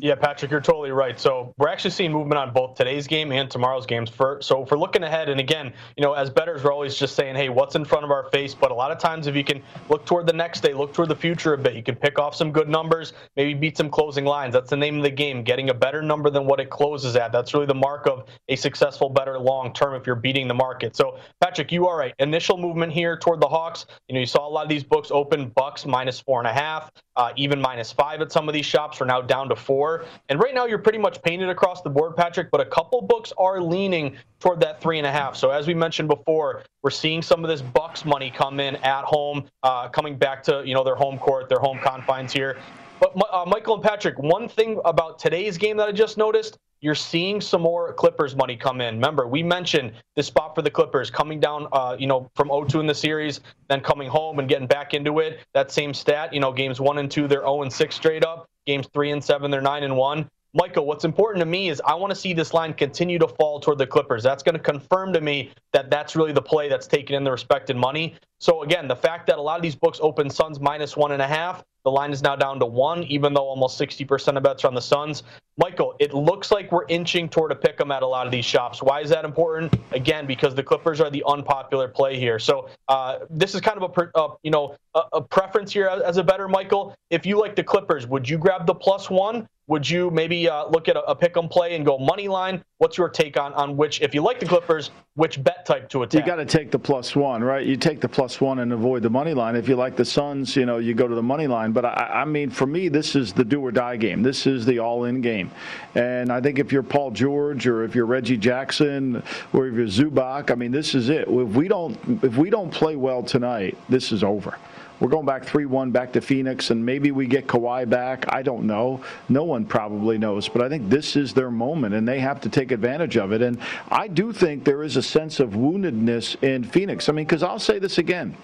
Yeah, 0.00 0.14
Patrick, 0.14 0.52
you're 0.52 0.60
totally 0.60 0.92
right. 0.92 1.18
So 1.18 1.52
we're 1.58 1.66
actually 1.66 1.90
seeing 1.90 2.12
movement 2.12 2.38
on 2.38 2.52
both 2.52 2.76
today's 2.76 3.08
game 3.08 3.32
and 3.32 3.50
tomorrow's 3.50 3.84
games. 3.84 4.08
For 4.08 4.38
so 4.40 4.62
if 4.62 4.70
we're 4.70 4.78
looking 4.78 5.02
ahead, 5.02 5.28
and 5.28 5.40
again, 5.40 5.72
you 5.96 6.04
know, 6.04 6.12
as 6.12 6.30
betters, 6.30 6.62
we're 6.62 6.72
always 6.72 6.94
just 6.96 7.16
saying, 7.16 7.34
hey, 7.34 7.48
what's 7.48 7.74
in 7.74 7.84
front 7.84 8.04
of 8.04 8.12
our 8.12 8.30
face? 8.30 8.54
But 8.54 8.70
a 8.70 8.74
lot 8.74 8.92
of 8.92 8.98
times, 8.98 9.26
if 9.26 9.34
you 9.34 9.42
can 9.42 9.60
look 9.88 10.06
toward 10.06 10.28
the 10.28 10.32
next 10.32 10.60
day, 10.60 10.72
look 10.72 10.94
toward 10.94 11.08
the 11.08 11.16
future 11.16 11.52
a 11.54 11.58
bit, 11.58 11.74
you 11.74 11.82
can 11.82 11.96
pick 11.96 12.16
off 12.16 12.36
some 12.36 12.52
good 12.52 12.68
numbers, 12.68 13.12
maybe 13.34 13.54
beat 13.54 13.76
some 13.76 13.90
closing 13.90 14.24
lines. 14.24 14.52
That's 14.52 14.70
the 14.70 14.76
name 14.76 14.98
of 14.98 15.02
the 15.02 15.10
game. 15.10 15.42
Getting 15.42 15.70
a 15.70 15.74
better 15.74 16.00
number 16.00 16.30
than 16.30 16.46
what 16.46 16.60
it 16.60 16.70
closes 16.70 17.16
at. 17.16 17.32
That's 17.32 17.52
really 17.52 17.66
the 17.66 17.74
mark 17.74 18.06
of 18.06 18.28
a 18.48 18.54
successful 18.54 19.08
better 19.08 19.36
long 19.36 19.72
term 19.72 19.96
if 19.96 20.06
you're 20.06 20.14
beating 20.14 20.46
the 20.46 20.54
market. 20.54 20.94
So 20.94 21.18
Patrick, 21.40 21.72
you 21.72 21.88
are 21.88 21.98
right. 21.98 22.14
Initial 22.20 22.56
movement 22.56 22.92
here 22.92 23.18
toward 23.18 23.40
the 23.40 23.48
Hawks. 23.48 23.86
You 24.08 24.14
know, 24.14 24.20
you 24.20 24.26
saw 24.26 24.46
a 24.46 24.48
lot 24.48 24.62
of 24.62 24.68
these 24.68 24.84
books 24.84 25.10
open 25.10 25.48
Bucks 25.48 25.86
minus 25.86 26.20
four 26.20 26.38
and 26.38 26.46
a 26.46 26.52
half, 26.52 26.92
uh, 27.16 27.32
even 27.34 27.60
minus 27.60 27.90
five 27.90 28.20
at 28.20 28.30
some 28.30 28.48
of 28.48 28.54
these 28.54 28.66
shops. 28.66 29.00
We're 29.00 29.06
now 29.06 29.22
down 29.22 29.48
to 29.48 29.56
four. 29.56 29.87
And 30.28 30.40
right 30.40 30.54
now, 30.54 30.66
you're 30.66 30.78
pretty 30.78 30.98
much 30.98 31.22
painted 31.22 31.48
across 31.48 31.82
the 31.82 31.90
board, 31.90 32.16
Patrick, 32.16 32.50
but 32.50 32.60
a 32.60 32.64
couple 32.64 33.00
books 33.02 33.32
are 33.38 33.60
leaning 33.60 34.16
toward 34.40 34.60
that 34.60 34.80
three 34.80 34.98
and 34.98 35.06
a 35.06 35.12
half. 35.12 35.36
So 35.36 35.50
as 35.50 35.66
we 35.66 35.74
mentioned 35.74 36.08
before, 36.08 36.62
we're 36.82 36.90
seeing 36.90 37.22
some 37.22 37.44
of 37.44 37.50
this 37.50 37.62
Bucks 37.62 38.04
money 38.04 38.30
come 38.30 38.60
in 38.60 38.76
at 38.76 39.04
home, 39.04 39.44
uh, 39.62 39.88
coming 39.88 40.16
back 40.16 40.42
to 40.44 40.62
you 40.64 40.74
know 40.74 40.84
their 40.84 40.96
home 40.96 41.18
court, 41.18 41.48
their 41.48 41.58
home 41.58 41.78
confines 41.78 42.32
here. 42.32 42.56
But 43.00 43.12
uh, 43.32 43.44
Michael 43.46 43.74
and 43.74 43.82
Patrick, 43.82 44.18
one 44.18 44.48
thing 44.48 44.80
about 44.84 45.18
today's 45.18 45.56
game 45.56 45.76
that 45.76 45.88
I 45.88 45.92
just 45.92 46.16
noticed, 46.16 46.58
you're 46.80 46.94
seeing 46.94 47.40
some 47.40 47.62
more 47.62 47.92
Clippers 47.92 48.36
money 48.36 48.56
come 48.56 48.80
in. 48.80 48.94
Remember, 48.94 49.26
we 49.26 49.42
mentioned 49.42 49.92
this 50.16 50.26
spot 50.26 50.54
for 50.54 50.62
the 50.62 50.70
Clippers 50.70 51.10
coming 51.10 51.40
down, 51.40 51.66
uh, 51.72 51.96
you 51.98 52.06
know, 52.06 52.30
from 52.34 52.48
0-2 52.48 52.80
in 52.80 52.86
the 52.86 52.94
series, 52.94 53.40
then 53.68 53.80
coming 53.80 54.08
home 54.08 54.38
and 54.38 54.48
getting 54.48 54.66
back 54.66 54.94
into 54.94 55.18
it. 55.18 55.40
That 55.54 55.70
same 55.70 55.92
stat, 55.92 56.32
you 56.32 56.40
know, 56.40 56.52
games 56.52 56.80
one 56.80 56.98
and 56.98 57.10
two, 57.10 57.26
they're 57.26 57.40
0 57.40 57.62
and 57.62 57.72
six 57.72 57.96
straight 57.96 58.24
up. 58.24 58.48
Games 58.66 58.86
three 58.92 59.10
and 59.10 59.22
seven, 59.24 59.50
they're 59.50 59.60
nine 59.60 59.82
and 59.82 59.96
one. 59.96 60.28
Michael, 60.54 60.86
what's 60.86 61.04
important 61.04 61.40
to 61.42 61.46
me 61.46 61.68
is 61.68 61.80
I 61.84 61.94
want 61.94 62.10
to 62.10 62.16
see 62.16 62.32
this 62.32 62.54
line 62.54 62.72
continue 62.72 63.18
to 63.18 63.28
fall 63.28 63.60
toward 63.60 63.76
the 63.76 63.86
Clippers. 63.86 64.22
That's 64.22 64.42
going 64.42 64.54
to 64.54 64.60
confirm 64.60 65.12
to 65.12 65.20
me 65.20 65.50
that 65.72 65.90
that's 65.90 66.16
really 66.16 66.32
the 66.32 66.42
play 66.42 66.70
that's 66.70 66.86
taken 66.86 67.14
in 67.14 67.22
the 67.22 67.30
respected 67.30 67.76
money. 67.76 68.16
So 68.40 68.62
again, 68.62 68.88
the 68.88 68.96
fact 68.96 69.26
that 69.26 69.38
a 69.38 69.42
lot 69.42 69.56
of 69.56 69.62
these 69.62 69.76
books 69.76 69.98
open 70.00 70.30
Suns 70.30 70.58
minus 70.58 70.96
one 70.96 71.12
and 71.12 71.20
a 71.20 71.26
half, 71.26 71.64
the 71.88 71.92
line 71.92 72.12
is 72.12 72.20
now 72.20 72.36
down 72.36 72.60
to 72.60 72.66
one, 72.66 73.02
even 73.04 73.32
though 73.32 73.48
almost 73.48 73.80
60% 73.80 74.36
of 74.36 74.42
bets 74.42 74.62
are 74.62 74.68
on 74.68 74.74
the 74.74 74.80
Suns. 74.82 75.22
Michael, 75.56 75.96
it 75.98 76.12
looks 76.12 76.52
like 76.52 76.70
we're 76.70 76.84
inching 76.88 77.30
toward 77.30 77.50
a 77.50 77.54
pick 77.54 77.80
'em 77.80 77.90
at 77.90 78.02
a 78.02 78.06
lot 78.06 78.26
of 78.26 78.30
these 78.30 78.44
shops. 78.44 78.82
Why 78.82 79.00
is 79.00 79.08
that 79.08 79.24
important? 79.24 79.74
Again, 79.92 80.26
because 80.26 80.54
the 80.54 80.62
Clippers 80.62 81.00
are 81.00 81.08
the 81.08 81.24
unpopular 81.26 81.88
play 81.88 82.18
here. 82.18 82.38
So 82.38 82.68
uh, 82.88 83.20
this 83.30 83.54
is 83.54 83.62
kind 83.62 83.78
of 83.78 83.84
a 83.84 83.88
per- 83.88 84.10
uh, 84.14 84.28
you 84.42 84.50
know 84.50 84.76
a, 84.94 85.00
a 85.14 85.20
preference 85.22 85.72
here 85.72 85.88
as, 85.88 86.02
as 86.02 86.16
a 86.18 86.22
better 86.22 86.46
Michael. 86.46 86.94
If 87.08 87.24
you 87.24 87.40
like 87.40 87.56
the 87.56 87.64
Clippers, 87.64 88.06
would 88.06 88.28
you 88.28 88.36
grab 88.36 88.66
the 88.66 88.74
plus 88.74 89.08
one? 89.08 89.48
Would 89.68 89.88
you 89.88 90.10
maybe 90.10 90.48
uh, 90.48 90.66
look 90.66 90.88
at 90.88 90.96
a, 90.96 91.02
a 91.02 91.14
pick 91.14 91.36
'em 91.36 91.46
play 91.46 91.76
and 91.76 91.84
go 91.84 91.98
money 91.98 92.26
line? 92.26 92.64
What's 92.78 92.96
your 92.96 93.10
take 93.10 93.38
on 93.38 93.52
on 93.52 93.76
which, 93.76 94.00
if 94.00 94.14
you 94.14 94.22
like 94.22 94.40
the 94.40 94.46
Clippers, 94.46 94.90
which 95.14 95.42
bet 95.44 95.66
type 95.66 95.90
to 95.90 96.04
attack? 96.04 96.20
You 96.20 96.26
got 96.26 96.36
to 96.36 96.46
take 96.46 96.70
the 96.70 96.78
plus 96.78 97.14
one, 97.14 97.44
right? 97.44 97.66
You 97.66 97.76
take 97.76 98.00
the 98.00 98.08
plus 98.08 98.40
one 98.40 98.60
and 98.60 98.72
avoid 98.72 99.02
the 99.02 99.10
money 99.10 99.34
line. 99.34 99.56
If 99.56 99.68
you 99.68 99.76
like 99.76 99.94
the 99.94 100.06
Suns, 100.06 100.56
you 100.56 100.64
know, 100.64 100.78
you 100.78 100.94
go 100.94 101.06
to 101.06 101.14
the 101.14 101.22
money 101.22 101.46
line. 101.46 101.72
But 101.72 101.84
I, 101.84 102.22
I 102.22 102.24
mean, 102.24 102.48
for 102.48 102.66
me, 102.66 102.88
this 102.88 103.14
is 103.14 103.34
the 103.34 103.44
do 103.44 103.60
or 103.60 103.70
die 103.70 103.96
game. 103.96 104.22
This 104.22 104.46
is 104.46 104.64
the 104.64 104.78
all 104.78 105.04
in 105.04 105.20
game. 105.20 105.50
And 105.94 106.32
I 106.32 106.40
think 106.40 106.58
if 106.58 106.72
you're 106.72 106.82
Paul 106.82 107.10
George 107.10 107.66
or 107.66 107.84
if 107.84 107.94
you're 107.94 108.06
Reggie 108.06 108.38
Jackson 108.38 109.22
or 109.52 109.66
if 109.66 109.74
you're 109.74 109.86
Zubac, 109.86 110.50
I 110.50 110.54
mean, 110.54 110.72
this 110.72 110.94
is 110.94 111.10
it. 111.10 111.28
If 111.28 111.48
we 111.54 111.68
don't, 111.68 111.98
if 112.24 112.38
we 112.38 112.48
don't 112.48 112.70
play 112.70 112.96
well 112.96 113.22
tonight, 113.22 113.76
this 113.90 114.12
is 114.12 114.24
over. 114.24 114.56
We're 115.00 115.08
going 115.08 115.26
back 115.26 115.44
3 115.44 115.66
1 115.66 115.90
back 115.90 116.12
to 116.12 116.20
Phoenix, 116.20 116.70
and 116.70 116.84
maybe 116.84 117.10
we 117.10 117.26
get 117.26 117.46
Kawhi 117.46 117.88
back. 117.88 118.24
I 118.32 118.42
don't 118.42 118.66
know. 118.66 119.00
No 119.28 119.44
one 119.44 119.64
probably 119.64 120.18
knows. 120.18 120.48
But 120.48 120.62
I 120.62 120.68
think 120.68 120.88
this 120.88 121.14
is 121.14 121.32
their 121.34 121.50
moment, 121.50 121.94
and 121.94 122.06
they 122.06 122.20
have 122.20 122.40
to 122.42 122.48
take 122.48 122.72
advantage 122.72 123.16
of 123.16 123.32
it. 123.32 123.42
And 123.42 123.58
I 123.90 124.08
do 124.08 124.32
think 124.32 124.64
there 124.64 124.82
is 124.82 124.96
a 124.96 125.02
sense 125.02 125.38
of 125.40 125.50
woundedness 125.50 126.42
in 126.42 126.64
Phoenix. 126.64 127.08
I 127.08 127.12
mean, 127.12 127.26
because 127.26 127.42
I'll 127.42 127.58
say 127.58 127.78
this 127.78 127.98
again 127.98 128.36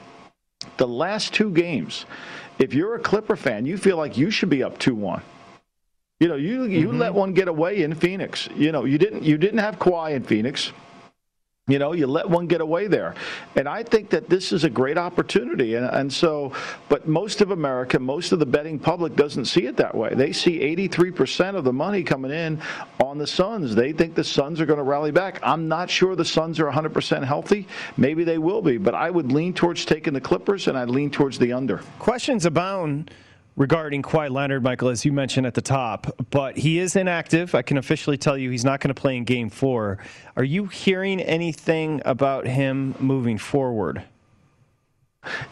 the 0.76 0.88
last 0.88 1.34
two 1.34 1.50
games, 1.50 2.07
if 2.59 2.72
you're 2.72 2.94
a 2.94 3.00
Clipper 3.00 3.36
fan, 3.36 3.66
you 3.66 3.76
feel 3.76 3.96
like 3.96 4.16
you 4.16 4.30
should 4.30 4.50
be 4.50 4.62
up 4.62 4.78
2 4.78 4.94
1. 4.94 5.22
You 6.20 6.28
know, 6.28 6.36
you 6.36 6.64
you 6.64 6.88
mm-hmm. 6.88 6.98
let 6.98 7.12
one 7.12 7.34
get 7.34 7.48
away 7.48 7.82
in 7.82 7.94
Phoenix. 7.94 8.48
You 8.55 8.70
know, 8.70 8.84
you 8.84 8.98
didn't 8.98 9.24
you 9.24 9.36
didn't 9.36 9.59
have 9.59 9.78
Kawhi 9.78 10.12
in 10.12 10.22
Phoenix. 10.22 10.72
You 11.67 11.79
know, 11.79 11.95
you 11.95 12.07
let 12.07 12.29
one 12.29 12.47
get 12.47 12.61
away 12.61 12.89
there. 12.89 13.15
And 13.57 13.67
I 13.67 13.83
think 13.83 14.11
that 14.11 14.29
this 14.29 14.53
is 14.53 14.65
a 14.65 14.69
great 14.69 14.99
opportunity. 14.99 15.77
And, 15.77 15.87
and 15.87 16.12
so, 16.12 16.53
but 16.91 17.09
most 17.09 17.41
of 17.41 17.53
America, 17.53 17.99
most 17.99 18.33
of 18.33 18.39
the 18.39 18.45
betting 18.45 18.79
public 18.79 19.17
doesn't 19.17 19.47
see 19.47 19.65
it 19.65 19.79
that 19.79 19.95
way. 19.95 20.12
They 20.12 20.31
see 20.31 20.59
83% 20.61 21.55
of 21.55 21.65
the 21.65 21.73
money 21.73 22.03
coming 22.03 22.33
in 22.33 22.61
on 23.03 23.17
the 23.17 23.27
Suns. 23.27 23.75
They 23.75 23.95
think 23.95 24.15
the 24.15 24.23
Suns 24.23 24.61
are 24.61 24.67
going 24.67 24.77
to 24.77 24.83
rally 24.83 25.11
back. 25.11 25.41
I'm 25.43 25.67
not 25.67 25.89
sure 25.89 26.15
the 26.15 26.23
Suns 26.23 26.61
are 26.61 26.71
100% 26.71 27.25
healthy. 27.25 27.67
Maybe 27.97 28.25
they 28.25 28.37
will 28.37 28.61
be. 28.61 28.77
But 28.77 28.95
I 28.95 29.09
would 29.09 29.33
lean 29.33 29.55
towards 29.55 29.87
taking 29.87 30.12
the 30.12 30.21
Clippers 30.21 30.69
and 30.69 30.77
I'd 30.77 30.91
lean 30.91 31.11
towards 31.11 31.39
the 31.39 31.55
under. 31.55 31.79
Questions 31.99 32.45
abound 32.45 33.11
regarding 33.57 34.02
Kawhi 34.02 34.30
Leonard, 34.30 34.62
Michael, 34.62 34.88
as 34.88 35.05
you 35.05 35.12
mentioned 35.12 35.46
at 35.46 35.55
the 35.55 35.62
top, 35.62 36.12
but 36.30 36.57
he 36.57 36.78
is 36.78 36.96
inactive. 36.96 37.55
I 37.55 37.62
can 37.62 37.78
officially 37.78 38.16
tell 38.16 38.36
you 38.36 38.50
he's 38.50 38.64
not 38.64 38.80
going 38.80 38.92
to 38.92 39.00
play 39.00 39.16
in 39.16 39.24
game 39.24 39.48
four. 39.48 39.98
Are 40.36 40.44
you 40.44 40.66
hearing 40.66 41.20
anything 41.20 42.02
about 42.05 42.46
him 42.46 42.94
moving 42.98 43.38
forward? 43.38 44.02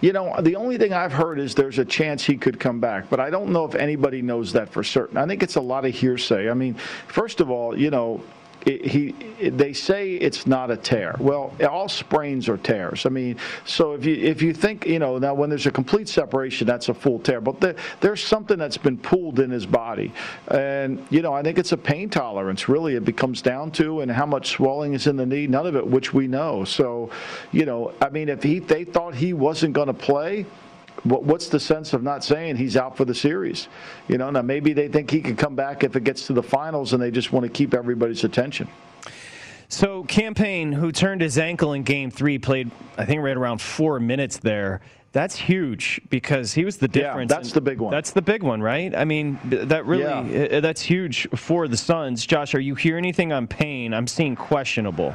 You 0.00 0.12
know, 0.12 0.38
the 0.40 0.56
only 0.56 0.76
thing 0.76 0.92
I've 0.92 1.12
heard 1.12 1.38
is 1.38 1.54
there's 1.54 1.78
a 1.78 1.84
chance 1.84 2.24
he 2.24 2.36
could 2.36 2.60
come 2.60 2.80
back, 2.80 3.08
but 3.08 3.20
I 3.20 3.30
don't 3.30 3.50
know 3.50 3.64
if 3.64 3.74
anybody 3.74 4.20
knows 4.20 4.52
that 4.52 4.68
for 4.68 4.84
certain. 4.84 5.16
I 5.16 5.26
think 5.26 5.42
it's 5.42 5.56
a 5.56 5.60
lot 5.60 5.86
of 5.86 5.94
hearsay. 5.94 6.50
I 6.50 6.54
mean, 6.54 6.74
first 6.74 7.40
of 7.40 7.50
all, 7.50 7.78
you 7.78 7.90
know, 7.90 8.22
he 8.64 9.12
they 9.50 9.72
say 9.72 10.14
it's 10.14 10.46
not 10.46 10.70
a 10.70 10.76
tear. 10.76 11.16
Well, 11.18 11.54
all 11.68 11.88
sprains 11.88 12.48
are 12.48 12.56
tears. 12.56 13.06
I 13.06 13.08
mean, 13.08 13.36
so 13.64 13.92
if 13.94 14.04
you 14.04 14.14
if 14.14 14.42
you 14.42 14.52
think 14.52 14.86
you 14.86 14.98
know 14.98 15.18
now 15.18 15.34
when 15.34 15.50
there's 15.50 15.66
a 15.66 15.70
complete 15.70 16.08
separation, 16.08 16.66
that's 16.66 16.88
a 16.88 16.94
full 16.94 17.18
tear. 17.18 17.40
But 17.40 17.60
there, 17.60 17.76
there's 18.00 18.22
something 18.22 18.58
that's 18.58 18.76
been 18.76 18.98
pulled 18.98 19.40
in 19.40 19.50
his 19.50 19.66
body, 19.66 20.12
and 20.48 21.04
you 21.10 21.22
know 21.22 21.32
I 21.32 21.42
think 21.42 21.58
it's 21.58 21.72
a 21.72 21.76
pain 21.76 22.08
tolerance. 22.08 22.68
Really, 22.68 22.94
it 22.94 23.04
becomes 23.04 23.42
down 23.42 23.70
to 23.72 24.00
and 24.00 24.10
how 24.10 24.26
much 24.26 24.50
swelling 24.50 24.94
is 24.94 25.06
in 25.06 25.16
the 25.16 25.26
knee. 25.26 25.46
None 25.46 25.66
of 25.66 25.76
it, 25.76 25.86
which 25.86 26.14
we 26.14 26.26
know. 26.26 26.64
So, 26.64 27.10
you 27.50 27.64
know, 27.64 27.92
I 28.00 28.08
mean, 28.10 28.28
if 28.28 28.42
he 28.42 28.58
they 28.58 28.84
thought 28.84 29.14
he 29.14 29.32
wasn't 29.32 29.74
going 29.74 29.88
to 29.88 29.94
play 29.94 30.46
what, 31.04 31.24
what's 31.24 31.48
the 31.48 31.60
sense 31.60 31.92
of 31.92 32.02
not 32.02 32.22
saying 32.24 32.56
he's 32.56 32.76
out 32.76 32.96
for 32.96 33.04
the 33.04 33.14
series? 33.14 33.68
You 34.08 34.18
know, 34.18 34.30
now 34.30 34.42
maybe 34.42 34.72
they 34.72 34.88
think 34.88 35.10
he 35.10 35.20
could 35.20 35.38
come 35.38 35.54
back 35.56 35.84
if 35.84 35.96
it 35.96 36.04
gets 36.04 36.26
to 36.28 36.32
the 36.32 36.42
finals, 36.42 36.92
and 36.92 37.02
they 37.02 37.10
just 37.10 37.32
want 37.32 37.44
to 37.44 37.50
keep 37.50 37.74
everybody's 37.74 38.24
attention. 38.24 38.68
So, 39.68 40.04
Cam 40.04 40.34
Payne, 40.34 40.72
who 40.72 40.92
turned 40.92 41.22
his 41.22 41.38
ankle 41.38 41.72
in 41.72 41.82
game 41.82 42.10
three, 42.10 42.38
played, 42.38 42.70
I 42.98 43.06
think, 43.06 43.22
right 43.22 43.36
around 43.36 43.60
four 43.60 43.98
minutes 43.98 44.36
there. 44.38 44.82
That's 45.12 45.36
huge 45.36 46.00
because 46.08 46.54
he 46.54 46.64
was 46.64 46.78
the 46.78 46.88
difference. 46.88 47.30
Yeah, 47.30 47.36
that's 47.36 47.48
in- 47.50 47.54
the 47.54 47.60
big 47.60 47.80
one. 47.80 47.90
That's 47.90 48.12
the 48.12 48.22
big 48.22 48.42
one, 48.42 48.62
right? 48.62 48.94
I 48.94 49.04
mean, 49.04 49.38
that 49.44 49.84
really, 49.84 50.04
Yeah. 50.04 50.60
that's 50.60 50.80
huge 50.80 51.28
for 51.34 51.68
the 51.68 51.76
Suns. 51.76 52.24
Josh, 52.24 52.54
are 52.54 52.60
you 52.60 52.74
hearing 52.74 53.04
anything 53.04 53.32
on 53.32 53.46
Payne? 53.46 53.92
I'm 53.92 54.06
seeing 54.06 54.36
questionable. 54.36 55.14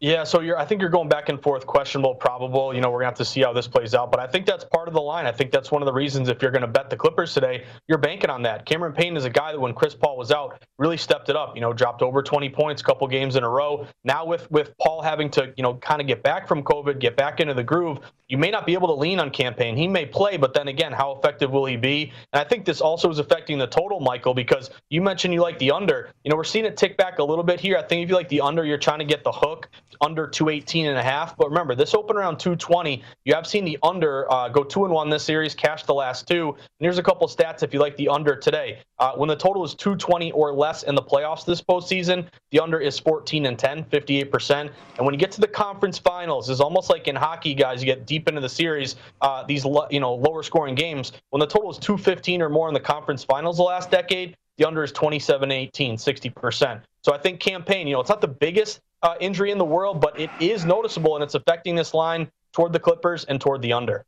Yeah, 0.00 0.24
so 0.24 0.40
you're. 0.40 0.56
I 0.58 0.64
think 0.64 0.80
you're 0.80 0.88
going 0.88 1.10
back 1.10 1.28
and 1.28 1.42
forth, 1.42 1.66
questionable, 1.66 2.14
probable. 2.14 2.72
You 2.72 2.80
know, 2.80 2.90
we're 2.90 3.00
gonna 3.00 3.08
have 3.08 3.18
to 3.18 3.24
see 3.24 3.42
how 3.42 3.52
this 3.52 3.68
plays 3.68 3.94
out. 3.94 4.10
But 4.10 4.18
I 4.18 4.26
think 4.26 4.46
that's 4.46 4.64
part 4.64 4.88
of 4.88 4.94
the 4.94 5.00
line. 5.00 5.26
I 5.26 5.32
think 5.32 5.50
that's 5.50 5.70
one 5.70 5.82
of 5.82 5.86
the 5.86 5.92
reasons 5.92 6.30
if 6.30 6.40
you're 6.40 6.50
gonna 6.50 6.66
bet 6.66 6.88
the 6.88 6.96
Clippers 6.96 7.34
today, 7.34 7.66
you're 7.86 7.98
banking 7.98 8.30
on 8.30 8.40
that. 8.44 8.64
Cameron 8.64 8.94
Payne 8.94 9.14
is 9.14 9.26
a 9.26 9.30
guy 9.30 9.52
that 9.52 9.60
when 9.60 9.74
Chris 9.74 9.94
Paul 9.94 10.16
was 10.16 10.30
out, 10.30 10.62
really 10.78 10.96
stepped 10.96 11.28
it 11.28 11.36
up. 11.36 11.54
You 11.54 11.60
know, 11.60 11.74
dropped 11.74 12.00
over 12.00 12.22
20 12.22 12.48
points, 12.48 12.80
a 12.80 12.84
couple 12.86 13.06
games 13.08 13.36
in 13.36 13.44
a 13.44 13.48
row. 13.48 13.86
Now 14.02 14.24
with 14.24 14.50
with 14.50 14.72
Paul 14.78 15.02
having 15.02 15.28
to, 15.32 15.52
you 15.58 15.62
know, 15.62 15.74
kind 15.74 16.00
of 16.00 16.06
get 16.06 16.22
back 16.22 16.48
from 16.48 16.62
COVID, 16.62 16.98
get 16.98 17.14
back 17.14 17.38
into 17.40 17.52
the 17.52 17.64
groove, 17.64 17.98
you 18.30 18.38
may 18.38 18.50
not 18.50 18.64
be 18.64 18.72
able 18.72 18.88
to 18.88 18.94
lean 18.94 19.18
on 19.20 19.28
Cam 19.28 19.52
Payne. 19.52 19.76
He 19.76 19.86
may 19.86 20.06
play, 20.06 20.38
but 20.38 20.54
then 20.54 20.68
again, 20.68 20.92
how 20.92 21.12
effective 21.12 21.50
will 21.50 21.66
he 21.66 21.76
be? 21.76 22.10
And 22.32 22.40
I 22.40 22.44
think 22.44 22.64
this 22.64 22.80
also 22.80 23.10
is 23.10 23.18
affecting 23.18 23.58
the 23.58 23.66
total, 23.66 24.00
Michael, 24.00 24.32
because 24.32 24.70
you 24.88 25.02
mentioned 25.02 25.34
you 25.34 25.42
like 25.42 25.58
the 25.58 25.72
under. 25.72 26.08
You 26.24 26.30
know, 26.30 26.36
we're 26.36 26.44
seeing 26.44 26.64
it 26.64 26.78
tick 26.78 26.96
back 26.96 27.18
a 27.18 27.24
little 27.24 27.44
bit 27.44 27.60
here. 27.60 27.76
I 27.76 27.82
think 27.82 28.04
if 28.04 28.08
you 28.08 28.14
like 28.14 28.30
the 28.30 28.40
under, 28.40 28.64
you're 28.64 28.78
trying 28.78 29.00
to 29.00 29.04
get 29.04 29.24
the 29.24 29.32
hook 29.32 29.68
under 30.00 30.26
218 30.26 30.86
and 30.86 30.98
a 30.98 31.02
half. 31.02 31.36
But 31.36 31.48
remember, 31.48 31.74
this 31.74 31.94
opened 31.94 32.18
around 32.18 32.38
220. 32.38 33.02
You 33.24 33.34
have 33.34 33.46
seen 33.46 33.64
the 33.64 33.78
under 33.82 34.30
uh, 34.32 34.48
go 34.48 34.62
two 34.64 34.84
and 34.84 34.92
one 34.92 35.10
this 35.10 35.22
series, 35.22 35.54
cash 35.54 35.84
the 35.84 35.94
last 35.94 36.26
two. 36.26 36.48
And 36.48 36.66
here's 36.78 36.98
a 36.98 37.02
couple 37.02 37.26
stats 37.28 37.62
if 37.62 37.72
you 37.72 37.80
like 37.80 37.96
the 37.96 38.08
under 38.08 38.36
today. 38.36 38.80
Uh, 38.98 39.12
when 39.12 39.28
the 39.28 39.36
total 39.36 39.64
is 39.64 39.74
220 39.74 40.32
or 40.32 40.52
less 40.52 40.82
in 40.82 40.94
the 40.94 41.02
playoffs 41.02 41.44
this 41.44 41.62
postseason, 41.62 42.26
the 42.50 42.60
under 42.60 42.78
is 42.78 42.98
14 42.98 43.46
and 43.46 43.58
10, 43.58 43.84
58%. 43.84 44.60
And 44.60 44.70
when 44.98 45.14
you 45.14 45.18
get 45.18 45.32
to 45.32 45.40
the 45.40 45.48
conference 45.48 45.98
finals, 45.98 46.50
it's 46.50 46.60
almost 46.60 46.90
like 46.90 47.08
in 47.08 47.16
hockey, 47.16 47.54
guys. 47.54 47.80
You 47.80 47.86
get 47.86 48.06
deep 48.06 48.28
into 48.28 48.40
the 48.40 48.48
series, 48.48 48.96
uh, 49.20 49.44
these 49.44 49.64
you 49.90 50.00
know 50.00 50.14
lower 50.14 50.42
scoring 50.42 50.74
games. 50.74 51.12
When 51.30 51.40
the 51.40 51.46
total 51.46 51.70
is 51.70 51.78
215 51.78 52.42
or 52.42 52.48
more 52.48 52.68
in 52.68 52.74
the 52.74 52.80
conference 52.80 53.24
finals 53.24 53.56
the 53.56 53.62
last 53.62 53.90
decade, 53.90 54.36
the 54.58 54.66
under 54.66 54.84
is 54.84 54.92
27 54.92 55.50
18, 55.50 55.96
60%. 55.96 56.82
So 57.02 57.14
I 57.14 57.18
think 57.18 57.40
Cam 57.40 57.64
Payne, 57.64 57.86
you 57.86 57.94
know, 57.94 58.00
it's 58.00 58.10
not 58.10 58.20
the 58.20 58.28
biggest 58.28 58.80
uh, 59.02 59.14
injury 59.20 59.50
in 59.50 59.58
the 59.58 59.64
world, 59.64 60.00
but 60.00 60.18
it 60.18 60.30
is 60.40 60.64
noticeable 60.64 61.16
and 61.16 61.24
it's 61.24 61.34
affecting 61.34 61.74
this 61.74 61.94
line 61.94 62.30
toward 62.52 62.72
the 62.72 62.80
Clippers 62.80 63.24
and 63.24 63.40
toward 63.40 63.62
the 63.62 63.72
under. 63.72 64.04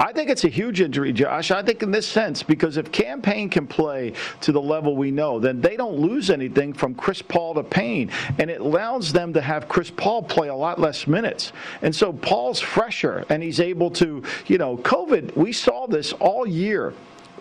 I 0.00 0.12
think 0.12 0.30
it's 0.30 0.44
a 0.44 0.48
huge 0.48 0.80
injury, 0.80 1.12
Josh. 1.12 1.52
I 1.52 1.62
think 1.62 1.82
in 1.82 1.92
this 1.92 2.06
sense, 2.06 2.42
because 2.42 2.76
if 2.76 2.90
Cam 2.90 3.22
Payne 3.22 3.48
can 3.48 3.68
play 3.68 4.14
to 4.40 4.50
the 4.50 4.60
level 4.60 4.96
we 4.96 5.12
know, 5.12 5.38
then 5.38 5.60
they 5.60 5.76
don't 5.76 5.96
lose 5.96 6.28
anything 6.28 6.72
from 6.72 6.94
Chris 6.94 7.22
Paul 7.22 7.54
to 7.54 7.62
Payne. 7.62 8.10
And 8.38 8.50
it 8.50 8.60
allows 8.60 9.12
them 9.12 9.32
to 9.34 9.40
have 9.40 9.68
Chris 9.68 9.90
Paul 9.90 10.24
play 10.24 10.48
a 10.48 10.54
lot 10.54 10.80
less 10.80 11.06
minutes. 11.06 11.52
And 11.82 11.94
so 11.94 12.12
Paul's 12.12 12.60
fresher 12.60 13.24
and 13.28 13.42
he's 13.42 13.60
able 13.60 13.90
to, 13.92 14.22
you 14.48 14.58
know, 14.58 14.76
COVID, 14.78 15.36
we 15.36 15.52
saw 15.52 15.86
this 15.86 16.12
all 16.14 16.46
year 16.46 16.92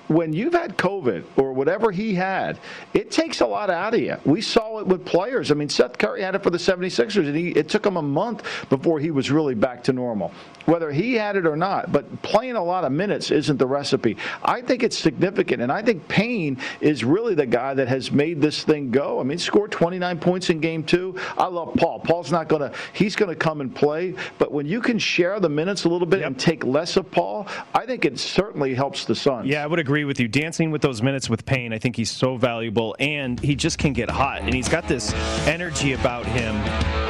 when 0.10 0.34
you've 0.34 0.54
had 0.54 0.76
COVID 0.76 1.24
or 1.38 1.54
whatever 1.54 1.92
he 1.92 2.16
had, 2.16 2.60
it 2.94 3.12
takes 3.12 3.42
a 3.42 3.46
lot 3.46 3.70
out 3.70 3.94
of 3.94 4.00
you. 4.00 4.18
We 4.26 4.42
saw 4.42 4.80
it 4.80 4.88
with 4.88 5.06
players. 5.06 5.52
I 5.52 5.54
mean, 5.54 5.70
Seth 5.70 5.98
Curry 5.98 6.22
had 6.22 6.34
it 6.34 6.44
for 6.44 6.50
the 6.50 6.58
76ers, 6.58 7.28
and 7.28 7.36
he, 7.36 7.50
it 7.50 7.70
took 7.70 7.86
him 7.86 7.96
a 7.96 8.02
month 8.02 8.44
before 8.70 9.00
he 9.00 9.12
was 9.12 9.30
really 9.30 9.54
back 9.54 9.84
to 9.84 9.94
normal, 9.94 10.34
whether 10.70 10.92
he 10.92 11.14
had 11.14 11.36
it 11.36 11.46
or 11.46 11.56
not. 11.56 11.92
But 11.92 12.22
playing 12.22 12.56
a 12.56 12.64
lot 12.64 12.84
of 12.84 12.92
minutes 12.92 13.32
isn't 13.32 13.58
the 13.58 13.68
recipe. 13.68 14.18
I 14.44 14.62
think 14.62 14.84
it's 14.84 14.98
significant, 14.98 15.62
and 15.62 15.72
I 15.72 15.82
think 15.82 16.08
Payne 16.08 16.58
is 16.82 17.04
really 17.04 17.36
the 17.36 17.46
guy 17.46 17.74
that 17.76 17.88
has 17.88 18.12
made 18.12 18.42
this 18.42 18.64
thing 18.64 18.92
go. 18.92 19.20
I 19.20 19.24
mean, 19.24 19.38
scored 19.38 19.72
29 19.72 20.20
points 20.20 20.50
in 20.50 20.60
game 20.60 20.84
two. 20.84 21.16
I 21.38 21.48
love 21.48 21.76
Paul. 21.76 22.00
Paul's 22.00 22.32
not 22.32 22.48
going 22.48 22.62
to, 22.62 22.78
he's 22.94 23.16
going 23.16 23.30
to 23.30 23.36
come 23.36 23.62
and 23.62 23.74
play, 23.74 24.16
but 24.38 24.52
when 24.52 24.66
you 24.66 24.82
can 24.82 24.98
share 24.98 25.40
the 25.40 25.50
minutes 25.50 25.84
a 25.84 25.90
little 25.90 26.08
bit 26.08 26.22
yep. 26.22 26.28
and 26.28 26.40
take 26.40 26.64
less 26.64 26.98
of 26.98 27.10
Paul, 27.12 27.48
I 27.74 27.86
think 27.86 28.06
it 28.06 28.18
certainly 28.18 28.74
helps 28.74 29.06
the 29.06 29.16
Suns. 29.16 29.48
Yeah, 29.48 29.64
I 29.64 29.68
would 29.68 29.80
agree 29.80 30.00
agree 30.00 30.06
with 30.06 30.20
you. 30.20 30.30
Dancing 30.30 30.72
with 30.72 30.82
those 30.82 31.02
minutes 31.02 31.30
with 31.30 31.46
Payne, 31.46 31.74
I 31.74 31.78
think 31.78 31.98
he's 31.98 32.10
so 32.10 32.38
valuable, 32.38 32.96
and 33.00 33.38
he 33.40 33.54
just 33.54 33.78
can 33.80 33.92
get 33.92 34.10
hot, 34.10 34.42
and 34.42 34.54
he's 34.54 34.70
got 34.70 34.88
this 34.88 35.14
energy 35.46 35.92
about 35.92 36.26
him 36.26 36.56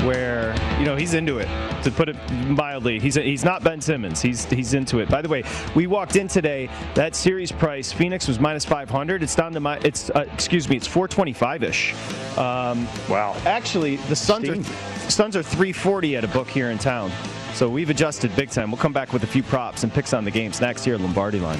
where 0.08 0.56
you 0.80 0.86
know 0.86 0.96
he's 0.96 1.14
into 1.14 1.38
it. 1.40 1.48
To 1.84 1.92
put 1.92 2.10
it 2.10 2.16
mildly, 2.48 3.00
he's 3.00 3.16
he's 3.16 3.44
not 3.44 3.64
Ben 3.64 3.82
Simmons. 3.82 4.22
He's 4.22 4.46
he's 4.46 4.74
into 4.74 5.00
it. 5.00 5.10
By 5.10 5.22
the 5.22 5.30
way, 5.30 5.44
we 5.76 5.88
walked 5.88 6.16
in 6.16 6.28
today. 6.28 6.70
That 6.96 7.16
series 7.16 7.52
price, 7.52 7.92
Phoenix 7.92 8.28
was 8.28 8.40
minus 8.40 8.66
500. 8.66 9.22
It's 9.22 9.36
down 9.36 9.52
to 9.54 9.60
my. 9.60 9.78
It's 9.80 10.10
uh, 10.10 10.26
excuse 10.34 10.70
me. 10.70 10.78
It's 10.78 10.88
425 10.88 11.64
ish. 11.64 11.94
Um, 12.38 12.88
wow. 13.10 13.36
Actually, 13.46 13.98
the 13.98 14.16
Suns 14.16 14.50
are 14.50 14.64
Suns 15.10 15.36
are 15.36 15.44
340 15.44 16.16
at 16.16 16.24
a 16.24 16.28
book 16.30 16.48
here 16.48 16.72
in 16.72 16.78
town. 16.78 17.12
So 17.54 17.68
we've 17.68 17.90
adjusted 17.90 18.34
big 18.36 18.50
time. 18.50 18.72
We'll 18.72 18.82
come 18.82 18.94
back 18.94 19.12
with 19.12 19.24
a 19.24 19.28
few 19.28 19.44
props 19.44 19.84
and 19.84 19.94
picks 19.94 20.14
on 20.14 20.24
the 20.24 20.32
games 20.32 20.62
next 20.62 20.86
here 20.86 20.96
at 20.96 21.02
Lombardi 21.02 21.40
Line. 21.40 21.60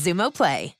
Xumo 0.00 0.30
Play. 0.30 0.79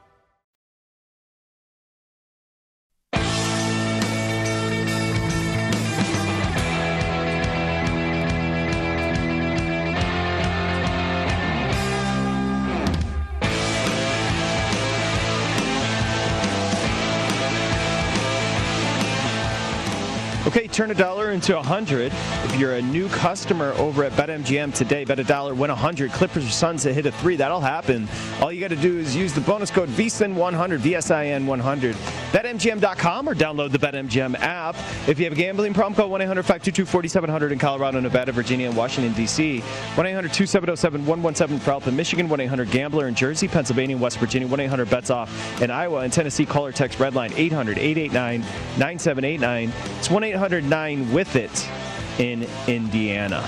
Okay, 20.51 20.67
turn 20.67 20.91
a 20.91 20.93
dollar 20.93 21.31
into 21.31 21.57
a 21.57 21.63
hundred. 21.63 22.11
If 22.43 22.59
you're 22.59 22.73
a 22.73 22.81
new 22.81 23.07
customer 23.07 23.71
over 23.77 24.03
at 24.03 24.11
BetMGM 24.11 24.73
today, 24.73 25.05
bet 25.05 25.17
a 25.17 25.23
dollar, 25.23 25.55
win 25.55 25.69
a 25.69 25.75
hundred. 25.75 26.11
Clippers 26.11 26.45
or 26.45 26.49
Suns 26.49 26.83
to 26.83 26.93
hit 26.93 27.05
a 27.05 27.11
three. 27.13 27.37
That'll 27.37 27.61
happen. 27.61 28.09
All 28.41 28.51
you 28.51 28.59
got 28.59 28.71
to 28.71 28.75
do 28.75 28.97
is 28.99 29.15
use 29.15 29.31
the 29.31 29.39
bonus 29.39 29.71
code 29.71 29.87
VSIN100, 29.87 30.79
VSIN 30.79 31.45
100, 31.45 31.95
BetMGM.com 32.31 33.27
or 33.27 33.35
download 33.35 33.71
the 33.71 33.77
BetMGM 33.77 34.39
app. 34.39 34.75
If 35.07 35.19
you 35.19 35.25
have 35.25 35.33
a 35.33 35.35
gambling 35.35 35.73
problem, 35.73 35.95
call 35.95 36.09
1 36.09 36.21
800 36.21 36.43
522 36.43 36.85
4700 36.85 37.51
in 37.51 37.59
Colorado, 37.59 37.99
Nevada, 37.99 38.31
Virginia, 38.31 38.67
and 38.67 38.77
Washington, 38.77 39.13
D.C. 39.13 39.59
1 39.59 40.05
800 40.05 40.31
2707 40.31 41.05
117 41.05 41.59
for 41.59 41.71
help 41.71 41.87
in 41.87 41.95
Michigan, 41.95 42.29
1 42.29 42.39
800 42.39 42.71
Gambler 42.71 43.07
in 43.07 43.15
Jersey, 43.15 43.47
Pennsylvania, 43.47 43.97
West 43.97 44.17
Virginia, 44.17 44.47
1 44.47 44.59
800 44.61 44.89
Bets 44.89 45.09
Off 45.09 45.61
in 45.61 45.69
Iowa, 45.69 45.99
and 45.99 46.13
Tennessee. 46.13 46.45
Call 46.45 46.65
or 46.65 46.71
text 46.71 46.99
Redline 46.99 47.37
800 47.37 47.77
889 47.77 48.41
9789. 48.79 49.73
It's 49.99 50.09
1 50.09 50.23
800 50.23 50.63
9 50.63 51.13
with 51.13 51.35
it 51.35 51.69
in 52.17 52.47
Indiana. 52.67 53.47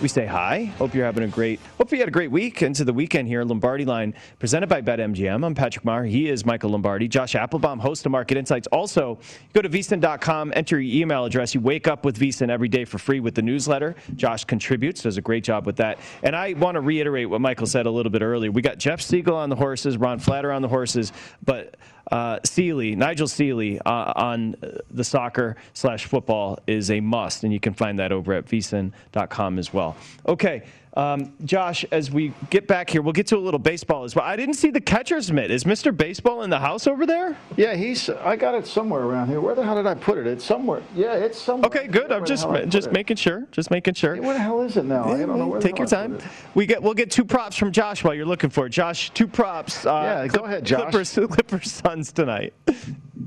We 0.00 0.08
say 0.08 0.24
hi. 0.24 0.64
Hope 0.78 0.94
you're 0.94 1.04
having 1.04 1.24
a 1.24 1.28
great. 1.28 1.60
Hope 1.76 1.92
you 1.92 1.98
had 1.98 2.08
a 2.08 2.10
great 2.10 2.30
week 2.30 2.62
into 2.62 2.84
the 2.84 2.92
weekend 2.92 3.28
here. 3.28 3.44
Lombardi 3.44 3.84
Line 3.84 4.14
presented 4.38 4.66
by 4.66 4.80
BetMGM. 4.80 5.44
I'm 5.44 5.54
Patrick 5.54 5.84
Meagher. 5.84 6.08
He 6.08 6.30
is 6.30 6.46
Michael 6.46 6.70
Lombardi. 6.70 7.06
Josh 7.06 7.34
Appelbaum, 7.34 7.78
host 7.78 8.06
of 8.06 8.12
Market 8.12 8.38
Insights. 8.38 8.66
Also, 8.68 9.18
go 9.52 9.60
to 9.60 9.68
vsin.com, 9.68 10.54
enter 10.56 10.80
your 10.80 11.02
email 11.02 11.26
address. 11.26 11.54
You 11.54 11.60
wake 11.60 11.86
up 11.86 12.06
with 12.06 12.18
vsin 12.18 12.48
every 12.48 12.68
day 12.68 12.86
for 12.86 12.96
free 12.96 13.20
with 13.20 13.34
the 13.34 13.42
newsletter. 13.42 13.94
Josh 14.16 14.46
contributes, 14.46 15.02
does 15.02 15.18
a 15.18 15.20
great 15.20 15.44
job 15.44 15.66
with 15.66 15.76
that. 15.76 15.98
And 16.22 16.34
I 16.34 16.54
want 16.54 16.76
to 16.76 16.80
reiterate 16.80 17.28
what 17.28 17.42
Michael 17.42 17.66
said 17.66 17.84
a 17.84 17.90
little 17.90 18.10
bit 18.10 18.22
earlier. 18.22 18.50
We 18.50 18.62
got 18.62 18.78
Jeff 18.78 19.02
Siegel 19.02 19.36
on 19.36 19.50
the 19.50 19.56
horses, 19.56 19.98
Ron 19.98 20.18
Flatter 20.18 20.50
on 20.50 20.62
the 20.62 20.68
horses, 20.68 21.12
but 21.44 21.76
uh, 22.10 22.40
Sealy, 22.44 22.96
Nigel 22.96 23.28
Sealy 23.28 23.80
uh, 23.80 24.12
on 24.16 24.56
the 24.90 25.04
soccer 25.04 25.56
slash 25.74 26.06
football 26.06 26.58
is 26.66 26.90
a 26.90 27.00
must, 27.00 27.44
and 27.44 27.52
you 27.52 27.60
can 27.60 27.74
find 27.74 27.98
that 27.98 28.12
over 28.12 28.32
at 28.32 28.46
vsin.com 28.46 29.58
as 29.58 29.72
well. 29.72 29.96
Okay, 30.26 30.62
um, 30.94 31.32
Josh, 31.44 31.84
as 31.92 32.10
we 32.10 32.32
get 32.50 32.66
back 32.66 32.90
here, 32.90 33.00
we'll 33.00 33.12
get 33.12 33.26
to 33.28 33.36
a 33.36 33.38
little 33.38 33.60
baseball 33.60 34.04
as 34.04 34.16
well. 34.16 34.24
I 34.24 34.34
didn't 34.36 34.54
see 34.54 34.70
the 34.70 34.80
catcher's 34.80 35.30
mitt. 35.30 35.50
Is 35.50 35.64
Mr. 35.64 35.96
Baseball 35.96 36.42
in 36.42 36.50
the 36.50 36.58
house 36.58 36.86
over 36.86 37.06
there? 37.06 37.36
Yeah, 37.56 37.74
he's. 37.74 38.10
I 38.10 38.36
got 38.36 38.54
it 38.54 38.66
somewhere 38.66 39.02
around 39.02 39.28
here. 39.28 39.40
Where 39.40 39.54
the 39.54 39.62
hell 39.62 39.76
did 39.76 39.86
I 39.86 39.94
put 39.94 40.18
it? 40.18 40.26
It's 40.26 40.44
somewhere. 40.44 40.82
Yeah, 40.94 41.14
it's 41.14 41.40
somewhere. 41.40 41.66
Okay, 41.68 41.86
good. 41.86 42.10
I'm 42.10 42.24
just 42.24 42.48
just 42.68 42.90
making 42.90 43.16
sure. 43.16 43.46
Just 43.52 43.70
making 43.70 43.94
sure. 43.94 44.14
Hey, 44.16 44.20
where 44.20 44.34
the 44.34 44.40
hell 44.40 44.62
is 44.62 44.76
it 44.76 44.84
now? 44.84 45.04
I 45.04 45.18
don't 45.18 45.38
know 45.38 45.46
where 45.46 45.60
Take 45.60 45.78
your 45.78 45.86
time. 45.86 46.18
We 46.54 46.66
get 46.66 46.82
we'll 46.82 46.94
get 46.94 47.10
two 47.10 47.24
props 47.24 47.56
from 47.56 47.70
Josh 47.70 48.02
while 48.02 48.14
you're 48.14 48.26
looking 48.26 48.50
for 48.50 48.66
it. 48.66 48.70
Josh, 48.70 49.10
two 49.10 49.26
props. 49.26 49.86
Uh, 49.86 49.90
Yeah, 50.04 50.26
go 50.26 50.44
ahead, 50.44 50.64
Josh. 50.64 50.90
Clippers, 50.90 51.12
Clippers 51.30 51.70
Suns 51.72 52.12
tonight. 52.12 52.52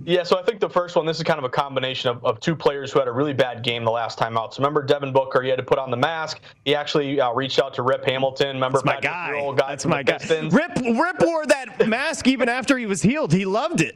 Yeah, 0.06 0.24
so 0.24 0.38
I 0.40 0.44
think 0.44 0.60
the 0.60 0.70
first 0.70 0.96
one, 0.96 1.06
this 1.06 1.18
is 1.18 1.24
kind 1.24 1.38
of 1.38 1.44
a 1.46 1.50
combination 1.50 2.10
of, 2.10 2.24
of 2.26 2.40
two 2.40 2.56
players 2.56 2.92
who 2.92 3.00
had 3.00 3.08
a 3.08 3.12
really 3.12 3.34
bad 3.34 3.64
game 3.64 3.84
the 3.84 3.92
last 3.92 4.18
time 4.18 4.38
out. 4.38 4.54
So 4.54 4.62
remember 4.62 4.84
Devin 4.84 5.14
Booker, 5.14 5.42
he 5.42 5.50
had 5.50 5.58
to 5.58 5.64
put 5.64 5.80
on 5.80 5.92
the 5.92 5.98
mask. 5.98 6.42
He 6.66 6.76
actually 6.76 7.20
uh, 7.22 7.32
reached 7.34 7.60
out 7.60 7.74
to 7.76 7.82
Rip 7.84 8.06
Hamilton. 8.06 8.56
Remember 8.56 8.80
That's 8.80 8.86
my 8.86 8.94
Patrick 8.96 9.12
guy. 9.12 9.40
Ewing, 9.40 9.56
guy 9.56 9.70
That's 9.70 9.86
my 9.86 10.04
guy. 10.04 10.18
Pistons? 10.18 10.54
Rip 10.54 10.76
Rip 10.76 11.22
wore 11.22 11.46
that 11.46 11.88
mask 11.88 12.28
even 12.28 12.50
after 12.50 12.78
he 12.78 12.86
was 12.86 13.02
healed. 13.02 13.32
He 13.32 13.46
loved 13.46 13.82
it. 13.82 13.96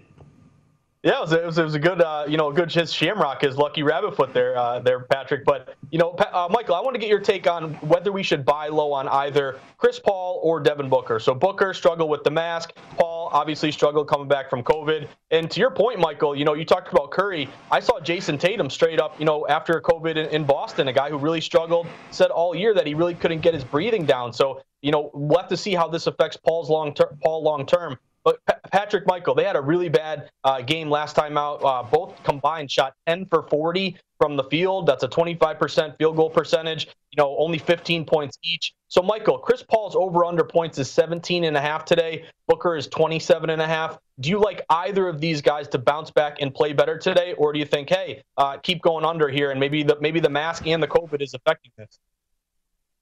Yeah, 1.07 1.19
it 1.19 1.21
was, 1.21 1.31
it 1.31 1.45
was, 1.45 1.57
it 1.57 1.63
was 1.63 1.73
a 1.73 1.79
good, 1.79 2.01
uh, 2.01 2.25
you 2.27 2.35
know, 2.35 2.49
a 2.49 2.53
good 2.53 2.69
his 2.69 2.91
shamrock, 2.91 3.41
his 3.41 3.55
lucky 3.55 3.81
rabbit 3.81 4.17
foot 4.17 4.33
there, 4.33 4.57
uh, 4.57 4.79
there, 4.79 4.99
Patrick. 4.99 5.45
But 5.45 5.75
you 5.89 5.97
know, 5.97 6.09
uh, 6.09 6.49
Michael, 6.51 6.75
I 6.75 6.81
want 6.81 6.95
to 6.95 6.99
get 6.99 7.07
your 7.07 7.21
take 7.21 7.47
on 7.47 7.75
whether 7.75 8.11
we 8.11 8.23
should 8.23 8.43
buy 8.43 8.67
low 8.67 8.91
on 8.91 9.07
either 9.07 9.57
Chris 9.77 9.99
Paul 9.99 10.41
or 10.43 10.59
Devin 10.59 10.89
Booker. 10.89 11.17
So 11.21 11.33
Booker 11.33 11.73
struggled 11.73 12.09
with 12.09 12.25
the 12.25 12.31
mask. 12.31 12.73
Paul 12.97 13.29
obviously 13.31 13.71
struggled 13.71 14.09
coming 14.09 14.27
back 14.27 14.49
from 14.49 14.63
COVID. 14.63 15.07
And 15.31 15.49
to 15.49 15.61
your 15.61 15.71
point, 15.71 15.97
Michael, 15.97 16.35
you 16.35 16.43
know, 16.43 16.55
you 16.55 16.65
talked 16.65 16.91
about 16.91 17.11
Curry. 17.11 17.47
I 17.71 17.79
saw 17.79 18.01
Jayson 18.01 18.37
Tatum 18.37 18.69
straight 18.69 18.99
up, 18.99 19.17
you 19.17 19.25
know, 19.25 19.47
after 19.47 19.79
COVID 19.79 20.17
in, 20.17 20.27
in 20.31 20.43
Boston, 20.43 20.89
a 20.89 20.93
guy 20.93 21.09
who 21.09 21.17
really 21.17 21.39
struggled, 21.39 21.87
said 22.11 22.31
all 22.31 22.53
year 22.53 22.73
that 22.73 22.85
he 22.85 22.95
really 22.95 23.15
couldn't 23.15 23.39
get 23.39 23.53
his 23.53 23.63
breathing 23.63 24.05
down. 24.05 24.33
So 24.33 24.61
you 24.81 24.91
know, 24.91 25.09
we'll 25.13 25.39
have 25.39 25.49
to 25.49 25.57
see 25.57 25.73
how 25.73 25.87
this 25.87 26.07
affects 26.07 26.37
Paul's 26.37 26.69
long 26.69 26.93
term. 26.93 27.17
Paul 27.23 27.43
long 27.43 27.65
term. 27.65 27.97
But 28.27 28.45
Pa- 28.45 28.59
Patrick 28.73 29.07
Michael, 29.07 29.35
they 29.35 29.45
had 29.45 29.55
a 29.55 29.61
really 29.61 29.87
bad 29.87 30.29
uh, 30.43 30.59
game 30.59 30.89
last 30.89 31.15
time 31.15 31.37
out. 31.37 31.63
Uh, 31.63 31.81
both 31.81 32.21
combined 32.25 32.69
shot 32.69 32.93
10 33.07 33.27
for 33.27 33.43
40 33.43 33.95
from 34.19 34.35
the 34.35 34.43
field. 34.43 34.85
That's 34.85 35.03
a 35.03 35.07
25% 35.07 35.97
field 35.97 36.17
goal 36.17 36.29
percentage. 36.29 36.87
You 36.87 37.23
know, 37.23 37.37
only 37.37 37.57
15 37.57 38.03
points 38.03 38.37
each. 38.43 38.73
So 38.89 39.01
Michael, 39.01 39.37
Chris 39.37 39.63
Paul's 39.63 39.95
over 39.95 40.25
under 40.25 40.43
points 40.43 40.77
is 40.77 40.91
17 40.91 41.45
and 41.45 41.55
a 41.55 41.61
half 41.61 41.85
today. 41.85 42.25
Booker 42.49 42.75
is 42.75 42.87
27 42.87 43.49
and 43.49 43.61
a 43.61 43.67
half. 43.67 43.97
Do 44.19 44.29
you 44.29 44.41
like 44.41 44.65
either 44.69 45.07
of 45.07 45.21
these 45.21 45.41
guys 45.41 45.69
to 45.69 45.77
bounce 45.77 46.11
back 46.11 46.41
and 46.41 46.53
play 46.53 46.73
better 46.73 46.97
today, 46.97 47.33
or 47.37 47.53
do 47.53 47.59
you 47.59 47.65
think, 47.65 47.87
hey, 47.87 48.23
uh, 48.35 48.57
keep 48.57 48.81
going 48.81 49.05
under 49.05 49.29
here, 49.29 49.51
and 49.51 49.59
maybe 49.61 49.83
the 49.83 49.97
maybe 50.01 50.19
the 50.19 50.29
mask 50.29 50.67
and 50.67 50.83
the 50.83 50.87
COVID 50.87 51.21
is 51.21 51.33
affecting 51.33 51.71
this? 51.77 51.97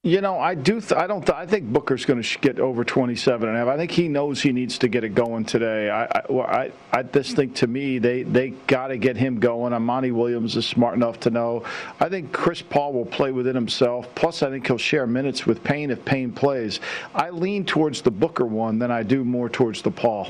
You 0.05 0.21
know, 0.21 0.37
I 0.37 0.53
do. 0.53 0.79
Th- 0.79 0.93
I 0.93 1.07
don't. 1.07 1.25
Th- 1.25 1.35
I 1.35 1.47
think 1.47 1.65
Booker's 1.65 2.05
going 2.05 2.19
to 2.19 2.23
sh- 2.23 2.37
get 2.39 2.59
over 2.59 2.83
27 2.83 3.49
and 3.49 3.57
a 3.57 3.59
half. 3.59 3.67
I 3.67 3.75
think 3.75 3.89
he 3.89 4.07
knows 4.07 4.39
he 4.39 4.51
needs 4.51 4.77
to 4.77 4.87
get 4.87 5.03
it 5.03 5.15
going 5.15 5.45
today. 5.45 5.89
I, 5.89 6.03
I, 6.03 6.21
well, 6.29 6.45
I, 6.45 6.71
I 6.93 7.01
just 7.01 7.35
think 7.35 7.55
to 7.55 7.67
me 7.67 7.97
they 7.97 8.21
they 8.21 8.51
got 8.67 8.89
to 8.89 8.97
get 8.97 9.17
him 9.17 9.39
going. 9.39 9.73
Monty 9.81 10.11
Williams 10.11 10.57
is 10.57 10.67
smart 10.67 10.93
enough 10.93 11.19
to 11.21 11.31
know. 11.31 11.63
I 11.99 12.07
think 12.07 12.31
Chris 12.31 12.61
Paul 12.61 12.93
will 12.93 13.07
play 13.07 13.31
within 13.31 13.55
himself. 13.55 14.07
Plus, 14.13 14.43
I 14.43 14.51
think 14.51 14.67
he'll 14.67 14.77
share 14.77 15.07
minutes 15.07 15.47
with 15.47 15.63
Payne 15.63 15.89
if 15.89 16.05
Payne 16.05 16.31
plays. 16.31 16.81
I 17.15 17.31
lean 17.31 17.65
towards 17.65 18.03
the 18.03 18.11
Booker 18.11 18.45
one 18.45 18.77
than 18.77 18.91
I 18.91 19.01
do 19.01 19.23
more 19.23 19.49
towards 19.49 19.81
the 19.81 19.89
Paul. 19.89 20.29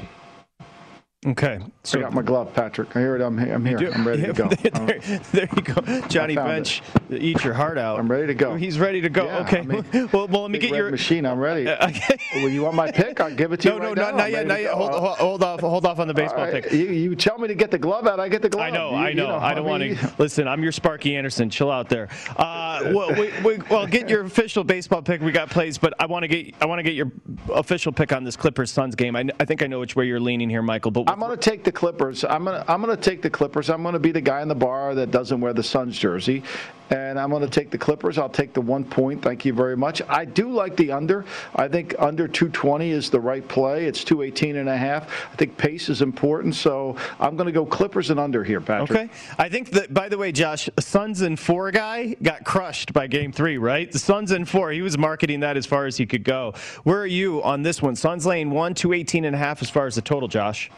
Okay. 1.27 1.59
I 1.93 1.99
got 1.99 2.13
my 2.13 2.21
glove, 2.21 2.53
Patrick. 2.53 2.95
I 2.95 2.99
hear 2.99 3.15
it. 3.15 3.21
I'm 3.21 3.37
here. 3.37 3.53
I'm 3.53 3.65
here. 3.65 3.77
Do- 3.77 3.91
I'm 3.91 4.07
ready 4.07 4.23
to 4.23 4.33
go. 4.33 4.47
there, 4.47 4.99
there 5.31 5.49
you 5.55 5.61
go, 5.61 6.07
Johnny 6.07 6.35
Bench. 6.35 6.81
Eat 7.11 7.43
your 7.43 7.53
heart 7.53 7.77
out. 7.77 7.99
I'm 7.99 8.09
ready 8.09 8.27
to 8.27 8.33
go. 8.33 8.55
He's 8.55 8.79
ready 8.79 9.01
to 9.01 9.09
go. 9.09 9.25
Yeah, 9.25 9.39
okay. 9.41 9.59
I 9.59 9.61
mean, 9.63 9.85
well, 10.11 10.27
well, 10.27 10.41
let 10.43 10.51
me 10.51 10.59
get 10.59 10.71
your. 10.71 10.89
machine. 10.91 11.25
I'm 11.25 11.39
ready. 11.39 11.65
Okay. 11.85 12.17
well, 12.35 12.49
you 12.49 12.63
want 12.63 12.75
my 12.75 12.91
pick? 12.91 13.19
I'll 13.19 13.33
give 13.33 13.51
it 13.51 13.59
to 13.61 13.69
No, 13.69 13.75
you 13.75 13.81
no, 13.81 13.87
right 13.89 13.95
not, 13.97 14.11
now. 14.11 14.17
not 14.17 14.25
I'm 14.27 14.31
yet, 14.31 14.47
not 14.47 14.61
yet. 14.61 14.73
Hold, 14.73 14.91
hold, 14.91 15.17
hold 15.17 15.43
off, 15.43 15.59
hold 15.59 15.85
off 15.85 15.99
on 15.99 16.07
the 16.07 16.13
baseball 16.13 16.45
All 16.45 16.51
right. 16.51 16.63
pick. 16.63 16.71
You, 16.73 16.85
you 16.87 17.15
tell 17.15 17.37
me 17.37 17.47
to 17.47 17.53
get 17.55 17.69
the 17.69 17.77
glove 17.77 18.07
out, 18.07 18.19
I 18.19 18.27
get 18.29 18.41
the 18.41 18.49
glove. 18.49 18.63
I 18.65 18.69
know, 18.71 18.89
You- 18.91 18.95
I 18.95 19.09
you 19.09 19.15
know. 19.15 19.35
I 19.35 19.53
don't 19.53 19.65
want 19.65 19.83
to 19.83 20.13
listen. 20.17 20.47
I'm 20.47 20.63
your 20.63 20.71
Sparky 20.71 21.15
Anderson. 21.15 21.49
Chill 21.49 21.69
out 21.71 21.89
there. 21.89 22.09
Uh, 22.37 22.91
well, 22.93 23.13
we, 23.13 23.31
we, 23.43 23.57
well, 23.69 23.85
get 23.87 24.09
your 24.09 24.25
official 24.25 24.63
baseball 24.63 25.01
pick. 25.01 25.21
We 25.21 25.31
got 25.31 25.49
plays, 25.49 25.77
but 25.77 25.93
I 25.99 26.05
want 26.07 26.23
to 26.23 26.27
get 26.27 26.55
I 26.61 26.65
want 26.65 26.79
to 26.79 26.83
get 26.83 26.93
your 26.95 27.11
official 27.53 27.91
pick 27.91 28.11
on 28.11 28.23
this 28.23 28.35
Clippers 28.35 28.71
Suns 28.71 28.95
game. 28.95 29.15
I, 29.15 29.25
I 29.39 29.45
think 29.45 29.61
I 29.61 29.67
know 29.67 29.79
which 29.79 29.95
way 29.95 30.05
you're 30.07 30.19
leaning 30.19 30.49
here, 30.49 30.61
Michael. 30.63 30.91
But 30.91 31.09
I'm 31.09 31.19
going 31.19 31.31
to 31.31 31.37
take 31.37 31.63
the 31.63 31.71
Clippers. 31.75 32.23
I'm 32.23 32.45
to 32.45 32.65
I'm 32.67 32.83
to 32.85 32.97
take 32.97 33.21
the 33.21 33.29
Clippers. 33.29 33.69
I'm 33.69 33.83
to 33.83 33.99
be 33.99 34.11
the 34.11 34.21
guy 34.21 34.41
in 34.41 34.47
the 34.47 34.55
bar 34.55 34.95
that 34.95 35.11
doesn't 35.11 35.39
wear 35.39 35.53
the 35.53 35.63
Suns 35.63 35.97
jersey, 35.97 36.43
and 36.89 37.19
I'm 37.19 37.31
to 37.31 37.47
take 37.47 37.69
the 37.71 37.77
Clippers. 37.77 38.17
I'll 38.17 38.29
take 38.29 38.53
the 38.53 38.61
one 38.61 38.83
point. 38.83 39.21
Thank 39.21 39.45
you 39.45 39.53
very 39.53 39.75
much. 39.75 40.01
I 40.07 40.25
do 40.25 40.51
like 40.51 40.75
the 40.77 40.91
under. 40.91 41.25
I 41.55 41.67
think 41.67 41.95
under 41.99 42.27
220 42.27 42.89
is 42.91 43.09
the 43.09 43.19
right 43.19 43.47
play. 43.47 43.85
It's 43.85 44.03
218 44.03 44.55
and 44.55 44.69
a 44.69 44.77
half. 44.77 45.09
I 45.31 45.35
think 45.35 45.57
pace 45.57 45.89
is 45.89 46.01
important, 46.01 46.55
so 46.55 46.95
I'm 47.19 47.37
to 47.37 47.51
go 47.51 47.65
Clippers 47.65 48.09
and 48.09 48.19
under 48.19 48.43
here, 48.43 48.61
Patrick. 48.61 48.91
Okay. 48.91 49.09
I 49.37 49.49
think 49.49 49.71
that, 49.71 49.93
by 49.93 50.09
the 50.09 50.17
way, 50.17 50.31
Josh, 50.31 50.69
Suns 50.79 51.21
and 51.21 51.39
four 51.39 51.71
guy 51.71 52.15
got 52.21 52.43
crushed 52.45 52.93
by 52.93 53.07
game 53.07 53.31
three, 53.31 53.57
right? 53.57 53.91
The 53.91 53.99
Suns 53.99 54.31
and 54.31 54.47
four, 54.47 54.71
he 54.71 54.81
was 54.81 54.97
marketing 54.97 55.41
that 55.41 55.57
as 55.57 55.65
far 55.65 55.85
as 55.85 55.97
he 55.97 56.05
could 56.05 56.23
go. 56.23 56.53
Where 56.83 56.99
are 56.99 57.05
you 57.05 57.43
on 57.43 57.63
this 57.63 57.81
one? 57.81 57.95
Suns 57.95 58.25
lane 58.25 58.51
one, 58.51 58.73
218 58.73 59.25
and 59.25 59.35
a 59.35 59.39
half 59.39 59.61
as 59.61 59.69
far 59.69 59.87
as 59.87 59.95
the 59.95 60.01
total, 60.01 60.27
Josh. 60.27 60.69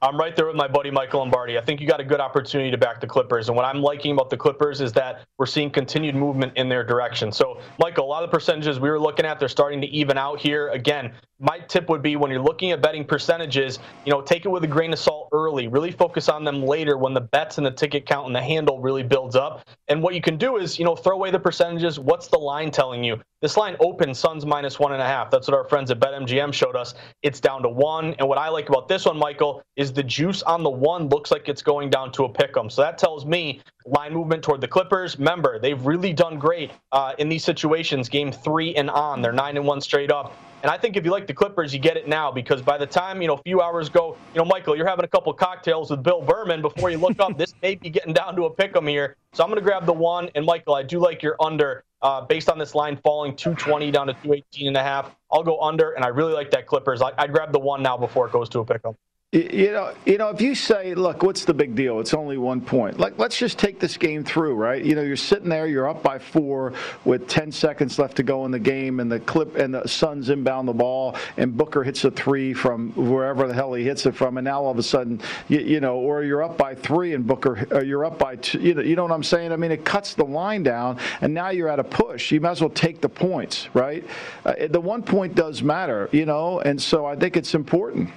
I'm 0.00 0.16
right 0.16 0.36
there 0.36 0.46
with 0.46 0.54
my 0.54 0.68
buddy 0.68 0.92
Michael 0.92 1.20
Lombardi. 1.20 1.58
I 1.58 1.60
think 1.60 1.80
you 1.80 1.88
got 1.88 1.98
a 1.98 2.04
good 2.04 2.20
opportunity 2.20 2.70
to 2.70 2.78
back 2.78 3.00
the 3.00 3.06
Clippers. 3.06 3.48
And 3.48 3.56
what 3.56 3.64
I'm 3.64 3.82
liking 3.82 4.12
about 4.12 4.30
the 4.30 4.36
Clippers 4.36 4.80
is 4.80 4.92
that 4.92 5.26
we're 5.38 5.46
seeing 5.46 5.70
continued 5.70 6.14
movement 6.14 6.52
in 6.56 6.68
their 6.68 6.84
direction. 6.84 7.32
So, 7.32 7.60
Michael, 7.80 8.04
a 8.04 8.06
lot 8.06 8.22
of 8.22 8.30
the 8.30 8.36
percentages 8.36 8.78
we 8.78 8.90
were 8.90 9.00
looking 9.00 9.26
at, 9.26 9.40
they're 9.40 9.48
starting 9.48 9.80
to 9.80 9.88
even 9.88 10.16
out 10.16 10.38
here. 10.38 10.68
Again, 10.68 11.12
my 11.40 11.58
tip 11.60 11.88
would 11.88 12.02
be 12.02 12.16
when 12.16 12.30
you're 12.30 12.42
looking 12.42 12.72
at 12.72 12.82
betting 12.82 13.04
percentages, 13.04 13.78
you 14.04 14.12
know, 14.12 14.20
take 14.20 14.44
it 14.44 14.48
with 14.48 14.64
a 14.64 14.68
grain 14.68 14.92
of 14.92 14.98
salt 14.98 15.28
early. 15.32 15.68
Really 15.68 15.92
focus 15.92 16.28
on 16.28 16.44
them 16.44 16.62
later 16.62 16.98
when 16.98 17.14
the 17.14 17.20
bets 17.20 17.58
and 17.58 17.66
the 17.66 17.70
ticket 17.70 18.06
count 18.06 18.26
and 18.26 18.34
the 18.34 18.42
handle 18.42 18.80
really 18.80 19.04
builds 19.04 19.36
up. 19.36 19.64
And 19.86 20.02
what 20.02 20.14
you 20.14 20.20
can 20.20 20.36
do 20.36 20.56
is, 20.56 20.78
you 20.78 20.84
know, 20.84 20.96
throw 20.96 21.14
away 21.14 21.30
the 21.30 21.38
percentages. 21.38 21.98
What's 21.98 22.26
the 22.28 22.38
line 22.38 22.70
telling 22.70 23.04
you? 23.04 23.20
This 23.40 23.56
line 23.56 23.76
opened 23.78 24.16
Suns 24.16 24.44
minus 24.44 24.80
one 24.80 24.92
and 24.92 25.00
a 25.00 25.06
half. 25.06 25.30
That's 25.30 25.46
what 25.46 25.56
our 25.56 25.62
friends 25.64 25.92
at 25.92 26.00
BetMGM 26.00 26.52
showed 26.52 26.74
us. 26.74 26.94
It's 27.22 27.38
down 27.38 27.62
to 27.62 27.68
one. 27.68 28.14
And 28.18 28.28
what 28.28 28.38
I 28.38 28.48
like 28.48 28.68
about 28.68 28.88
this 28.88 29.04
one, 29.04 29.16
Michael, 29.16 29.62
is 29.76 29.92
the 29.92 30.02
juice 30.02 30.42
on 30.42 30.64
the 30.64 30.70
one 30.70 31.08
looks 31.08 31.30
like 31.30 31.48
it's 31.48 31.62
going 31.62 31.88
down 31.88 32.10
to 32.12 32.24
a 32.24 32.28
pick 32.28 32.56
'em. 32.56 32.68
So 32.68 32.82
that 32.82 32.98
tells 32.98 33.24
me 33.24 33.60
line 33.86 34.12
movement 34.12 34.42
toward 34.42 34.60
the 34.60 34.68
Clippers. 34.68 35.16
Remember, 35.18 35.60
they've 35.60 35.80
really 35.86 36.12
done 36.12 36.38
great 36.38 36.72
uh, 36.90 37.12
in 37.18 37.28
these 37.28 37.44
situations, 37.44 38.08
game 38.08 38.32
three 38.32 38.74
and 38.74 38.90
on. 38.90 39.22
They're 39.22 39.32
nine 39.32 39.56
and 39.56 39.64
one 39.64 39.80
straight 39.80 40.10
up. 40.10 40.34
And 40.62 40.70
I 40.70 40.76
think 40.76 40.96
if 40.96 41.04
you 41.04 41.12
like 41.12 41.28
the 41.28 41.34
Clippers, 41.34 41.72
you 41.72 41.78
get 41.78 41.96
it 41.96 42.08
now 42.08 42.32
because 42.32 42.60
by 42.62 42.78
the 42.78 42.86
time, 42.86 43.22
you 43.22 43.28
know, 43.28 43.34
a 43.34 43.42
few 43.42 43.60
hours 43.60 43.88
go, 43.88 44.16
you 44.34 44.38
know, 44.38 44.44
Michael, 44.44 44.76
you're 44.76 44.88
having 44.88 45.04
a 45.04 45.08
couple 45.08 45.32
cocktails 45.32 45.90
with 45.90 46.02
Bill 46.02 46.20
Berman 46.20 46.62
before 46.62 46.90
you 46.90 46.98
look 46.98 47.20
up. 47.20 47.32
This 47.38 47.54
may 47.62 47.76
be 47.76 47.90
getting 47.90 48.12
down 48.12 48.34
to 48.36 48.44
a 48.46 48.50
pick 48.50 48.76
'em 48.76 48.86
here. 48.86 49.16
So 49.32 49.44
I'm 49.44 49.50
going 49.50 49.60
to 49.60 49.64
grab 49.64 49.86
the 49.86 49.92
one. 49.92 50.28
And 50.34 50.44
Michael, 50.44 50.74
I 50.74 50.82
do 50.82 50.98
like 50.98 51.22
your 51.22 51.36
under 51.40 51.84
uh, 52.02 52.22
based 52.22 52.48
on 52.50 52.58
this 52.58 52.74
line 52.74 52.96
falling 52.96 53.36
220 53.36 53.90
down 53.92 54.08
to 54.08 54.14
218 54.14 54.68
and 54.68 54.76
a 54.76 54.82
half. 54.82 55.14
I'll 55.30 55.44
go 55.44 55.60
under, 55.60 55.92
and 55.92 56.04
I 56.04 56.08
really 56.08 56.32
like 56.32 56.50
that 56.50 56.66
Clippers. 56.66 57.02
I, 57.02 57.12
I'd 57.18 57.32
grab 57.32 57.52
the 57.52 57.58
one 57.60 57.82
now 57.82 57.96
before 57.96 58.26
it 58.26 58.32
goes 58.32 58.48
to 58.50 58.60
a 58.60 58.64
pick 58.64 58.80
'em. 58.84 58.94
You 59.30 59.72
know, 59.72 59.92
you 60.06 60.16
know, 60.16 60.30
if 60.30 60.40
you 60.40 60.54
say, 60.54 60.94
"Look, 60.94 61.22
what's 61.22 61.44
the 61.44 61.52
big 61.52 61.74
deal? 61.74 62.00
It's 62.00 62.14
only 62.14 62.38
one 62.38 62.62
point." 62.62 62.98
Like, 62.98 63.18
let's 63.18 63.36
just 63.36 63.58
take 63.58 63.78
this 63.78 63.98
game 63.98 64.24
through, 64.24 64.54
right? 64.54 64.82
You 64.82 64.94
know, 64.94 65.02
you're 65.02 65.16
sitting 65.16 65.50
there, 65.50 65.66
you're 65.66 65.86
up 65.86 66.02
by 66.02 66.18
four 66.18 66.72
with 67.04 67.28
10 67.28 67.52
seconds 67.52 67.98
left 67.98 68.16
to 68.16 68.22
go 68.22 68.46
in 68.46 68.50
the 68.52 68.58
game, 68.58 69.00
and 69.00 69.12
the 69.12 69.20
clip 69.20 69.56
and 69.56 69.74
the 69.74 69.86
Suns 69.86 70.30
inbound 70.30 70.66
the 70.66 70.72
ball, 70.72 71.14
and 71.36 71.54
Booker 71.54 71.84
hits 71.84 72.02
a 72.04 72.10
three 72.10 72.54
from 72.54 72.92
wherever 72.92 73.46
the 73.46 73.52
hell 73.52 73.74
he 73.74 73.84
hits 73.84 74.06
it 74.06 74.14
from, 74.14 74.38
and 74.38 74.46
now 74.46 74.62
all 74.62 74.70
of 74.70 74.78
a 74.78 74.82
sudden, 74.82 75.20
you, 75.48 75.58
you 75.58 75.80
know, 75.80 75.96
or 75.98 76.24
you're 76.24 76.42
up 76.42 76.56
by 76.56 76.74
three, 76.74 77.12
and 77.12 77.26
Booker, 77.26 77.82
you're 77.84 78.06
up 78.06 78.18
by 78.18 78.36
two. 78.36 78.60
You 78.60 78.72
know, 78.72 78.80
you 78.80 78.96
know 78.96 79.02
what 79.02 79.12
I'm 79.12 79.22
saying? 79.22 79.52
I 79.52 79.56
mean, 79.56 79.72
it 79.72 79.84
cuts 79.84 80.14
the 80.14 80.24
line 80.24 80.62
down, 80.62 80.98
and 81.20 81.34
now 81.34 81.50
you're 81.50 81.68
at 81.68 81.80
a 81.80 81.84
push. 81.84 82.32
You 82.32 82.40
might 82.40 82.52
as 82.52 82.62
well 82.62 82.70
take 82.70 83.02
the 83.02 83.10
points, 83.10 83.68
right? 83.74 84.06
Uh, 84.46 84.54
the 84.70 84.80
one 84.80 85.02
point 85.02 85.34
does 85.34 85.62
matter, 85.62 86.08
you 86.12 86.24
know, 86.24 86.60
and 86.60 86.80
so 86.80 87.04
I 87.04 87.14
think 87.14 87.36
it's 87.36 87.54
important. 87.54 88.08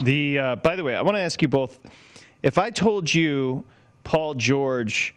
The 0.00 0.38
uh, 0.38 0.56
by 0.56 0.76
the 0.76 0.84
way, 0.84 0.94
I 0.94 1.02
want 1.02 1.16
to 1.16 1.20
ask 1.20 1.42
you 1.42 1.48
both: 1.48 1.78
if 2.42 2.58
I 2.58 2.70
told 2.70 3.12
you 3.12 3.64
Paul 4.04 4.34
George 4.34 5.14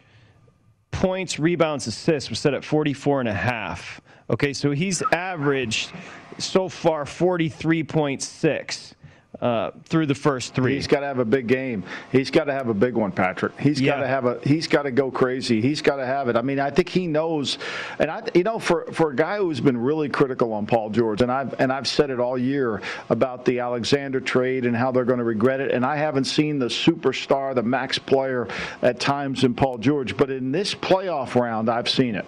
points, 0.90 1.38
rebounds, 1.38 1.86
assists 1.86 2.30
was 2.30 2.38
set 2.38 2.54
at 2.54 2.64
44 2.64 3.20
and 3.20 3.28
a 3.28 3.34
half. 3.34 4.00
Okay, 4.30 4.52
so 4.52 4.70
he's 4.70 5.02
averaged 5.12 5.92
so 6.38 6.68
far 6.68 7.04
43.6 7.04 8.94
uh, 9.40 9.70
through 9.86 10.06
the 10.06 10.14
first 10.14 10.54
three. 10.54 10.74
He's 10.74 10.86
got 10.86 11.00
to 11.00 11.06
have 11.06 11.18
a 11.18 11.24
big 11.24 11.46
game. 11.46 11.84
He's 12.10 12.30
got 12.30 12.44
to 12.44 12.52
have 12.52 12.68
a 12.68 12.74
big 12.74 12.94
one, 12.94 13.10
Patrick. 13.12 13.58
He's 13.58 13.80
Yeah. 13.80 13.92
got 13.96 14.00
to 14.02 14.06
have 14.06 14.24
a. 14.26 14.40
He's 14.44 14.66
got 14.68 14.82
to 14.82 14.90
go 14.90 15.10
crazy. 15.10 15.60
He's 15.60 15.80
got 15.82 15.96
to 15.96 16.06
have 16.06 16.28
it. 16.28 16.36
I 16.36 16.42
mean, 16.42 16.60
I 16.60 16.70
think 16.70 16.88
he 16.88 17.06
knows. 17.06 17.58
And 17.98 18.10
I, 18.10 18.22
you 18.34 18.42
know, 18.44 18.58
for 18.58 18.92
for 18.92 19.10
a 19.10 19.16
guy 19.16 19.38
who's 19.38 19.60
been 19.60 19.76
really 19.78 20.08
critical 20.08 20.52
on 20.52 20.66
Paul 20.66 20.90
George, 20.90 21.22
and 21.22 21.32
I've 21.32 21.58
and 21.60 21.72
I've 21.72 21.88
said 21.88 22.10
it 22.10 22.20
all 22.20 22.36
year 22.36 22.82
about 23.08 23.44
the 23.44 23.60
Alexander 23.60 24.20
trade 24.20 24.66
and 24.66 24.76
how 24.76 24.92
they're 24.92 25.04
going 25.04 25.18
to 25.18 25.24
regret 25.24 25.60
it. 25.60 25.70
And 25.72 25.84
I 25.84 25.96
haven't 25.96 26.24
seen 26.24 26.58
the 26.58 26.66
superstar, 26.66 27.54
the 27.54 27.62
max 27.62 27.98
player 27.98 28.48
at 28.82 29.00
times 29.00 29.44
in 29.44 29.54
Paul 29.54 29.78
George, 29.78 30.16
but 30.16 30.30
in 30.30 30.52
this 30.52 30.74
playoff 30.74 31.34
round, 31.40 31.70
I've 31.70 31.88
seen 31.88 32.14
it. 32.14 32.26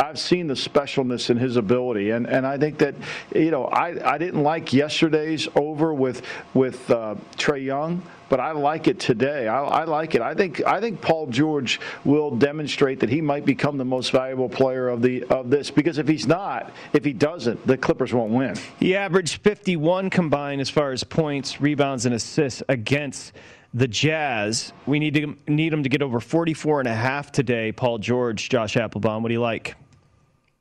I've 0.00 0.18
seen 0.18 0.46
the 0.46 0.54
specialness 0.54 1.28
in 1.28 1.36
his 1.36 1.56
ability, 1.56 2.10
and, 2.10 2.26
and 2.26 2.46
I 2.46 2.56
think 2.56 2.78
that 2.78 2.94
you 3.34 3.50
know 3.50 3.66
I, 3.66 4.14
I 4.14 4.16
didn't 4.16 4.42
like 4.42 4.72
yesterday's 4.72 5.46
over 5.54 5.92
with 5.92 6.22
with 6.54 6.90
uh, 6.90 7.16
Trae 7.36 7.62
Young, 7.62 8.02
but 8.30 8.40
I 8.40 8.52
like 8.52 8.88
it 8.88 8.98
today. 8.98 9.46
I, 9.46 9.62
I 9.62 9.84
like 9.84 10.14
it. 10.14 10.22
I 10.22 10.34
think 10.34 10.66
I 10.66 10.80
think 10.80 11.02
Paul 11.02 11.26
George 11.26 11.80
will 12.04 12.34
demonstrate 12.34 13.00
that 13.00 13.10
he 13.10 13.20
might 13.20 13.44
become 13.44 13.76
the 13.76 13.84
most 13.84 14.10
valuable 14.10 14.48
player 14.48 14.88
of 14.88 15.02
the 15.02 15.24
of 15.24 15.50
this 15.50 15.70
because 15.70 15.98
if 15.98 16.08
he's 16.08 16.26
not, 16.26 16.72
if 16.94 17.04
he 17.04 17.12
doesn't, 17.12 17.66
the 17.66 17.76
Clippers 17.76 18.14
won't 18.14 18.32
win. 18.32 18.56
He 18.78 18.96
averaged 18.96 19.42
51 19.42 20.08
combined 20.08 20.62
as 20.62 20.70
far 20.70 20.92
as 20.92 21.04
points, 21.04 21.60
rebounds, 21.60 22.06
and 22.06 22.14
assists 22.14 22.62
against 22.70 23.32
the 23.74 23.86
Jazz. 23.86 24.72
We 24.86 24.98
need 24.98 25.14
to 25.14 25.36
need 25.46 25.74
him 25.74 25.82
to 25.82 25.90
get 25.90 26.00
over 26.00 26.20
44 26.20 26.80
and 26.80 26.88
a 26.88 26.94
half 26.94 27.30
today. 27.30 27.70
Paul 27.70 27.98
George, 27.98 28.48
Josh 28.48 28.76
Appelbaum, 28.76 29.20
what 29.20 29.28
do 29.28 29.34
you 29.34 29.40
like? 29.40 29.76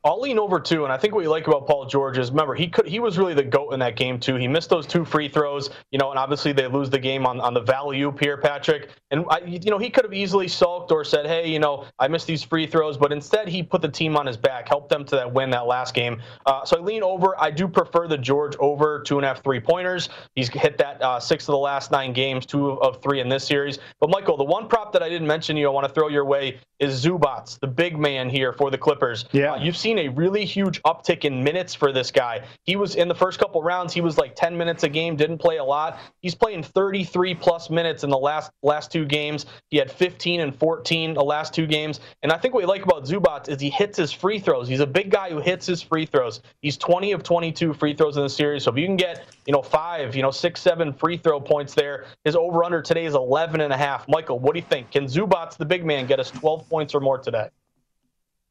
I'll 0.03 0.21
lean 0.21 0.39
over 0.39 0.61
too, 0.61 0.85
and 0.85 0.93
I 0.93 0.97
think 0.97 1.13
what 1.13 1.23
you 1.23 1.29
like 1.29 1.47
about 1.47 1.67
Paul 1.67 1.85
George 1.85 2.17
is 2.17 2.31
remember 2.31 2.55
he 2.55 2.69
could 2.69 2.87
he 2.87 2.99
was 3.01 3.17
really 3.17 3.33
the 3.33 3.43
goat 3.43 3.73
in 3.73 3.79
that 3.81 3.97
game 3.97 4.17
too. 4.17 4.35
He 4.35 4.47
missed 4.47 4.69
those 4.69 4.87
two 4.87 5.03
free 5.03 5.27
throws, 5.27 5.69
you 5.91 5.99
know, 5.99 6.09
and 6.11 6.17
obviously 6.17 6.53
they 6.53 6.67
lose 6.67 6.89
the 6.89 6.99
game 6.99 7.25
on, 7.25 7.41
on 7.41 7.53
the 7.53 7.59
value 7.59 8.15
here, 8.17 8.37
Patrick. 8.37 8.89
And 9.11 9.25
I, 9.29 9.39
you 9.39 9.71
know 9.71 9.77
he 9.79 9.89
could 9.89 10.05
have 10.05 10.13
easily 10.13 10.47
sulked 10.47 10.91
or 10.91 11.03
said, 11.03 11.25
hey, 11.25 11.49
you 11.49 11.59
know, 11.59 11.85
I 11.97 12.07
missed 12.07 12.27
these 12.27 12.43
free 12.43 12.67
throws, 12.67 12.97
but 12.97 13.11
instead 13.11 13.47
he 13.47 13.63
put 13.63 13.81
the 13.81 13.89
team 13.89 14.15
on 14.15 14.25
his 14.25 14.37
back, 14.37 14.67
helped 14.67 14.89
them 14.89 15.03
to 15.05 15.15
that 15.15 15.33
win 15.33 15.49
that 15.51 15.65
last 15.65 15.93
game. 15.93 16.21
Uh, 16.45 16.63
so 16.63 16.77
I 16.77 16.81
lean 16.81 17.03
over. 17.03 17.39
I 17.41 17.51
do 17.51 17.67
prefer 17.67 18.07
the 18.07 18.17
George 18.17 18.55
over 18.57 19.01
two 19.01 19.17
and 19.17 19.25
a 19.25 19.27
half 19.27 19.43
three 19.43 19.59
pointers. 19.59 20.09
He's 20.35 20.49
hit 20.49 20.77
that 20.77 21.01
uh, 21.01 21.19
six 21.19 21.47
of 21.47 21.53
the 21.53 21.57
last 21.57 21.91
nine 21.91 22.13
games, 22.13 22.45
two 22.45 22.73
of 22.81 23.01
three 23.01 23.19
in 23.19 23.29
this 23.29 23.45
series. 23.45 23.79
But 23.99 24.09
Michael, 24.09 24.37
the 24.37 24.43
one 24.43 24.67
prop 24.67 24.93
that 24.93 25.03
I 25.03 25.09
didn't 25.09 25.27
mention, 25.27 25.57
you 25.57 25.67
I 25.67 25.71
want 25.71 25.87
to 25.87 25.93
throw 25.93 26.07
your 26.07 26.25
way 26.25 26.59
is 26.79 27.03
Zubac, 27.03 27.59
the 27.59 27.67
big 27.67 27.97
man 27.97 28.29
here 28.29 28.53
for 28.53 28.71
the 28.71 28.77
Clippers. 28.77 29.25
Yeah. 29.31 29.53
Uh, 29.53 29.57
you've 29.57 29.77
seen 29.77 29.99
a 29.99 30.07
really 30.09 30.45
huge 30.45 30.81
uptick 30.83 31.25
in 31.25 31.43
minutes 31.43 31.73
for 31.73 31.91
this 31.91 32.09
guy. 32.11 32.45
He 32.63 32.75
was 32.75 32.95
in 32.95 33.07
the 33.07 33.15
first 33.15 33.39
couple 33.39 33.61
rounds, 33.61 33.93
he 33.93 34.01
was 34.01 34.17
like 34.17 34.35
10 34.35 34.57
minutes 34.57 34.83
a 34.83 34.89
game, 34.89 35.15
didn't 35.15 35.39
play 35.39 35.57
a 35.57 35.63
lot. 35.63 35.99
He's 36.21 36.35
playing 36.35 36.63
33 36.63 37.35
plus 37.35 37.69
minutes 37.69 38.03
in 38.03 38.09
the 38.09 38.17
last 38.17 38.51
last 38.63 38.91
two 38.91 38.98
games. 39.05 39.45
He 39.69 39.77
had 39.77 39.91
15 39.91 40.41
and 40.41 40.55
14 40.55 41.13
the 41.13 41.23
last 41.23 41.53
two 41.53 41.67
games. 41.67 41.99
And 42.23 42.31
I 42.31 42.37
think 42.37 42.53
what 42.53 42.63
we 42.63 42.67
like 42.67 42.83
about 42.83 43.05
Zubac 43.05 43.49
is 43.49 43.59
he 43.59 43.69
hits 43.69 43.97
his 43.97 44.11
free 44.11 44.39
throws. 44.39 44.67
He's 44.67 44.79
a 44.79 44.87
big 44.87 45.09
guy 45.09 45.29
who 45.29 45.39
hits 45.39 45.65
his 45.65 45.81
free 45.81 46.05
throws. 46.05 46.41
He's 46.61 46.77
20 46.77 47.11
of 47.11 47.23
22 47.23 47.73
free 47.73 47.93
throws 47.93 48.17
in 48.17 48.23
the 48.23 48.29
series. 48.29 48.63
So 48.63 48.71
if 48.71 48.77
you 48.77 48.85
can 48.85 48.97
get, 48.97 49.25
you 49.45 49.53
know, 49.53 49.61
five, 49.61 50.15
you 50.15 50.21
know, 50.21 50.31
six, 50.31 50.61
seven 50.61 50.93
free 50.93 51.17
throw 51.17 51.39
points 51.39 51.73
there, 51.73 52.05
his 52.23 52.35
over 52.35 52.63
under 52.63 52.81
today 52.81 53.05
is 53.05 53.15
11 53.15 53.61
and 53.61 53.73
a 53.73 53.77
half. 53.77 54.07
Michael, 54.07 54.39
what 54.39 54.53
do 54.53 54.59
you 54.59 54.65
think? 54.65 54.91
Can 54.91 55.05
Zubac, 55.05 55.57
the 55.57 55.65
big 55.65 55.85
man, 55.85 56.05
get 56.05 56.19
us 56.19 56.31
12 56.31 56.67
points 56.69 56.95
or 56.95 56.99
more 56.99 57.17
today? 57.17 57.49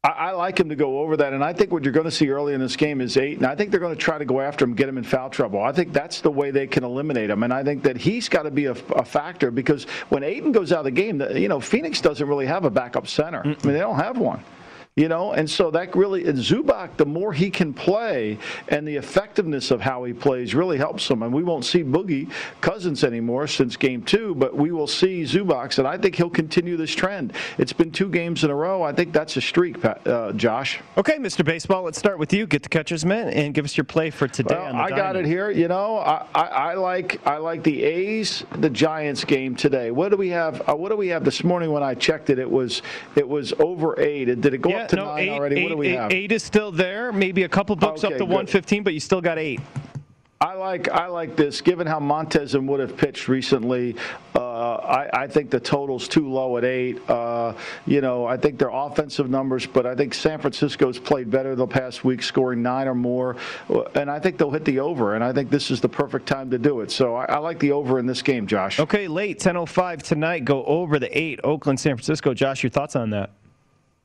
I, 0.04 0.08
I 0.08 0.30
like 0.30 0.60
him 0.60 0.68
to 0.68 0.76
go 0.76 1.00
over 1.00 1.16
that, 1.16 1.32
and 1.32 1.42
I 1.42 1.52
think 1.52 1.72
what 1.72 1.82
you're 1.82 1.92
going 1.92 2.04
to 2.04 2.10
see 2.10 2.30
early 2.30 2.54
in 2.54 2.60
this 2.60 2.76
game 2.76 3.00
is 3.00 3.16
eight, 3.16 3.38
and 3.38 3.46
I 3.46 3.56
think 3.56 3.72
they're 3.72 3.80
going 3.80 3.94
to 3.94 4.00
try 4.00 4.16
to 4.16 4.24
go 4.24 4.40
after 4.40 4.64
him, 4.64 4.74
get 4.74 4.88
him 4.88 4.96
in 4.96 5.02
foul 5.02 5.28
trouble. 5.28 5.60
I 5.60 5.72
think 5.72 5.92
that's 5.92 6.20
the 6.20 6.30
way 6.30 6.52
they 6.52 6.68
can 6.68 6.84
eliminate 6.84 7.30
him, 7.30 7.42
and 7.42 7.52
I 7.52 7.64
think 7.64 7.82
that 7.82 7.96
he's 7.96 8.28
got 8.28 8.42
to 8.42 8.50
be 8.52 8.66
a, 8.66 8.72
a 8.94 9.04
factor 9.04 9.50
because 9.50 9.84
when 10.08 10.22
Ayton 10.22 10.52
goes 10.52 10.70
out 10.70 10.80
of 10.80 10.84
the 10.84 10.90
game, 10.92 11.20
you 11.34 11.48
know, 11.48 11.58
Phoenix 11.58 12.00
doesn't 12.00 12.28
really 12.28 12.46
have 12.46 12.64
a 12.64 12.70
backup 12.70 13.08
center. 13.08 13.42
I 13.42 13.48
mean, 13.48 13.58
they 13.62 13.80
don't 13.80 13.96
have 13.96 14.18
one. 14.18 14.44
You 14.98 15.06
know, 15.06 15.30
and 15.30 15.48
so 15.48 15.70
that 15.70 15.94
really, 15.94 16.26
and 16.26 16.36
Zubac, 16.36 16.96
the 16.96 17.06
more 17.06 17.32
he 17.32 17.50
can 17.50 17.72
play 17.72 18.36
and 18.66 18.86
the 18.86 18.96
effectiveness 18.96 19.70
of 19.70 19.80
how 19.80 20.02
he 20.02 20.12
plays 20.12 20.56
really 20.56 20.76
helps 20.76 21.08
him. 21.08 21.22
And 21.22 21.32
we 21.32 21.44
won't 21.44 21.64
see 21.64 21.84
Boogie 21.84 22.28
Cousins 22.60 23.04
anymore 23.04 23.46
since 23.46 23.76
game 23.76 24.02
two, 24.02 24.34
but 24.34 24.56
we 24.56 24.72
will 24.72 24.88
see 24.88 25.22
Zubac, 25.22 25.78
and 25.78 25.86
I 25.86 25.96
think 25.98 26.16
he'll 26.16 26.28
continue 26.28 26.76
this 26.76 26.92
trend. 26.92 27.32
It's 27.58 27.72
been 27.72 27.92
two 27.92 28.08
games 28.08 28.42
in 28.42 28.50
a 28.50 28.54
row. 28.56 28.82
I 28.82 28.92
think 28.92 29.12
that's 29.12 29.36
a 29.36 29.40
streak, 29.40 29.76
uh, 29.84 30.32
Josh. 30.32 30.80
Okay, 30.96 31.16
Mr. 31.18 31.44
Baseball, 31.44 31.84
let's 31.84 31.98
start 31.98 32.18
with 32.18 32.32
you. 32.32 32.44
Get 32.48 32.64
the 32.64 32.68
catcher's 32.68 33.04
mitt 33.04 33.32
and 33.34 33.54
give 33.54 33.64
us 33.64 33.76
your 33.76 33.84
play 33.84 34.10
for 34.10 34.26
today. 34.26 34.56
Well, 34.56 34.64
on 34.66 34.76
the 34.78 34.82
I 34.82 34.88
got 34.90 35.12
diamond. 35.12 35.26
it 35.26 35.28
here. 35.28 35.50
You 35.52 35.68
know, 35.68 35.98
I, 35.98 36.26
I, 36.34 36.42
I 36.42 36.74
like 36.74 37.24
I 37.24 37.36
like 37.36 37.62
the 37.62 37.84
A's, 37.84 38.42
the 38.58 38.70
Giants 38.70 39.24
game 39.24 39.54
today. 39.54 39.92
What 39.92 40.08
do 40.08 40.16
we 40.16 40.28
have? 40.30 40.68
Uh, 40.68 40.74
what 40.74 40.88
do 40.88 40.96
we 40.96 41.06
have 41.08 41.22
this 41.24 41.44
morning? 41.44 41.70
When 41.70 41.84
I 41.84 41.94
checked 41.94 42.30
it, 42.30 42.40
it 42.40 42.50
was 42.50 42.82
it 43.14 43.28
was 43.28 43.52
over 43.60 43.98
eight. 44.00 44.24
Did 44.40 44.54
it 44.54 44.60
go 44.60 44.70
Yeah, 44.70 44.82
up 44.82 44.87
to 44.88 44.96
no, 44.96 45.04
nine 45.06 45.18
eight, 45.20 45.28
already? 45.30 45.62
what 45.62 45.68
do 45.70 45.76
we 45.76 45.88
eight- 45.88 45.96
have? 45.96 46.12
eight 46.12 46.32
is 46.32 46.42
still 46.42 46.72
there. 46.72 47.12
Maybe 47.12 47.42
a 47.44 47.48
couple 47.48 47.76
books 47.76 48.04
up 48.04 48.12
to 48.12 48.18
good. 48.18 48.28
115, 48.28 48.82
but 48.82 48.94
you 48.94 49.00
still 49.00 49.20
got 49.20 49.38
eight. 49.38 49.60
I 50.40 50.54
like 50.54 50.88
I 50.88 51.08
like 51.08 51.34
this. 51.34 51.60
Given 51.60 51.88
how 51.88 51.98
Montas 51.98 52.54
and 52.54 52.68
Wood 52.68 52.78
have 52.78 52.96
pitched 52.96 53.26
recently, 53.26 53.96
uh, 54.36 54.74
I, 54.74 55.22
I 55.24 55.26
think 55.26 55.50
the 55.50 55.58
total's 55.58 56.06
too 56.06 56.28
low 56.30 56.56
at 56.56 56.64
eight. 56.64 57.00
Uh, 57.10 57.54
you 57.86 58.00
know, 58.00 58.24
I 58.24 58.36
think 58.36 58.56
their 58.56 58.70
offensive 58.72 59.28
numbers, 59.28 59.66
but 59.66 59.84
I 59.84 59.96
think 59.96 60.14
San 60.14 60.38
Francisco's 60.38 60.96
played 60.96 61.28
better 61.28 61.56
the 61.56 61.66
past 61.66 62.04
week, 62.04 62.22
scoring 62.22 62.62
nine 62.62 62.86
or 62.86 62.94
more, 62.94 63.34
and 63.96 64.08
I 64.08 64.20
think 64.20 64.38
they'll 64.38 64.52
hit 64.52 64.64
the 64.64 64.78
over. 64.78 65.16
And 65.16 65.24
I 65.24 65.32
think 65.32 65.50
this 65.50 65.72
is 65.72 65.80
the 65.80 65.88
perfect 65.88 66.26
time 66.28 66.50
to 66.52 66.58
do 66.58 66.82
it. 66.82 66.92
So 66.92 67.16
I, 67.16 67.24
I 67.24 67.38
like 67.38 67.58
the 67.58 67.72
over 67.72 67.98
in 67.98 68.06
this 68.06 68.22
game, 68.22 68.46
Josh. 68.46 68.78
Okay, 68.78 69.08
late 69.08 69.40
10:05 69.40 70.02
tonight. 70.04 70.44
Go 70.44 70.62
over 70.66 71.00
the 71.00 71.18
eight. 71.18 71.40
Oakland, 71.42 71.80
San 71.80 71.96
Francisco. 71.96 72.32
Josh, 72.32 72.62
your 72.62 72.70
thoughts 72.70 72.94
on 72.94 73.10
that? 73.10 73.30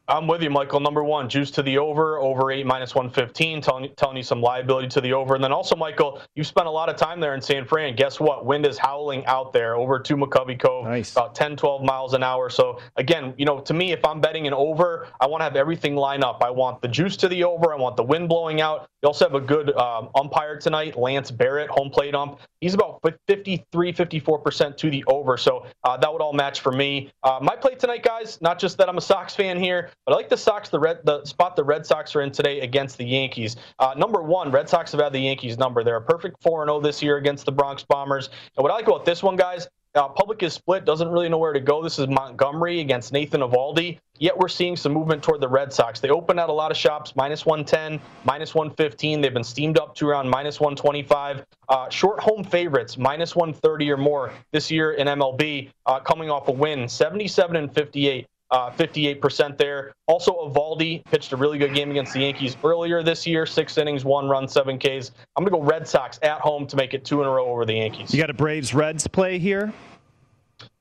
I'm 0.09 0.27
with 0.27 0.43
you, 0.43 0.49
Michael. 0.49 0.81
Number 0.81 1.01
one, 1.01 1.29
juice 1.29 1.49
to 1.51 1.63
the 1.63 1.77
over, 1.77 2.17
over 2.17 2.51
eight 2.51 2.65
minus 2.65 2.93
115, 2.93 3.61
telling, 3.61 3.89
telling 3.95 4.17
you 4.17 4.23
some 4.23 4.41
liability 4.41 4.89
to 4.89 4.99
the 4.99 5.13
over. 5.13 5.33
And 5.33 5.41
then 5.41 5.53
also, 5.53 5.77
Michael, 5.77 6.19
you've 6.35 6.45
spent 6.45 6.67
a 6.67 6.71
lot 6.71 6.89
of 6.89 6.97
time 6.97 7.21
there 7.21 7.35
in 7.35 7.41
San 7.41 7.63
Fran. 7.65 7.95
Guess 7.95 8.19
what? 8.19 8.45
Wind 8.45 8.65
is 8.65 8.77
howling 8.77 9.25
out 9.27 9.53
there 9.53 9.77
over 9.77 9.99
to 9.99 10.17
McCovey 10.17 10.59
Cove, 10.59 10.83
Nice. 10.87 11.13
about 11.13 11.35
10, 11.35 11.55
12 11.55 11.83
miles 11.83 12.13
an 12.13 12.21
hour. 12.21 12.49
So, 12.49 12.79
again, 12.97 13.33
you 13.37 13.45
know, 13.45 13.61
to 13.61 13.73
me, 13.73 13.93
if 13.93 14.03
I'm 14.03 14.19
betting 14.19 14.45
an 14.45 14.53
over, 14.53 15.07
I 15.21 15.25
want 15.25 15.39
to 15.39 15.45
have 15.45 15.55
everything 15.55 15.95
line 15.95 16.21
up. 16.21 16.43
I 16.43 16.49
want 16.49 16.81
the 16.81 16.89
juice 16.89 17.15
to 17.17 17.29
the 17.29 17.45
over. 17.45 17.73
I 17.73 17.77
want 17.77 17.95
the 17.95 18.03
wind 18.03 18.27
blowing 18.27 18.59
out. 18.59 18.89
You 19.03 19.07
also 19.07 19.23
have 19.25 19.35
a 19.35 19.41
good 19.41 19.73
um, 19.77 20.09
umpire 20.15 20.57
tonight, 20.59 20.97
Lance 20.97 21.31
Barrett, 21.31 21.69
home 21.69 21.89
plate 21.89 22.13
ump. 22.13 22.39
He's 22.59 22.73
about 22.73 23.01
53, 23.27 23.93
54% 23.93 24.77
to 24.77 24.89
the 24.89 25.03
over. 25.07 25.37
So 25.37 25.65
uh, 25.83 25.97
that 25.97 26.11
would 26.11 26.21
all 26.21 26.31
match 26.33 26.59
for 26.61 26.71
me. 26.71 27.09
Uh, 27.23 27.39
my 27.41 27.55
play 27.55 27.75
tonight, 27.75 28.03
guys, 28.03 28.41
not 28.41 28.59
just 28.59 28.77
that 28.77 28.87
I'm 28.89 28.97
a 28.97 29.01
Sox 29.01 29.35
fan 29.35 29.59
here, 29.59 29.89
but 30.05 30.13
I 30.13 30.15
like 30.15 30.29
the 30.29 30.37
Sox, 30.37 30.69
the 30.69 30.79
red, 30.79 30.99
the 31.03 31.23
spot 31.25 31.55
the 31.55 31.63
Red 31.63 31.85
Sox 31.85 32.15
are 32.15 32.21
in 32.21 32.31
today 32.31 32.61
against 32.61 32.97
the 32.97 33.05
Yankees. 33.05 33.55
Uh, 33.79 33.93
number 33.97 34.21
one, 34.21 34.51
Red 34.51 34.69
Sox 34.69 34.91
have 34.91 35.01
had 35.01 35.13
the 35.13 35.19
Yankees 35.19 35.57
number. 35.57 35.83
They're 35.83 35.97
a 35.97 36.01
perfect 36.01 36.41
4 36.41 36.65
0 36.65 36.81
this 36.81 37.01
year 37.01 37.17
against 37.17 37.45
the 37.45 37.51
Bronx 37.51 37.83
Bombers. 37.83 38.29
And 38.55 38.63
what 38.63 38.71
I 38.71 38.75
like 38.75 38.87
about 38.87 39.05
this 39.05 39.23
one, 39.23 39.35
guys, 39.35 39.67
uh, 39.95 40.07
public 40.07 40.41
is 40.41 40.53
split, 40.53 40.85
doesn't 40.85 41.09
really 41.09 41.29
know 41.29 41.37
where 41.37 41.53
to 41.53 41.59
go. 41.59 41.83
This 41.83 41.99
is 41.99 42.07
Montgomery 42.07 42.79
against 42.79 43.13
Nathan 43.13 43.41
Eovaldi. 43.41 43.99
Yet 44.17 44.35
we're 44.35 44.47
seeing 44.47 44.75
some 44.75 44.91
movement 44.91 45.21
toward 45.21 45.39
the 45.39 45.47
Red 45.47 45.71
Sox. 45.71 45.99
They 45.99 46.09
opened 46.09 46.39
out 46.39 46.49
a 46.49 46.53
lot 46.53 46.71
of 46.71 46.77
shops, 46.77 47.15
minus 47.15 47.45
110, 47.45 47.99
minus 48.23 48.55
115. 48.55 49.21
They've 49.21 49.33
been 49.33 49.43
steamed 49.43 49.77
up 49.77 49.93
to 49.95 50.07
around 50.07 50.29
minus 50.29 50.59
125. 50.59 51.45
Uh, 51.69 51.89
short 51.89 52.19
home 52.19 52.43
favorites, 52.43 52.97
minus 52.97 53.35
130 53.35 53.91
or 53.91 53.97
more 53.97 54.33
this 54.51 54.71
year 54.71 54.93
in 54.93 55.07
MLB, 55.07 55.69
uh, 55.85 55.99
coming 55.99 56.31
off 56.31 56.47
a 56.47 56.51
win, 56.51 56.87
77 56.87 57.55
and 57.55 57.73
58. 57.73 58.25
Uh, 58.53 58.71
58% 58.71 59.57
there. 59.57 59.93
Also, 60.07 60.31
Eovaldi 60.31 61.03
pitched 61.05 61.33
a 61.33 61.35
really 61.35 61.57
good 61.57 61.73
game 61.73 61.89
against 61.89 62.13
the 62.13 62.19
Yankees 62.19 62.55
earlier 62.63 63.01
this 63.01 63.25
year, 63.25 63.45
six 63.45 63.77
innings, 63.77 64.05
one 64.05 64.29
run, 64.29 64.47
seven 64.47 64.77
Ks. 64.77 65.11
I'm 65.35 65.43
going 65.43 65.51
to 65.51 65.59
go 65.59 65.61
Red 65.61 65.87
Sox 65.87 66.19
at 66.21 66.39
home 66.39 66.67
to 66.67 66.75
make 66.75 66.93
it 66.93 67.03
two 67.03 67.21
in 67.21 67.27
a 67.27 67.31
row 67.31 67.47
over 67.47 67.65
the 67.65 67.73
Yankees. 67.73 68.13
You 68.13 68.21
got 68.21 68.29
a 68.29 68.33
Braves 68.33 68.73
Reds 68.73 69.07
play 69.07 69.39
here? 69.39 69.73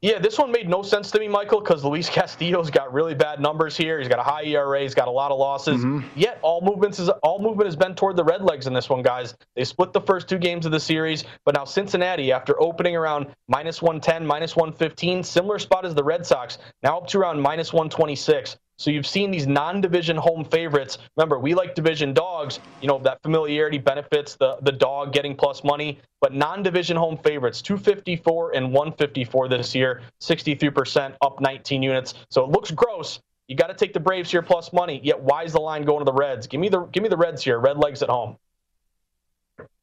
Yeah, 0.02 0.18
this 0.18 0.36
one 0.36 0.50
made 0.50 0.68
no 0.68 0.82
sense 0.82 1.12
to 1.12 1.20
me, 1.20 1.28
Michael, 1.28 1.60
because 1.60 1.84
Luis 1.84 2.10
Castillo's 2.10 2.70
got 2.70 2.92
really 2.92 3.14
bad 3.14 3.40
numbers 3.40 3.76
here. 3.76 4.00
He's 4.00 4.08
got 4.08 4.18
a 4.18 4.24
high 4.24 4.42
ERA. 4.44 4.80
He's 4.80 4.96
got 4.96 5.06
a 5.06 5.12
lot 5.12 5.30
of 5.30 5.38
losses. 5.38 5.76
Mm-hmm. 5.76 6.18
Yet 6.18 6.40
all 6.42 6.60
movements 6.60 6.98
is 6.98 7.08
all 7.22 7.40
movement 7.40 7.66
has 7.66 7.76
been 7.76 7.94
toward 7.94 8.16
the 8.16 8.24
Redlegs 8.24 8.66
in 8.66 8.72
this 8.72 8.90
one, 8.90 9.02
guys. 9.02 9.36
They 9.54 9.62
split 9.62 9.92
the 9.92 10.00
first 10.00 10.28
two 10.28 10.38
games 10.38 10.66
of 10.66 10.72
the 10.72 10.80
series, 10.80 11.22
but 11.44 11.54
now 11.54 11.64
Cincinnati, 11.64 12.32
after 12.32 12.60
opening 12.60 12.96
around 12.96 13.28
minus 13.46 13.80
110, 13.80 14.26
minus 14.26 14.56
115, 14.56 15.22
similar 15.22 15.60
spot 15.60 15.86
as 15.86 15.94
the 15.94 16.04
Red 16.04 16.26
Sox, 16.26 16.58
now 16.82 16.98
up 16.98 17.06
to 17.08 17.18
around 17.18 17.40
minus 17.40 17.72
126. 17.72 18.56
So 18.78 18.90
you've 18.90 19.06
seen 19.06 19.30
these 19.30 19.46
non-division 19.46 20.16
home 20.16 20.44
favorites. 20.44 20.98
Remember, 21.16 21.38
we 21.38 21.54
like 21.54 21.74
division 21.74 22.12
dogs. 22.14 22.60
You 22.80 22.88
know 22.88 22.98
that 23.00 23.22
familiarity 23.22 23.78
benefits 23.78 24.36
the 24.36 24.58
the 24.62 24.72
dog 24.72 25.12
getting 25.12 25.36
plus 25.36 25.62
money. 25.64 26.00
But 26.20 26.34
non-division 26.34 26.96
home 26.96 27.18
favorites, 27.18 27.62
254 27.62 28.54
and 28.54 28.72
154 28.72 29.48
this 29.48 29.74
year, 29.74 30.02
63% 30.20 31.16
up 31.20 31.40
19 31.40 31.82
units. 31.82 32.14
So 32.30 32.44
it 32.44 32.50
looks 32.50 32.70
gross. 32.70 33.20
You 33.48 33.56
got 33.56 33.66
to 33.66 33.74
take 33.74 33.92
the 33.92 34.00
Braves 34.00 34.30
here 34.30 34.40
plus 34.40 34.72
money. 34.72 35.00
Yet 35.02 35.20
why 35.20 35.42
is 35.42 35.52
the 35.52 35.60
line 35.60 35.84
going 35.84 35.98
to 35.98 36.04
the 36.04 36.12
Reds? 36.12 36.46
Give 36.46 36.60
me 36.60 36.68
the 36.68 36.82
give 36.86 37.02
me 37.02 37.08
the 37.08 37.16
Reds 37.16 37.42
here. 37.42 37.58
Red 37.58 37.76
legs 37.76 38.02
at 38.02 38.08
home. 38.08 38.36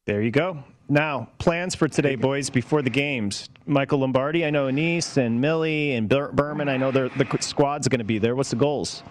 There 0.10 0.24
you 0.24 0.32
go. 0.32 0.64
Now, 0.89 1.30
plans 1.38 1.76
for 1.76 1.88
today, 1.88 2.16
boys, 2.16 2.49
before 2.49 2.82
the 2.82 2.89
games. 2.89 3.47
Michael 3.68 3.99
Lombardi, 3.99 4.43
I 4.43 4.49
know 4.49 4.68
Anise 4.68 5.18
and 5.18 5.39
Millie 5.39 5.93
and 5.93 6.10
Berman, 6.10 6.68
I 6.68 6.78
know 6.78 6.89
the 6.89 7.38
squad's 7.41 7.88
going 7.88 7.99
to 7.99 8.03
be 8.03 8.18
there. 8.18 8.36
What's 8.36 8.49
the 8.49 8.55
goals? 8.55 9.03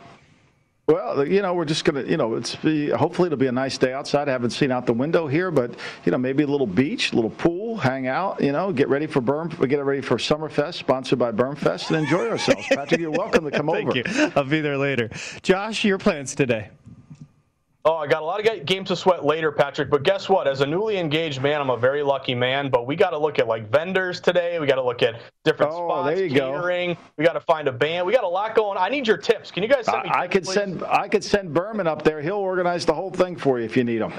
Well, 0.88 1.24
you 1.24 1.40
know, 1.40 1.54
we're 1.54 1.66
just 1.66 1.84
gonna, 1.84 2.02
you 2.02 2.16
know, 2.16 2.34
it's 2.34 2.56
be, 2.56 2.88
hopefully 2.90 3.26
it'll 3.26 3.38
be 3.38 3.46
a 3.46 3.52
nice 3.52 3.78
day 3.78 3.92
outside. 3.92 4.28
I 4.28 4.32
haven't 4.32 4.50
seen 4.50 4.72
out 4.72 4.86
the 4.86 4.92
window 4.92 5.28
here, 5.28 5.52
but 5.52 5.70
you 6.04 6.10
know, 6.10 6.18
maybe 6.18 6.42
a 6.42 6.46
little 6.48 6.66
beach, 6.66 7.12
a 7.12 7.14
little 7.14 7.30
pool, 7.30 7.76
hang 7.76 8.08
out. 8.08 8.40
You 8.40 8.50
know, 8.50 8.72
get 8.72 8.88
ready 8.88 9.06
for 9.06 9.20
Berm, 9.20 9.50
get 9.68 9.84
ready 9.84 10.00
for 10.00 10.16
Summerfest, 10.16 10.74
sponsored 10.74 11.20
by 11.20 11.30
Bermfest, 11.30 11.90
and 11.90 11.98
enjoy 11.98 12.28
ourselves. 12.28 12.66
Patrick, 12.70 13.00
you're 13.00 13.12
welcome 13.12 13.44
to 13.44 13.52
come 13.52 13.68
Thank 13.68 13.90
over. 13.90 14.02
Thank 14.02 14.16
you. 14.16 14.32
I'll 14.34 14.48
be 14.48 14.62
there 14.62 14.78
later. 14.78 15.10
Josh, 15.42 15.84
your 15.84 15.98
plans 15.98 16.34
today? 16.34 16.70
Oh, 17.84 17.96
I 17.96 18.06
got 18.06 18.22
a 18.22 18.24
lot 18.24 18.44
of 18.44 18.66
games 18.66 18.88
to 18.88 18.96
sweat 18.96 19.24
later, 19.24 19.52
Patrick. 19.52 19.88
But 19.88 20.02
guess 20.02 20.28
what? 20.28 20.48
As 20.48 20.60
a 20.60 20.66
newly 20.66 20.98
engaged 20.98 21.40
man, 21.40 21.60
I'm 21.60 21.70
a 21.70 21.76
very 21.76 22.02
lucky 22.02 22.34
man. 22.34 22.70
But 22.70 22.86
we 22.86 22.96
got 22.96 23.10
to 23.10 23.18
look 23.18 23.38
at 23.38 23.46
like 23.46 23.70
vendors 23.70 24.20
today. 24.20 24.58
We 24.58 24.66
got 24.66 24.74
to 24.74 24.82
look 24.82 25.02
at 25.02 25.20
different 25.44 25.72
oh, 25.72 25.88
spots, 25.88 26.14
there 26.14 26.26
you 26.26 26.30
catering. 26.30 26.94
Go. 26.94 27.00
We 27.16 27.24
got 27.24 27.34
to 27.34 27.40
find 27.40 27.68
a 27.68 27.72
band. 27.72 28.04
We 28.04 28.12
got 28.12 28.24
a 28.24 28.28
lot 28.28 28.54
going. 28.54 28.76
I 28.78 28.88
need 28.88 29.06
your 29.06 29.16
tips. 29.16 29.50
Can 29.50 29.62
you 29.62 29.68
guys 29.68 29.86
send 29.86 30.02
me? 30.02 30.10
I, 30.10 30.22
I 30.22 30.28
could 30.28 30.44
please? 30.44 30.54
send. 30.54 30.82
I 30.84 31.08
could 31.08 31.24
send 31.24 31.54
Berman 31.54 31.86
up 31.86 32.02
there. 32.02 32.20
He'll 32.20 32.34
organize 32.34 32.84
the 32.84 32.94
whole 32.94 33.10
thing 33.10 33.36
for 33.36 33.58
you 33.58 33.64
if 33.64 33.76
you 33.76 33.84
need 33.84 34.02
him. 34.02 34.12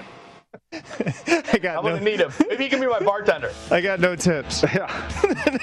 I 0.73 1.59
got 1.61 1.77
I'm 1.77 1.83
no, 1.85 1.91
gonna 1.91 2.01
need 2.01 2.19
him. 2.19 2.31
Maybe 2.47 2.63
he 2.63 2.69
can 2.69 2.79
be 2.79 2.87
my 2.87 2.99
bartender. 2.99 3.51
I 3.71 3.81
got 3.81 3.99
no 3.99 4.15
tips. 4.15 4.63
Yeah. 4.73 5.09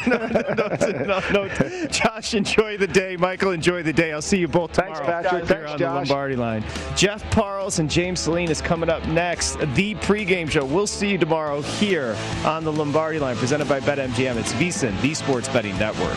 no, 0.06 0.16
no, 0.26 1.20
no, 1.32 1.48
no, 1.48 1.86
Josh, 1.88 2.34
enjoy 2.34 2.76
the 2.76 2.86
day. 2.86 3.16
Michael, 3.16 3.52
enjoy 3.52 3.82
the 3.82 3.92
day. 3.92 4.12
I'll 4.12 4.20
see 4.20 4.38
you 4.38 4.48
both 4.48 4.72
tomorrow. 4.72 4.94
Thanks, 4.94 5.08
Patrick. 5.08 5.46
Here 5.46 5.56
Thanks, 5.56 5.72
on 5.72 5.78
Josh. 5.78 6.08
the 6.08 6.12
Lombardi 6.12 6.36
line. 6.36 6.64
Jeff 6.96 7.28
Parles 7.30 7.78
and 7.78 7.90
James 7.90 8.20
Saline 8.20 8.50
is 8.50 8.60
coming 8.60 8.88
up 8.88 9.06
next. 9.06 9.58
The 9.74 9.94
pregame 9.96 10.50
show. 10.50 10.64
We'll 10.64 10.86
see 10.86 11.10
you 11.10 11.18
tomorrow 11.18 11.62
here 11.62 12.16
on 12.44 12.64
the 12.64 12.72
Lombardi 12.72 13.18
line, 13.18 13.36
presented 13.36 13.68
by 13.68 13.80
BetMGM. 13.80 14.36
It's 14.36 14.52
VSiN, 14.54 15.00
the 15.02 15.14
Sports 15.14 15.48
Betting 15.48 15.78
Network. 15.78 16.16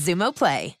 Xumo 0.01 0.33
Play. 0.33 0.80